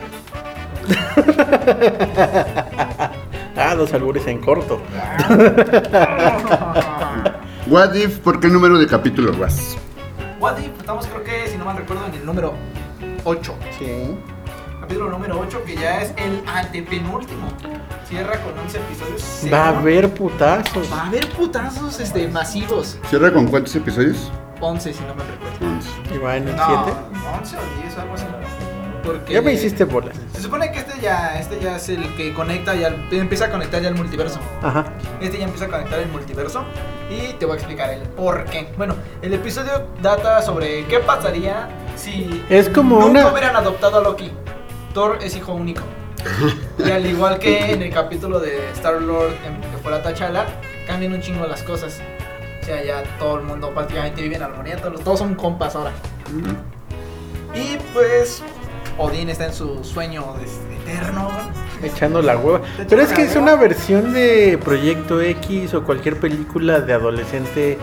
ah, 3.58 3.74
dos 3.76 3.92
albures 3.92 4.26
en 4.28 4.40
corto. 4.40 4.80
What 7.66 7.92
if, 7.96 8.16
¿por 8.20 8.40
qué 8.40 8.48
número 8.48 8.78
de 8.78 8.86
capítulo 8.86 9.36
vas? 9.36 9.76
What 10.40 10.56
If, 10.58 10.70
estamos 10.80 11.06
creo 11.06 11.22
que, 11.22 11.48
si 11.50 11.58
no 11.58 11.66
mal 11.66 11.76
recuerdo, 11.76 12.06
en 12.06 12.14
el 12.14 12.24
número 12.24 12.54
8. 13.24 13.54
Sí. 13.78 14.16
Capítulo 14.80 15.10
número 15.10 15.38
8, 15.40 15.62
que 15.64 15.76
ya 15.76 16.02
es 16.02 16.12
el 16.16 16.42
antepenúltimo. 16.46 17.48
Cierra 18.08 18.32
con 18.42 18.58
11 18.58 18.78
episodios. 18.78 19.52
Va 19.52 19.66
a 19.66 19.78
haber 19.78 20.12
putazos. 20.12 20.92
Va 20.92 21.02
a 21.02 21.06
haber 21.06 21.28
putazos 21.30 22.00
este, 22.00 22.26
masivos. 22.28 22.98
¿Cierra 23.08 23.32
con 23.32 23.46
cuántos 23.46 23.74
episodios? 23.76 24.30
11, 24.60 24.92
si 24.92 25.00
no 25.04 25.14
me 25.14 25.22
recuerdo. 25.24 25.76
11. 25.76 25.88
Y 26.14 26.18
va 26.18 26.36
en 26.36 26.48
el 26.48 26.56
No, 26.56 26.84
7. 26.84 26.98
11 27.40 27.56
o 27.56 27.82
10 27.82 27.96
o 27.96 28.00
algo 28.00 28.14
así. 28.14 28.24
Porque 29.04 29.32
Ya 29.34 29.42
me 29.42 29.52
hiciste 29.52 29.84
bolas. 29.84 30.16
Se 30.32 30.42
supone 30.42 30.70
que 30.70 30.78
este 30.78 31.00
ya, 31.00 31.38
este 31.38 31.58
ya 31.60 31.76
es 31.76 31.88
el 31.88 32.14
que 32.16 32.32
conecta, 32.32 32.74
ya 32.76 32.88
empieza 33.10 33.46
a 33.46 33.50
conectar 33.50 33.82
ya 33.82 33.88
el 33.88 33.96
multiverso. 33.96 34.38
Ajá. 34.62 34.84
Este 35.20 35.38
ya 35.38 35.44
empieza 35.44 35.64
a 35.64 35.68
conectar 35.68 35.98
el 35.98 36.08
multiverso 36.08 36.64
y 37.10 37.32
te 37.32 37.44
voy 37.44 37.54
a 37.54 37.58
explicar 37.58 37.90
el 37.90 38.02
por 38.02 38.44
qué. 38.44 38.72
Bueno, 38.76 38.94
el 39.20 39.34
episodio 39.34 39.88
data 40.00 40.40
sobre 40.42 40.86
qué 40.86 41.00
pasaría 41.00 41.68
si 41.96 42.44
Es 42.48 42.68
como 42.68 43.00
nunca 43.00 43.10
una- 43.20 43.32
hubieran 43.32 43.56
adoptado 43.56 43.98
a 43.98 44.02
Loki. 44.02 44.30
Thor 44.94 45.18
es 45.22 45.36
hijo 45.36 45.52
único. 45.54 45.82
Y 46.84 46.90
al 46.90 47.04
igual 47.06 47.38
que 47.38 47.72
en 47.72 47.82
el 47.82 47.92
capítulo 47.92 48.38
de 48.38 48.70
Star 48.72 49.00
Lord 49.00 49.32
que 49.32 49.78
fuera 49.82 50.02
T'Challa, 50.02 50.46
cambian 50.86 51.12
un 51.14 51.20
chingo 51.20 51.46
las 51.46 51.62
cosas. 51.62 52.00
O 52.60 52.64
sea, 52.64 52.82
ya 52.84 53.02
todo 53.18 53.38
el 53.38 53.42
mundo 53.44 53.70
prácticamente 53.70 54.22
vive 54.22 54.36
en 54.36 54.42
armonía, 54.42 54.76
todos, 54.76 55.00
todos 55.02 55.18
son 55.18 55.34
compas 55.34 55.74
ahora. 55.74 55.90
Y 57.54 57.76
pues 57.92 58.42
Odín 58.98 59.28
está 59.30 59.46
en 59.46 59.52
su 59.52 59.82
sueño 59.82 60.24
eterno. 60.86 61.28
Echando 61.82 62.22
la 62.22 62.36
hueva. 62.36 62.60
Pero 62.88 63.02
es 63.02 63.10
la 63.10 63.16
que 63.16 63.22
es 63.24 63.34
una 63.36 63.56
versión 63.56 64.12
de 64.12 64.58
Proyecto 64.62 65.20
X 65.20 65.74
o 65.74 65.82
cualquier 65.82 66.20
película 66.20 66.80
de 66.80 66.92
adolescente 66.92 67.78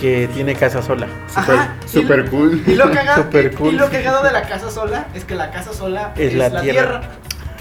que 0.00 0.28
tiene 0.32 0.54
casa 0.54 0.82
sola. 0.82 1.06
Ajá. 1.34 1.74
Super 1.86 2.28
cool. 2.30 2.62
Y 2.66 2.74
lo, 2.74 2.90
cagado, 2.90 3.22
Super 3.24 3.54
cool. 3.54 3.74
y 3.74 3.76
lo 3.76 3.90
cagado 3.90 4.22
de 4.24 4.32
la 4.32 4.42
casa 4.42 4.70
sola 4.70 5.08
es 5.14 5.24
que 5.24 5.34
la 5.34 5.50
casa 5.50 5.72
sola 5.72 6.14
Es 6.16 6.34
la 6.34 6.60
tierra. 6.62 7.02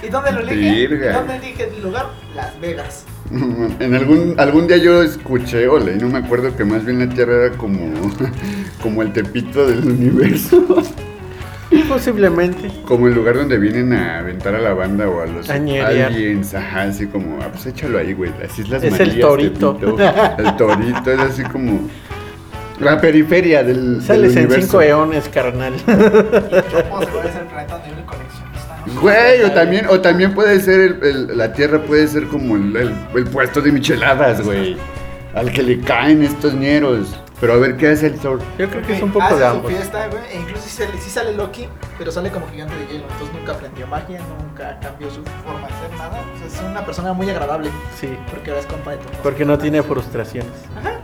¿Y 0.01 0.07
dónde 0.07 0.31
lo 0.31 0.39
elige? 0.39 1.11
¿Dónde 1.11 1.35
elige 1.35 1.69
el 1.75 1.83
lugar? 1.83 2.07
Las 2.35 2.59
Vegas. 2.59 3.05
En 3.79 3.93
algún, 3.93 4.35
algún 4.39 4.67
día 4.67 4.77
yo 4.77 5.03
escuché 5.03 5.67
o 5.67 5.77
leí, 5.77 5.97
no 5.99 6.07
me 6.07 6.17
acuerdo 6.17 6.55
que 6.55 6.65
más 6.65 6.83
bien 6.83 6.97
la 6.99 7.13
Tierra 7.13 7.45
era 7.45 7.57
como, 7.57 7.91
como 8.81 9.03
el 9.03 9.13
tepito 9.13 9.67
del 9.67 9.85
universo. 9.85 10.65
Posiblemente. 11.87 12.71
Como 12.85 13.07
el 13.07 13.13
lugar 13.13 13.35
donde 13.35 13.59
vienen 13.59 13.93
a 13.93 14.19
aventar 14.19 14.55
a 14.55 14.59
la 14.59 14.73
banda 14.73 15.07
o 15.07 15.21
a 15.21 15.27
los 15.27 15.47
aliens, 15.49 16.55
ajá, 16.55 16.83
así 16.83 17.05
como, 17.05 17.39
ah, 17.41 17.49
pues 17.51 17.67
échalo 17.67 17.99
ahí, 17.99 18.13
güey, 18.13 18.31
las 18.39 18.57
Islas 18.57 18.83
Es 18.83 18.99
el 18.99 19.07
Marías, 19.09 19.27
torito. 19.27 19.75
Tepito. 19.75 19.99
el 20.39 20.55
torito, 20.55 21.11
es 21.11 21.19
así 21.19 21.43
como 21.43 21.87
la 22.79 22.99
periferia 23.01 23.63
del, 23.63 24.01
Sales 24.01 24.33
del 24.33 24.43
en 24.43 24.45
universo. 24.47 24.67
5 24.79 24.81
eones, 24.81 25.29
carnal. 25.29 25.73
Güey, 29.01 29.43
o 29.43 29.51
también, 29.51 29.85
o 29.87 29.99
también 30.01 30.33
puede 30.33 30.59
ser, 30.59 30.79
el, 30.79 31.03
el- 31.03 31.37
la 31.37 31.53
Tierra 31.53 31.79
puede 31.81 32.07
ser 32.07 32.27
como 32.27 32.55
el, 32.55 32.75
el- 32.75 32.95
el 33.15 33.23
puesto 33.25 33.61
de 33.61 33.71
micheladas, 33.71 34.41
güey, 34.41 34.77
al 35.35 35.51
que 35.51 35.61
le 35.61 35.79
caen 35.81 36.23
estos 36.23 36.53
ñeros. 36.53 37.15
Pero 37.39 37.53
a 37.53 37.57
ver, 37.57 37.77
¿qué 37.77 37.87
hace 37.87 38.07
el 38.07 38.15
Thor? 38.19 38.39
Yo 38.57 38.69
creo 38.69 38.81
que 38.85 38.97
es 38.97 39.01
un 39.01 39.11
poco 39.13 39.23
Hace 39.23 39.35
de 39.35 39.39
su 39.41 39.45
ambos. 39.45 39.71
fiesta, 39.71 40.07
güey, 40.07 40.21
e 40.33 40.39
incluso 40.41 40.61
sí 40.63 40.69
sale, 40.71 40.91
sí 40.99 41.09
sale 41.09 41.33
Loki, 41.33 41.69
pero 41.97 42.11
sale 42.11 42.31
como 42.31 42.49
gigante 42.49 42.75
de 42.75 42.85
hielo. 42.87 43.05
Entonces 43.11 43.33
nunca 43.33 43.53
aprendió 43.53 43.87
magia, 43.87 44.19
nunca 44.41 44.77
cambió 44.81 45.09
su 45.09 45.21
forma 45.45 45.67
de 45.67 45.73
ser, 45.73 45.97
nada. 45.97 46.19
O 46.35 46.37
sea, 46.37 46.47
es 46.47 46.69
una 46.69 46.85
persona 46.85 47.13
muy 47.13 47.29
agradable. 47.29 47.69
Sí. 47.97 48.09
Porque 48.29 48.49
ahora 48.49 48.59
es 48.61 48.65
compa 48.67 48.91
de 48.91 48.97
todos. 48.97 49.15
Porque 49.23 49.45
no 49.45 49.57
tiene 49.57 49.81
frustraciones. 49.83 50.51
Ajá. 50.77 50.99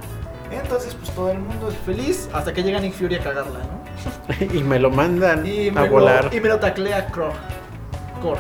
Entonces, 0.65 0.95
pues 0.95 1.11
todo 1.11 1.29
el 1.29 1.37
mundo 1.37 1.69
es 1.69 1.77
feliz 1.85 2.27
hasta 2.33 2.51
que 2.51 2.63
llega 2.63 2.79
Nick 2.79 2.93
Fury 2.95 3.15
a 3.15 3.19
cagarla, 3.19 3.59
¿no? 3.59 4.45
y 4.59 4.63
me 4.63 4.79
lo 4.79 4.89
mandan 4.89 5.45
Y 5.45 5.69
a 5.69 5.71
me, 5.73 5.89
volar. 5.89 6.25
Lo, 6.25 6.35
y 6.35 6.41
me 6.41 6.49
lo 6.49 6.59
taclea 6.59 7.05
Krog. 7.07 7.33
Kor. 8.19 8.39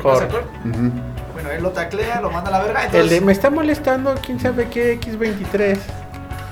Kor. 0.00 0.22
¿Recuerdas 0.22 0.34
a? 0.34 0.68
Ujú. 0.68 0.92
Bueno, 1.32 1.50
él 1.50 1.62
lo 1.64 1.70
taclea, 1.70 2.20
lo 2.20 2.30
manda 2.30 2.50
a 2.50 2.52
la 2.52 2.64
verga. 2.64 2.86
El 2.92 3.08
de 3.08 3.20
me 3.20 3.32
está 3.32 3.50
molestando, 3.50 4.14
quién 4.24 4.38
sabe 4.38 4.68
qué, 4.68 5.00
X23. 5.00 5.78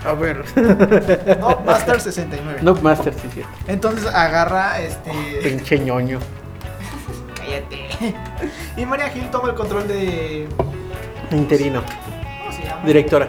A 0.05 0.13
ver. 0.15 0.45
No, 1.39 1.61
Master 1.65 2.01
69. 2.01 2.59
no, 2.63 2.75
Master, 2.75 3.15
sí, 3.15 3.29
sí. 3.33 3.43
Entonces 3.69 4.07
agarra 4.07 4.81
este. 4.81 5.13
Pinche 5.41 5.79
ñoño. 5.79 6.19
Cállate. 7.37 8.15
Y 8.77 8.85
Maria 8.85 9.13
Hill 9.15 9.31
toma 9.31 9.51
el 9.51 9.55
control 9.55 9.87
de. 9.87 10.49
Interino. 11.31 11.83
¿Cómo 11.85 12.53
se 12.53 12.65
llama? 12.65 12.85
Directora. 12.85 13.29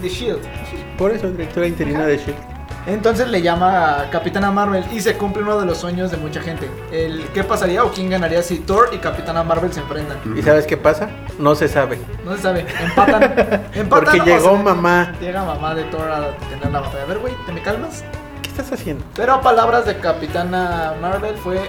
De 0.00 0.08
Shield. 0.08 0.61
Por 0.98 1.10
eso, 1.12 1.30
directora 1.30 1.66
interina 1.66 2.06
de 2.06 2.16
Shield. 2.18 2.36
Entonces 2.84 3.28
le 3.28 3.40
llama 3.42 4.00
a 4.00 4.10
Capitana 4.10 4.50
Marvel 4.50 4.84
y 4.92 5.00
se 5.00 5.16
cumple 5.16 5.42
uno 5.44 5.56
de 5.60 5.66
los 5.66 5.78
sueños 5.78 6.10
de 6.10 6.16
mucha 6.16 6.40
gente. 6.40 6.68
El 6.90 7.24
qué 7.28 7.44
pasaría 7.44 7.84
o 7.84 7.92
quién 7.92 8.10
ganaría 8.10 8.42
si 8.42 8.58
Thor 8.58 8.90
y 8.92 8.98
Capitana 8.98 9.44
Marvel 9.44 9.72
se 9.72 9.78
enfrentan. 9.80 10.18
¿Y 10.36 10.42
sabes 10.42 10.66
qué 10.66 10.76
pasa? 10.76 11.08
No 11.38 11.54
se 11.54 11.68
sabe. 11.68 12.00
No 12.24 12.34
se 12.34 12.42
sabe. 12.42 12.66
Empatan. 12.82 13.22
Empatan 13.74 13.88
Porque 13.88 14.20
o 14.20 14.24
llegó 14.24 14.56
se- 14.56 14.62
mamá. 14.64 15.12
Llega 15.20 15.44
mamá 15.44 15.76
de 15.76 15.84
Thor 15.84 16.10
a 16.10 16.36
tener 16.50 16.72
la 16.72 16.80
batalla. 16.80 17.04
A 17.04 17.06
ver, 17.06 17.18
güey, 17.20 17.34
¿te 17.46 17.52
me 17.52 17.62
calmas? 17.62 18.02
¿Qué 18.42 18.48
estás 18.48 18.72
haciendo? 18.72 19.04
Pero 19.14 19.40
palabras 19.42 19.86
de 19.86 19.98
Capitana 19.98 20.94
Marvel 21.00 21.36
fue 21.36 21.60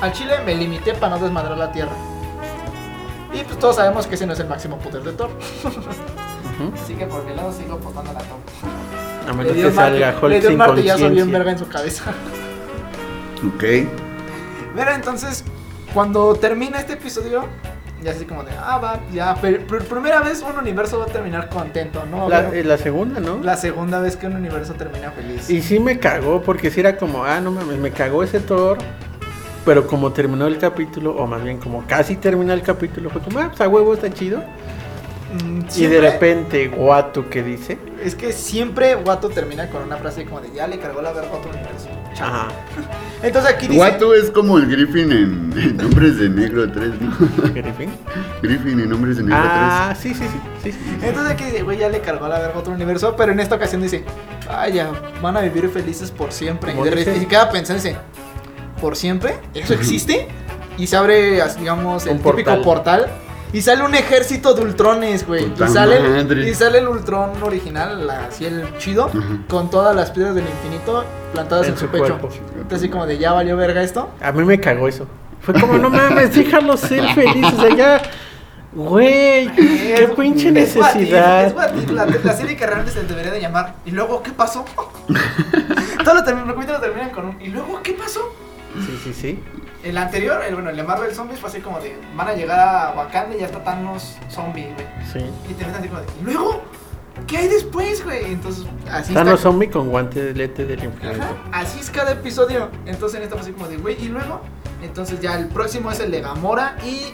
al 0.00 0.12
Chile 0.12 0.32
me 0.46 0.54
limité 0.54 0.94
para 0.94 1.16
no 1.16 1.22
desmadrar 1.22 1.58
la 1.58 1.70
tierra. 1.72 1.92
Y 3.34 3.44
pues 3.44 3.58
todos 3.58 3.76
sabemos 3.76 4.06
que 4.06 4.14
ese 4.14 4.26
no 4.26 4.32
es 4.32 4.40
el 4.40 4.48
máximo 4.48 4.78
poder 4.78 5.02
de 5.02 5.12
Thor. 5.12 5.28
Así 6.82 6.94
que 6.94 7.06
por 7.06 7.24
mi 7.24 7.34
lado 7.34 7.52
sigo 7.52 7.78
potando 7.78 8.12
la 8.12 8.20
Thor. 8.20 8.38
A 9.24 9.30
Le 9.30 9.36
menos 9.36 9.52
que 9.52 9.72
salga 9.72 10.10
le 10.12 10.26
Hulk 10.26 10.40
dio 10.40 10.50
un 10.50 10.56
martillazo 10.56 11.10
bien 11.10 11.30
verga 11.32 11.52
en 11.52 11.58
su 11.58 11.68
cabeza. 11.68 12.04
Ok. 13.46 13.64
Pero 14.74 14.90
entonces, 14.94 15.44
cuando 15.94 16.34
termina 16.34 16.78
este 16.78 16.94
episodio, 16.94 17.44
ya 18.02 18.12
así 18.12 18.24
como 18.24 18.42
de, 18.44 18.50
ah, 18.58 18.78
va, 18.78 19.00
ya, 19.12 19.34
per- 19.34 19.66
por 19.66 19.84
primera 19.84 20.20
vez 20.20 20.42
un 20.48 20.56
universo 20.58 20.98
va 20.98 21.04
a 21.04 21.08
terminar 21.08 21.48
contento, 21.48 22.04
¿no? 22.10 22.28
La, 22.28 22.48
eh, 22.54 22.62
la 22.64 22.78
segunda, 22.78 23.20
¿no? 23.20 23.38
la 23.42 23.56
segunda 23.56 23.98
vez 24.00 24.16
que 24.16 24.26
un 24.26 24.36
universo 24.36 24.74
termina 24.74 25.10
feliz. 25.10 25.48
Y 25.50 25.62
sí 25.62 25.78
me 25.80 25.98
cagó, 25.98 26.42
porque 26.42 26.70
sí 26.70 26.80
era 26.80 26.96
como, 26.96 27.24
ah, 27.24 27.40
no 27.40 27.50
mames, 27.50 27.78
me 27.78 27.90
cagó 27.90 28.22
ese 28.22 28.40
Thor. 28.40 28.78
Pero 29.64 29.86
como 29.86 30.12
terminó 30.12 30.46
el 30.46 30.56
capítulo, 30.58 31.14
o 31.16 31.26
más 31.26 31.42
bien 31.42 31.58
como 31.58 31.84
casi 31.86 32.16
terminó 32.16 32.52
el 32.54 32.62
capítulo, 32.62 33.10
fue 33.10 33.20
como, 33.20 33.38
ah, 33.40 33.48
pues 33.48 33.60
a 33.60 33.68
huevo 33.68 33.92
está 33.94 34.10
chido. 34.10 34.42
Mm, 35.30 35.60
Y 35.76 35.86
de 35.86 36.00
repente, 36.00 36.68
Guatu 36.68 37.28
que 37.28 37.42
dice, 37.42 37.78
Es 38.02 38.14
que 38.14 38.32
siempre 38.32 38.96
Watu 38.96 39.28
termina 39.28 39.68
con 39.68 39.82
una 39.82 39.96
frase 39.98 40.24
como 40.24 40.40
de, 40.40 40.50
ya 40.52 40.66
le 40.66 40.78
cargó 40.78 41.02
la 41.02 41.12
verga 41.12 41.30
a 41.30 41.34
otro 41.34 41.50
universo. 41.50 41.88
ajá, 42.14 42.48
Entonces 43.22 43.52
aquí 43.52 43.66
dice... 43.68 43.78
Watu 43.78 44.14
es 44.14 44.30
como 44.30 44.56
el 44.56 44.66
Griffin 44.70 45.12
en, 45.12 45.52
en 45.56 45.80
Hombres 45.84 46.18
de 46.18 46.30
Negro 46.30 46.70
3, 46.70 46.88
¿no? 47.00 47.16
Griffin. 47.54 47.90
Griffin 48.42 48.80
en 48.80 48.92
Hombres 48.92 49.16
de 49.18 49.24
Negro 49.24 49.38
Ah, 49.38 49.94
sí, 50.00 50.14
sí, 50.14 50.24
sí, 50.24 50.40
sí, 50.62 50.72
sí. 50.72 50.78
Entonces 51.02 51.32
aquí 51.32 51.44
dice, 51.44 51.62
güey, 51.62 51.76
ya 51.78 51.88
le 51.90 52.00
cargó 52.00 52.26
la 52.28 52.38
verga 52.38 52.54
a 52.54 52.58
otro 52.60 52.72
universo, 52.72 53.14
pero 53.16 53.32
en 53.32 53.40
esta 53.40 53.56
ocasión 53.56 53.82
dice, 53.82 54.04
vaya, 54.46 54.90
van 55.20 55.36
a 55.36 55.40
vivir 55.40 55.68
felices 55.68 56.10
por 56.10 56.32
siempre. 56.32 56.72
Y, 56.72 56.82
de 56.82 56.90
repente 56.90 57.26
queda 57.26 57.50
pensando, 57.50 57.82
dice, 57.82 57.96
¿por 58.80 58.96
siempre? 58.96 59.34
¿Eso 59.52 59.74
existe? 59.74 60.28
Y 60.78 60.86
se 60.86 60.96
abre, 60.96 61.42
digamos, 61.58 62.06
el 62.06 62.12
Un 62.12 62.18
típico 62.18 62.32
portal. 62.62 62.62
portal. 62.62 63.06
Y 63.52 63.62
sale 63.62 63.82
un 63.84 63.94
ejército 63.94 64.52
de 64.54 64.62
ultrones, 64.62 65.26
güey. 65.26 65.52
Y 65.52 65.68
sale, 65.68 66.48
y 66.48 66.54
sale 66.54 66.78
el 66.78 66.88
ultrón 66.88 67.42
original, 67.42 68.06
la- 68.06 68.26
así 68.26 68.44
el 68.44 68.76
chido, 68.78 69.10
con 69.48 69.70
todas 69.70 69.96
las 69.96 70.10
piedras 70.10 70.34
del 70.34 70.44
infinito 70.44 71.04
plantadas 71.32 71.66
en, 71.66 71.72
En 71.72 71.78
su, 71.78 71.86
su 71.86 71.90
pecho. 71.90 72.04
cuerpo. 72.18 72.28
Entonces 72.56 72.78
así 72.78 72.88
como 72.88 73.06
de, 73.06 73.16
ya 73.18 73.32
valió 73.32 73.56
verga 73.56 73.82
esto. 73.82 74.10
A 74.20 74.32
mí 74.32 74.44
me 74.44 74.60
cagó 74.60 74.86
eso. 74.88 75.06
Fue 75.40 75.54
como, 75.54 75.78
no 75.78 75.88
mames, 75.90 76.34
déjalo 76.34 76.76
ser 76.76 77.04
feliz. 77.14 77.46
O 77.46 77.60
sea, 77.60 77.74
ya 77.74 78.02
Güey, 78.70 79.48
qué 79.56 79.94
Es- 79.94 80.10
pinche 80.10 80.48
es 80.48 80.52
necesidad. 80.52 81.46
es 81.46 81.54
What 81.54 81.74
If, 81.74 81.90
la, 81.90 82.04
la 82.04 82.32
serie 82.34 82.54
que 82.54 82.66
realmente 82.66 82.92
se 82.92 83.02
debería 83.02 83.32
de 83.32 83.40
llamar. 83.40 83.76
¿Y 83.86 83.92
luego 83.92 84.22
qué 84.22 84.30
pasó? 84.30 84.64
Todos 86.04 86.16
los 86.18 86.24
los 86.26 86.80
terminan 86.80 87.10
con 87.10 87.26
un. 87.26 87.40
¿Y 87.40 87.48
luego 87.48 87.80
qué 87.82 87.94
pasó? 87.94 88.20
Sí, 88.86 89.00
sí, 89.04 89.14
sí. 89.14 89.42
El 89.84 89.96
anterior, 89.96 90.42
el, 90.46 90.54
bueno, 90.54 90.70
el 90.70 90.76
de 90.76 90.82
Marvel 90.82 91.14
Zombies 91.14 91.38
fue 91.40 91.48
así 91.50 91.60
como 91.60 91.78
de. 91.80 91.96
Van 92.16 92.28
a 92.28 92.32
llegar 92.34 92.58
a 92.58 92.92
Wakanda 92.96 93.36
y 93.36 93.40
ya 93.40 93.46
está 93.46 93.62
Thanos 93.62 94.16
zombie, 94.30 94.72
güey. 94.74 94.86
Sí. 95.12 95.20
Y 95.48 95.54
te 95.54 95.64
meten 95.64 95.80
así 95.80 95.88
como 95.88 96.00
de. 96.00 96.06
¿Y 96.20 96.24
luego? 96.24 96.62
¿Qué 97.26 97.36
hay 97.38 97.48
después, 97.48 98.04
güey? 98.04 98.24
Entonces, 98.32 98.64
así 98.90 99.12
Thanos 99.14 99.34
está. 99.34 99.50
zombie 99.50 99.70
con 99.70 99.88
guantelete 99.90 100.64
del. 100.66 100.80
Ajá, 100.80 101.30
así 101.52 101.78
es 101.80 101.90
cada 101.90 102.12
episodio. 102.12 102.70
Entonces 102.86 103.18
en 103.18 103.24
esta 103.24 103.36
fue 103.36 103.42
así 103.42 103.52
como 103.52 103.68
de, 103.68 103.76
güey, 103.76 103.96
¿y 104.04 104.08
luego? 104.08 104.40
Entonces 104.82 105.20
ya 105.20 105.36
el 105.36 105.46
próximo 105.46 105.90
es 105.92 106.00
el 106.00 106.10
de 106.10 106.20
Gamora 106.22 106.76
y 106.84 107.12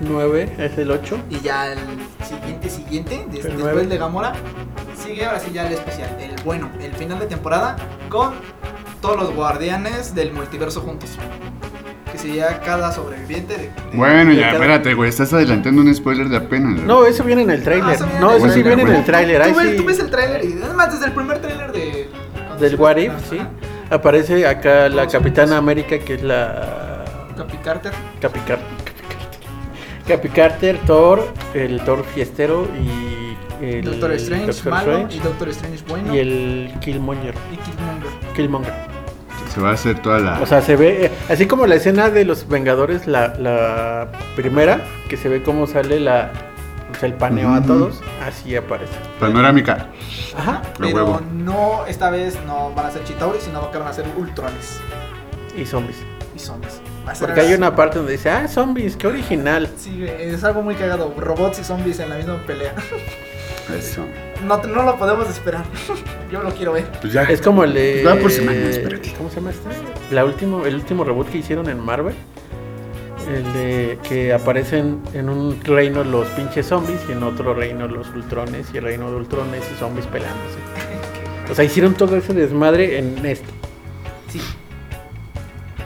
9 0.00 0.54
es 0.58 0.78
el 0.78 0.90
8. 0.90 1.18
Y 1.30 1.40
ya 1.40 1.72
el 1.72 1.78
siguiente, 2.26 2.68
siguiente, 2.68 3.16
des- 3.30 3.44
El 3.44 3.52
después 3.52 3.58
nueve. 3.58 3.86
de 3.86 3.98
Gamora, 3.98 4.32
sigue 5.02 5.24
ahora 5.24 5.38
sí 5.40 5.50
ya 5.52 5.66
el 5.66 5.72
especial, 5.74 6.10
el 6.20 6.34
bueno, 6.44 6.70
el 6.80 6.92
final 6.94 7.18
de 7.20 7.26
temporada 7.26 7.76
con 8.08 8.34
todos 9.04 9.20
los 9.20 9.34
guardianes 9.34 10.14
del 10.14 10.32
multiverso 10.32 10.80
juntos. 10.80 11.10
Que 12.10 12.16
sería 12.18 12.60
cada 12.60 12.90
sobreviviente 12.92 13.54
de... 13.54 13.62
de- 13.64 13.70
Bueno, 13.92 14.30
de 14.30 14.36
ya, 14.36 14.42
cada- 14.42 14.54
espérate, 14.54 14.94
güey. 14.94 15.10
Estás 15.10 15.32
adelantando 15.32 15.82
un 15.82 15.94
spoiler 15.94 16.28
de 16.28 16.36
apenas. 16.38 16.74
güey. 16.74 16.86
No, 16.86 17.04
eso 17.04 17.22
viene 17.24 17.42
en 17.42 17.50
el 17.50 17.60
Ah, 17.60 17.64
tráiler. 17.64 17.98
viene 17.98 18.20
No, 18.20 18.32
eso 18.32 18.48
sí 18.50 18.62
viene 18.62 18.82
en 18.82 18.88
el 18.88 19.04
tráiler. 19.04 19.42
Tú, 19.52 19.60
sí. 19.60 19.76
tú 19.76 19.84
ves 19.84 19.98
el 19.98 20.10
tráiler 20.10 20.44
y 20.44 20.62
además 20.62 20.92
desde 20.92 21.06
el 21.06 21.12
primer 21.12 21.38
tráiler 21.40 21.72
de... 21.72 22.08
Del 22.60 22.76
What 22.76 22.96
If, 22.96 23.12
sí. 23.28 23.40
Aparece 23.90 24.46
acá 24.46 24.88
la 24.88 25.06
Capitana. 25.06 25.58
América, 25.58 25.98
que 25.98 26.14
es 26.14 26.22
la. 26.22 27.04
Capi 27.36 27.56
Carter. 27.58 27.92
Capi 28.20 28.38
Car- 28.40 28.58
Capi 30.08 30.28
Carter, 30.28 30.78
Thor, 30.86 31.26
el 31.52 31.80
Thor 31.80 32.04
fiestero 32.14 32.66
y 32.80 33.64
el 33.64 33.84
Doctor 33.84 34.12
Strange, 34.12 34.46
Doctor 34.46 34.72
malo, 34.72 34.92
Strange 34.92 35.16
y 35.16 35.20
Doctor 35.20 35.48
Strange 35.50 35.84
bueno. 35.88 36.14
y 36.14 36.18
el 36.18 36.74
Killmonger. 36.80 37.34
y 37.52 37.56
Killmonger. 37.56 38.32
Killmonger. 38.36 38.93
Se 39.54 39.60
va 39.60 39.70
a 39.70 39.74
hacer 39.74 40.00
toda 40.02 40.18
la. 40.18 40.40
O 40.40 40.46
sea, 40.46 40.60
se 40.62 40.74
ve, 40.76 41.06
eh, 41.06 41.10
así 41.28 41.46
como 41.46 41.66
la 41.66 41.76
escena 41.76 42.10
de 42.10 42.24
los 42.24 42.48
Vengadores, 42.48 43.06
la, 43.06 43.34
la 43.38 44.08
primera, 44.34 44.80
que 45.08 45.16
se 45.16 45.28
ve 45.28 45.42
cómo 45.42 45.66
sale 45.68 46.00
la, 46.00 46.32
o 46.92 46.98
sea, 46.98 47.08
el 47.08 47.14
paneo 47.14 47.52
a 47.54 47.62
todos, 47.62 48.00
así 48.26 48.56
aparece. 48.56 48.92
panorámica. 49.20 49.88
Ajá. 50.36 50.62
Pero 50.78 50.94
huevo. 50.96 51.20
no, 51.32 51.86
esta 51.86 52.10
vez 52.10 52.36
no 52.46 52.72
van 52.74 52.86
a 52.86 52.90
ser 52.90 53.04
Chitauri, 53.04 53.38
sino 53.40 53.70
que 53.70 53.78
van 53.78 53.88
a 53.88 53.92
ser 53.92 54.06
Ultrones 54.16 54.80
Y 55.56 55.64
zombies. 55.64 55.98
y 56.34 56.38
zombies. 56.40 56.80
Porque 57.20 57.40
hay 57.42 57.52
una 57.54 57.76
parte 57.76 57.98
donde 57.98 58.12
dice, 58.12 58.30
ah, 58.30 58.48
zombies, 58.48 58.96
qué 58.96 59.06
original. 59.06 59.68
Sí, 59.76 60.04
es 60.04 60.42
algo 60.42 60.62
muy 60.62 60.74
cagado. 60.74 61.14
Robots 61.16 61.58
y 61.60 61.64
zombies 61.64 62.00
en 62.00 62.08
la 62.08 62.16
misma 62.16 62.38
pelea. 62.46 62.74
Eso. 63.72 64.04
No, 64.44 64.62
no 64.62 64.82
lo 64.82 64.98
podemos 64.98 65.28
esperar. 65.28 65.64
Yo 66.32 66.42
lo 66.42 66.50
quiero 66.50 66.72
ver. 66.72 66.84
Pues 67.00 67.12
ya. 67.12 67.22
Es 67.22 67.40
como 67.40 67.64
el 67.64 67.74
de. 67.74 68.04
Va 68.04 68.16
por 68.16 68.30
semana, 68.30 68.58
espérate. 68.58 69.12
¿Cómo 69.16 69.30
se 69.30 69.36
llama 69.36 69.50
este? 69.50 69.68
La 70.14 70.24
último, 70.24 70.66
el 70.66 70.74
último 70.74 71.04
reboot 71.04 71.30
que 71.30 71.38
hicieron 71.38 71.68
en 71.68 71.80
Marvel. 71.80 72.14
El 73.28 73.52
de 73.54 73.98
que 74.06 74.34
aparecen 74.34 75.00
en 75.14 75.30
un 75.30 75.58
reino 75.64 76.04
los 76.04 76.26
pinches 76.28 76.66
zombies 76.66 77.00
y 77.08 77.12
en 77.12 77.22
otro 77.22 77.54
reino 77.54 77.88
los 77.88 78.10
ultrones 78.10 78.66
y 78.74 78.76
el 78.76 78.84
reino 78.84 79.10
de 79.10 79.16
ultrones 79.16 79.62
y 79.74 79.78
zombies 79.78 80.06
peleándose. 80.06 80.58
O 81.50 81.54
sea, 81.54 81.62
hicieron 81.62 81.92
todo 81.92 82.16
ese 82.16 82.32
desmadre 82.32 82.98
en 82.98 83.24
esto. 83.26 83.50
Sí. 84.28 84.40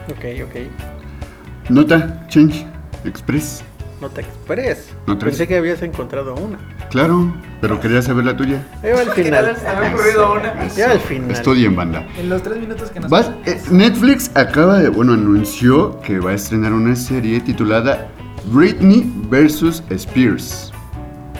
Ok, 0.09 0.47
ok. 0.47 1.69
Nota, 1.69 2.25
change, 2.29 2.65
express. 3.03 3.61
Nota 4.01 4.21
Express. 4.21 4.89
Nota 5.07 5.25
Pensé 5.25 5.47
que 5.47 5.57
habías 5.57 5.81
encontrado 5.81 6.33
una. 6.35 6.57
Claro, 6.89 7.33
pero 7.61 7.79
quería 7.81 8.01
saber 8.01 8.25
la 8.25 8.35
tuya. 8.37 8.65
Ahí 8.81 8.91
va 8.95 9.01
al 9.01 9.11
final. 9.11 9.55
se 9.57 9.93
ocurrido 9.93 10.33
una. 10.33 10.67
Ya 10.69 10.91
al 10.91 10.99
final. 10.99 11.31
Estudien, 11.31 11.75
banda. 11.75 12.07
En 12.17 12.29
los 12.29 12.41
tres 12.41 12.57
minutos 12.59 12.89
que 12.91 12.99
nos 13.01 13.11
Vas- 13.11 13.31
eh, 13.45 13.59
Netflix 13.71 14.31
acaba 14.35 14.79
de, 14.79 14.89
bueno, 14.89 15.13
anunció 15.13 15.99
que 16.01 16.19
va 16.19 16.31
a 16.31 16.33
estrenar 16.35 16.73
una 16.73 16.95
serie 16.95 17.39
titulada 17.41 18.07
Britney 18.51 19.11
vs. 19.29 19.83
Spears. 19.89 20.71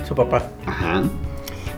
Su 0.07 0.13
papá. 0.15 0.43
Ajá. 0.65 1.03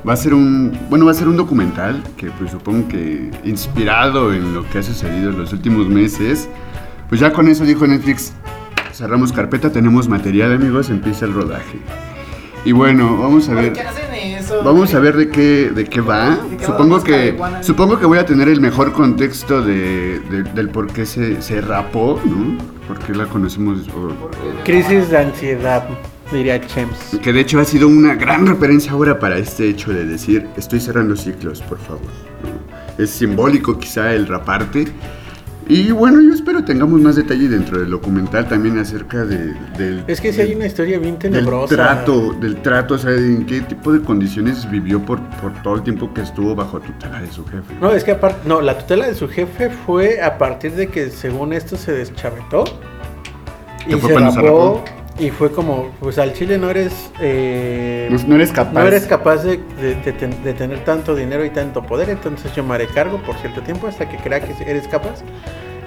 Va 0.08 0.14
a 0.14 0.18
ser 0.18 0.34
un, 0.34 0.76
bueno, 0.90 1.06
va 1.06 1.12
a 1.12 1.14
ser 1.14 1.28
un 1.28 1.38
documental 1.38 2.02
que 2.18 2.32
pues 2.32 2.50
supongo 2.50 2.88
que 2.88 3.30
inspirado 3.44 4.34
en 4.34 4.56
lo 4.56 4.68
que 4.68 4.80
ha 4.80 4.84
sucedido 4.84 5.30
en 5.30 5.38
los 5.38 5.54
últimos 5.54 5.88
meses. 5.88 6.50
Pues 7.08 7.22
ya 7.22 7.32
con 7.32 7.48
eso 7.48 7.66
dijo 7.66 7.86
Netflix, 7.86 8.34
cerramos 8.94 9.32
carpeta, 9.32 9.72
tenemos 9.72 10.08
material 10.08 10.54
amigos, 10.54 10.90
empieza 10.90 11.26
el 11.26 11.34
rodaje. 11.34 11.80
Y 12.64 12.74
bueno, 12.74 13.18
vamos 13.18 13.50
a 13.50 13.54
¿Por 13.54 13.64
ver. 13.64 13.74
qué 13.74 13.82
hacen 13.82 14.14
eso? 14.14 14.62
Vamos 14.64 14.94
a 14.94 15.00
ver 15.00 15.16
de 15.18 15.30
qué, 15.30 15.72
de 15.74 15.86
qué 15.86 16.00
va. 16.02 16.38
¿De 16.50 16.58
qué 16.58 16.66
Supongo 16.66 17.04
que, 17.04 17.30
Iguana? 17.30 17.64
supongo 17.64 17.98
que 18.00 18.06
voy 18.06 18.20
a 18.20 18.26
tener 18.26 18.50
el 18.50 18.62
mejor 18.62 18.92
contexto 18.94 19.64
de, 19.64 20.20
de- 20.20 20.44
del 20.44 20.70
por 20.70 20.88
qué 20.94 21.06
se, 21.08 21.42
se 21.42 21.60
rapó, 21.62 22.22
¿no? 22.24 22.58
Por 22.88 23.00
qué 23.00 23.14
la 23.16 23.26
conocemos. 23.26 23.88
o- 23.90 24.30
Crisis 24.64 25.10
de 25.10 25.18
ansiedad, 25.18 25.88
diría 26.32 26.62
Chems. 26.62 27.18
que 27.24 27.34
de 27.34 27.40
hecho 27.40 27.60
ha 27.60 27.66
sido 27.66 27.88
una 27.88 28.14
gran 28.14 28.46
referencia 28.46 28.92
ahora 28.92 29.18
para 29.18 29.38
este 29.40 29.68
hecho 29.68 29.92
de 29.92 30.06
decir, 30.06 30.46
estoy 30.56 30.80
cerrando 30.80 31.16
ciclos, 31.16 31.62
por 31.64 31.80
favor. 31.80 32.02
¿no? 32.44 33.04
Es 33.04 33.10
simbólico 33.10 33.80
quizá 33.80 34.14
el 34.14 34.28
raparte. 34.28 34.86
Y 35.74 35.90
bueno, 35.94 36.20
yo 36.20 36.34
espero 36.34 36.66
tengamos 36.66 37.00
más 37.00 37.16
detalle 37.16 37.48
dentro 37.48 37.80
del 37.80 37.92
documental 37.92 38.46
también 38.46 38.78
acerca 38.78 39.24
de, 39.24 39.54
del... 39.78 40.04
Es 40.06 40.20
que 40.20 40.34
si 40.34 40.42
hay 40.42 40.54
una 40.54 40.66
historia 40.66 41.00
bien 41.00 41.18
del 41.18 41.32
tenebrosa. 41.32 41.74
trato, 41.74 42.34
del 42.34 42.62
trato, 42.62 42.96
o 42.96 42.98
sea, 42.98 43.12
en 43.12 43.46
qué 43.46 43.62
tipo 43.62 43.94
de 43.94 44.02
condiciones 44.02 44.70
vivió 44.70 45.02
por, 45.06 45.22
por 45.38 45.54
todo 45.64 45.76
el 45.76 45.84
tiempo 45.84 46.14
que 46.14 46.24
estuvo 46.24 46.54
bajo 46.56 46.82
tutela 46.82 47.22
de 47.22 47.32
su 47.32 47.46
jefe. 47.46 47.74
No, 47.80 47.90
es 47.94 48.04
que 48.04 48.12
aparte, 48.12 48.46
no, 48.50 48.60
la 48.60 48.78
tutela 48.78 49.08
de 49.08 49.16
su 49.16 49.30
jefe 49.30 49.70
fue 49.70 50.22
a 50.22 50.38
partir 50.38 50.74
de 50.74 50.88
que 50.88 51.10
según 51.10 51.54
esto 51.54 51.78
se 51.78 51.94
deschavetó 51.94 52.66
y 53.86 53.92
¿Que 53.92 53.98
fue 53.98 54.10
se 54.10 54.14
cuando 54.14 54.32
se 54.34 54.42
rapó 54.42 54.84
y 55.22 55.30
fue 55.30 55.52
como, 55.52 55.90
pues 56.00 56.18
al 56.18 56.34
chile 56.34 56.58
no 56.58 56.70
eres, 56.70 57.12
eh, 57.20 58.08
No, 58.12 58.18
no 58.28 58.36
eres 58.36 58.52
capaz. 58.52 58.74
no 58.74 58.88
eres 58.88 59.06
capaz 59.06 59.38
de, 59.44 59.58
de- 59.80 59.96
de 59.96 60.12
ten- 60.14 60.44
de 60.44 60.54
tener 60.54 60.84
tanto 60.84 61.16
dinero 61.16 61.46
y 61.46 61.50
tanto 61.52 61.84
poder, 61.84 62.10
entonces 62.10 62.54
yo 62.56 62.64
me 62.64 62.74
haré 62.76 62.88
cargo 62.88 63.18
por 63.22 63.36
cierto 63.38 63.62
tiempo 63.62 63.88
hasta 63.88 64.10
que 64.10 64.18
crea 64.18 64.40
que 64.42 64.54
eres 64.70 64.88
capaz. 64.88 65.22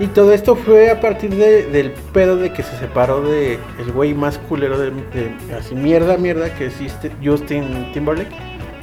Y 0.01 0.09
todo 0.09 0.33
esto 0.33 0.57
fue 0.57 0.91
a 0.91 1.01
partir 1.01 1.31
de- 1.35 1.65
del 1.65 1.91
pedo 2.13 2.37
de 2.37 2.53
que 2.53 2.63
se 2.63 2.77
separó 2.79 3.21
de 3.23 3.59
el 3.79 3.93
güey 3.93 4.15
más 4.15 4.39
culero 4.39 4.79
de, 4.79 4.91
de- 4.91 5.55
así 5.59 5.75
mierda, 5.75 6.17
mierda 6.17 6.53
que 6.55 6.67
existe, 6.67 7.11
Justin 7.23 7.91
Timberlake. 7.93 8.31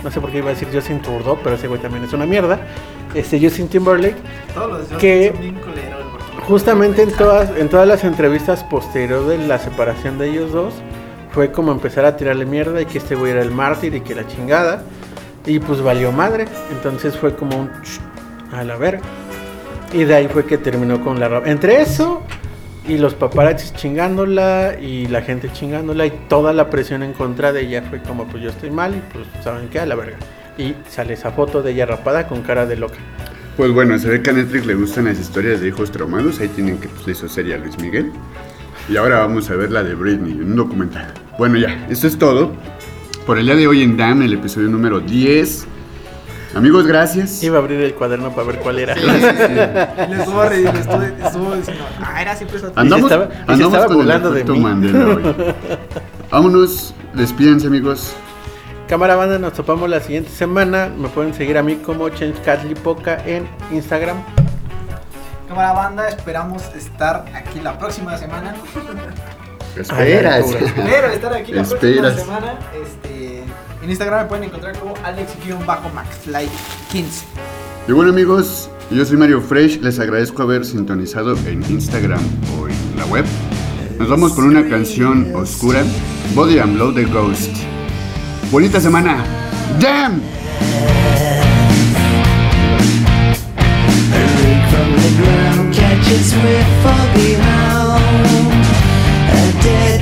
No 0.04 0.10
sé 0.12 0.20
por 0.20 0.32
qué 0.32 0.39
iba 0.39 0.47
a 0.47 0.54
decir 0.54 0.68
Justin 0.74 1.02
Trudeau, 1.02 1.38
pero 1.43 1.56
ese 1.56 1.68
güey 1.68 1.80
también 1.82 2.04
es 2.04 2.14
una 2.14 2.26
mierda. 2.26 2.60
Este 3.14 3.39
Justin 3.41 3.68
Timberlake 3.68 4.16
Todos 4.54 4.89
los 4.89 4.99
que- 4.99 5.32
son 5.34 5.41
bien 5.41 5.56
culeros. 5.56 6.01
Justamente 6.48 7.04
en 7.04 7.12
todas, 7.12 7.56
en 7.58 7.70
todas 7.70 7.88
las 7.88 8.04
entrevistas 8.04 8.64
posterior 8.64 9.26
de 9.28 9.38
la 9.38 9.60
separación 9.60 10.18
de 10.18 10.30
ellos 10.30 10.52
dos, 10.52 10.74
fue 11.32 11.52
como 11.52 11.72
empezar 11.72 12.06
a 12.06 12.18
tirarle 12.18 12.46
mierda 12.46 12.82
y 12.82 12.86
que 12.86 12.98
este 12.98 13.16
güey 13.16 13.32
era 13.32 13.42
el 13.42 13.52
mártir 13.52 13.96
y 13.96 14.02
que 14.02 14.16
la 14.16 14.28
chingada. 14.28 14.84
Y 15.46 15.60
pues 15.60 15.82
valió 15.82 16.12
madre. 16.12 16.46
Entonces 16.72 17.16
fue 17.18 17.36
como 17.36 17.58
un 17.58 17.70
a 18.52 18.64
la 18.64 18.76
verga. 18.76 19.02
Y 19.94 20.04
de 20.04 20.16
ahí 20.16 20.28
fue 20.28 20.46
que 20.46 20.58
terminó 20.58 21.04
con 21.04 21.20
la 21.20 21.28
rap. 21.28 21.48
Entre 21.48 21.82
eso 21.82 22.22
y 22.88 22.98
los 22.98 23.14
paparazzis 23.14 23.74
chingándola 23.74 24.76
y 24.80 25.08
la 25.08 25.22
gente 25.22 25.52
chingándola 25.52 26.06
y 26.06 26.12
toda 26.28 26.54
la 26.54 26.70
presión 26.70 27.04
en 27.04 27.14
contra 27.14 27.54
de 27.54 27.62
ella 27.62 27.84
fue 27.84 28.02
como 28.02 28.26
pues 28.26 28.42
yo 28.44 28.50
estoy 28.50 28.72
mal 28.72 28.96
y 28.96 29.02
pues 29.14 29.26
saben 29.44 29.70
qué 29.70 29.80
a 29.80 29.86
la 29.86 29.96
verga. 29.96 30.18
Y 30.58 30.76
sale 30.89 31.14
esa 31.14 31.32
foto 31.32 31.62
de 31.62 31.72
ella 31.72 31.86
rapada 31.86 32.28
con 32.28 32.42
cara 32.42 32.66
de 32.66 32.76
loca. 32.76 32.98
Pues 33.58 33.72
bueno, 33.74 33.97
se 33.99 34.08
ve 34.10 34.22
que 34.22 34.30
a 34.30 34.34
Netflix 34.34 34.66
le 34.66 34.76
gustan 34.76 35.06
las 35.06 35.20
historias 35.20 35.62
de 35.62 35.68
hijos 35.68 35.91
traumados. 35.91 36.39
Ahí 36.39 36.47
tienen 36.49 36.78
que 36.78 36.88
pues, 36.88 37.06
le 37.06 37.12
hizo 37.14 37.28
serie 37.28 37.56
a 37.56 37.58
Luis 37.58 37.78
Miguel. 37.80 38.12
Y 38.89 38.97
ahora 38.97 39.20
vamos 39.20 39.49
a 39.49 39.56
ver 39.56 39.72
la 39.72 39.84
de 39.84 39.93
Britney, 39.93 40.34
un 40.34 40.56
documental. 40.56 41.14
Bueno, 41.38 41.58
ya, 41.58 41.86
esto 41.89 42.08
es 42.08 42.18
todo. 42.18 42.52
Por 43.26 43.38
el 43.38 43.45
día 43.45 43.56
de 43.56 43.68
hoy 43.68 43.84
en 43.84 43.97
DAM, 43.97 44.22
el 44.24 44.34
episodio 44.34 44.68
número 44.70 44.99
10. 44.99 45.68
Amigos, 46.56 46.86
gracias. 46.88 47.41
Iba 47.43 47.58
a 47.58 47.62
abrir 47.62 47.80
el 47.82 47.93
cuaderno 47.93 48.32
para 48.34 48.47
ver 48.47 48.58
cuál 48.60 48.80
era. 48.80 48.95
Sí, 48.95 49.02
sí, 49.02 49.10
sí. 49.12 49.22
Y 49.22 50.10
le 50.10 50.18
estuvo, 50.20 50.43
re- 50.43 50.62
le 50.64 50.70
estuvo, 50.80 51.02
estuvo 51.02 51.56
diciendo, 51.56 51.84
ah, 52.02 52.22
era 52.22 52.36
siempre 52.36 52.58
esa 52.58 52.72
Andamos, 52.76 53.12
estaba- 53.12 53.26
y 53.32 53.36
se 53.38 53.52
andamos 53.54 53.62
estaba 53.68 53.86
con 53.86 53.91
el 53.91 53.97
burlando 53.97 54.32
de 54.32 54.43
mí. 54.43 54.60
Mandela 54.60 55.06
hoy. 55.08 55.24
Vámonos, 56.32 56.93
despídense 57.14 57.68
amigos. 57.68 58.14
Cámara 58.92 59.16
banda, 59.16 59.39
nos 59.39 59.54
topamos 59.54 59.89
la 59.89 60.02
siguiente 60.02 60.30
semana. 60.32 60.89
Me 60.89 61.08
pueden 61.08 61.34
seguir 61.34 61.58
a 61.58 61.64
mí 61.64 61.78
como 61.78 62.10
Poca 62.84 63.26
en 63.26 63.48
Instagram. 63.72 64.18
Cámara 65.48 65.72
banda, 65.72 66.10
esperamos 66.10 66.64
estar 66.76 67.24
aquí 67.34 67.62
la 67.62 67.80
próxima 67.80 68.18
semana. 68.18 68.54
Esperas. 69.78 70.52
Espero 70.52 71.08
estar 71.08 71.34
aquí 71.34 71.54
la 71.54 71.64
próxima 71.64 72.12
semana. 72.12 72.60
Este, 72.84 73.46
en 73.82 73.89
Instagram 73.89 74.24
me 74.24 74.28
pueden 74.28 74.44
encontrar 74.44 74.78
como 74.78 74.94
Alex-MaxLight15. 75.06 77.24
Y 77.88 77.94
bueno 77.94 78.12
amigos, 78.12 78.70
yo 78.89 79.06
soy 79.06 79.16
Mario 79.16 79.39
Fresh, 79.39 79.80
les 79.80 80.02
agradezco 80.02 80.44
haber 80.44 80.66
sintonizado 80.66 81.38
en 81.48 81.64
Instagram 81.72 82.20
o 82.60 82.68
en 82.68 82.76
la 82.98 83.06
web. 83.06 83.24
Nos 83.98 84.10
vamos 84.10 84.34
con 84.34 84.44
una 84.44 84.68
canción 84.68 85.34
oscura, 85.34 85.82
Body 86.36 86.60
and 86.60 86.76
Blow 86.76 86.94
the 86.94 87.06
Ghost. 87.06 87.70
Bonita 88.52 88.82
semana. 88.82 89.24
Damn. 89.80 90.22
A 99.32 99.64
dead 99.64 100.02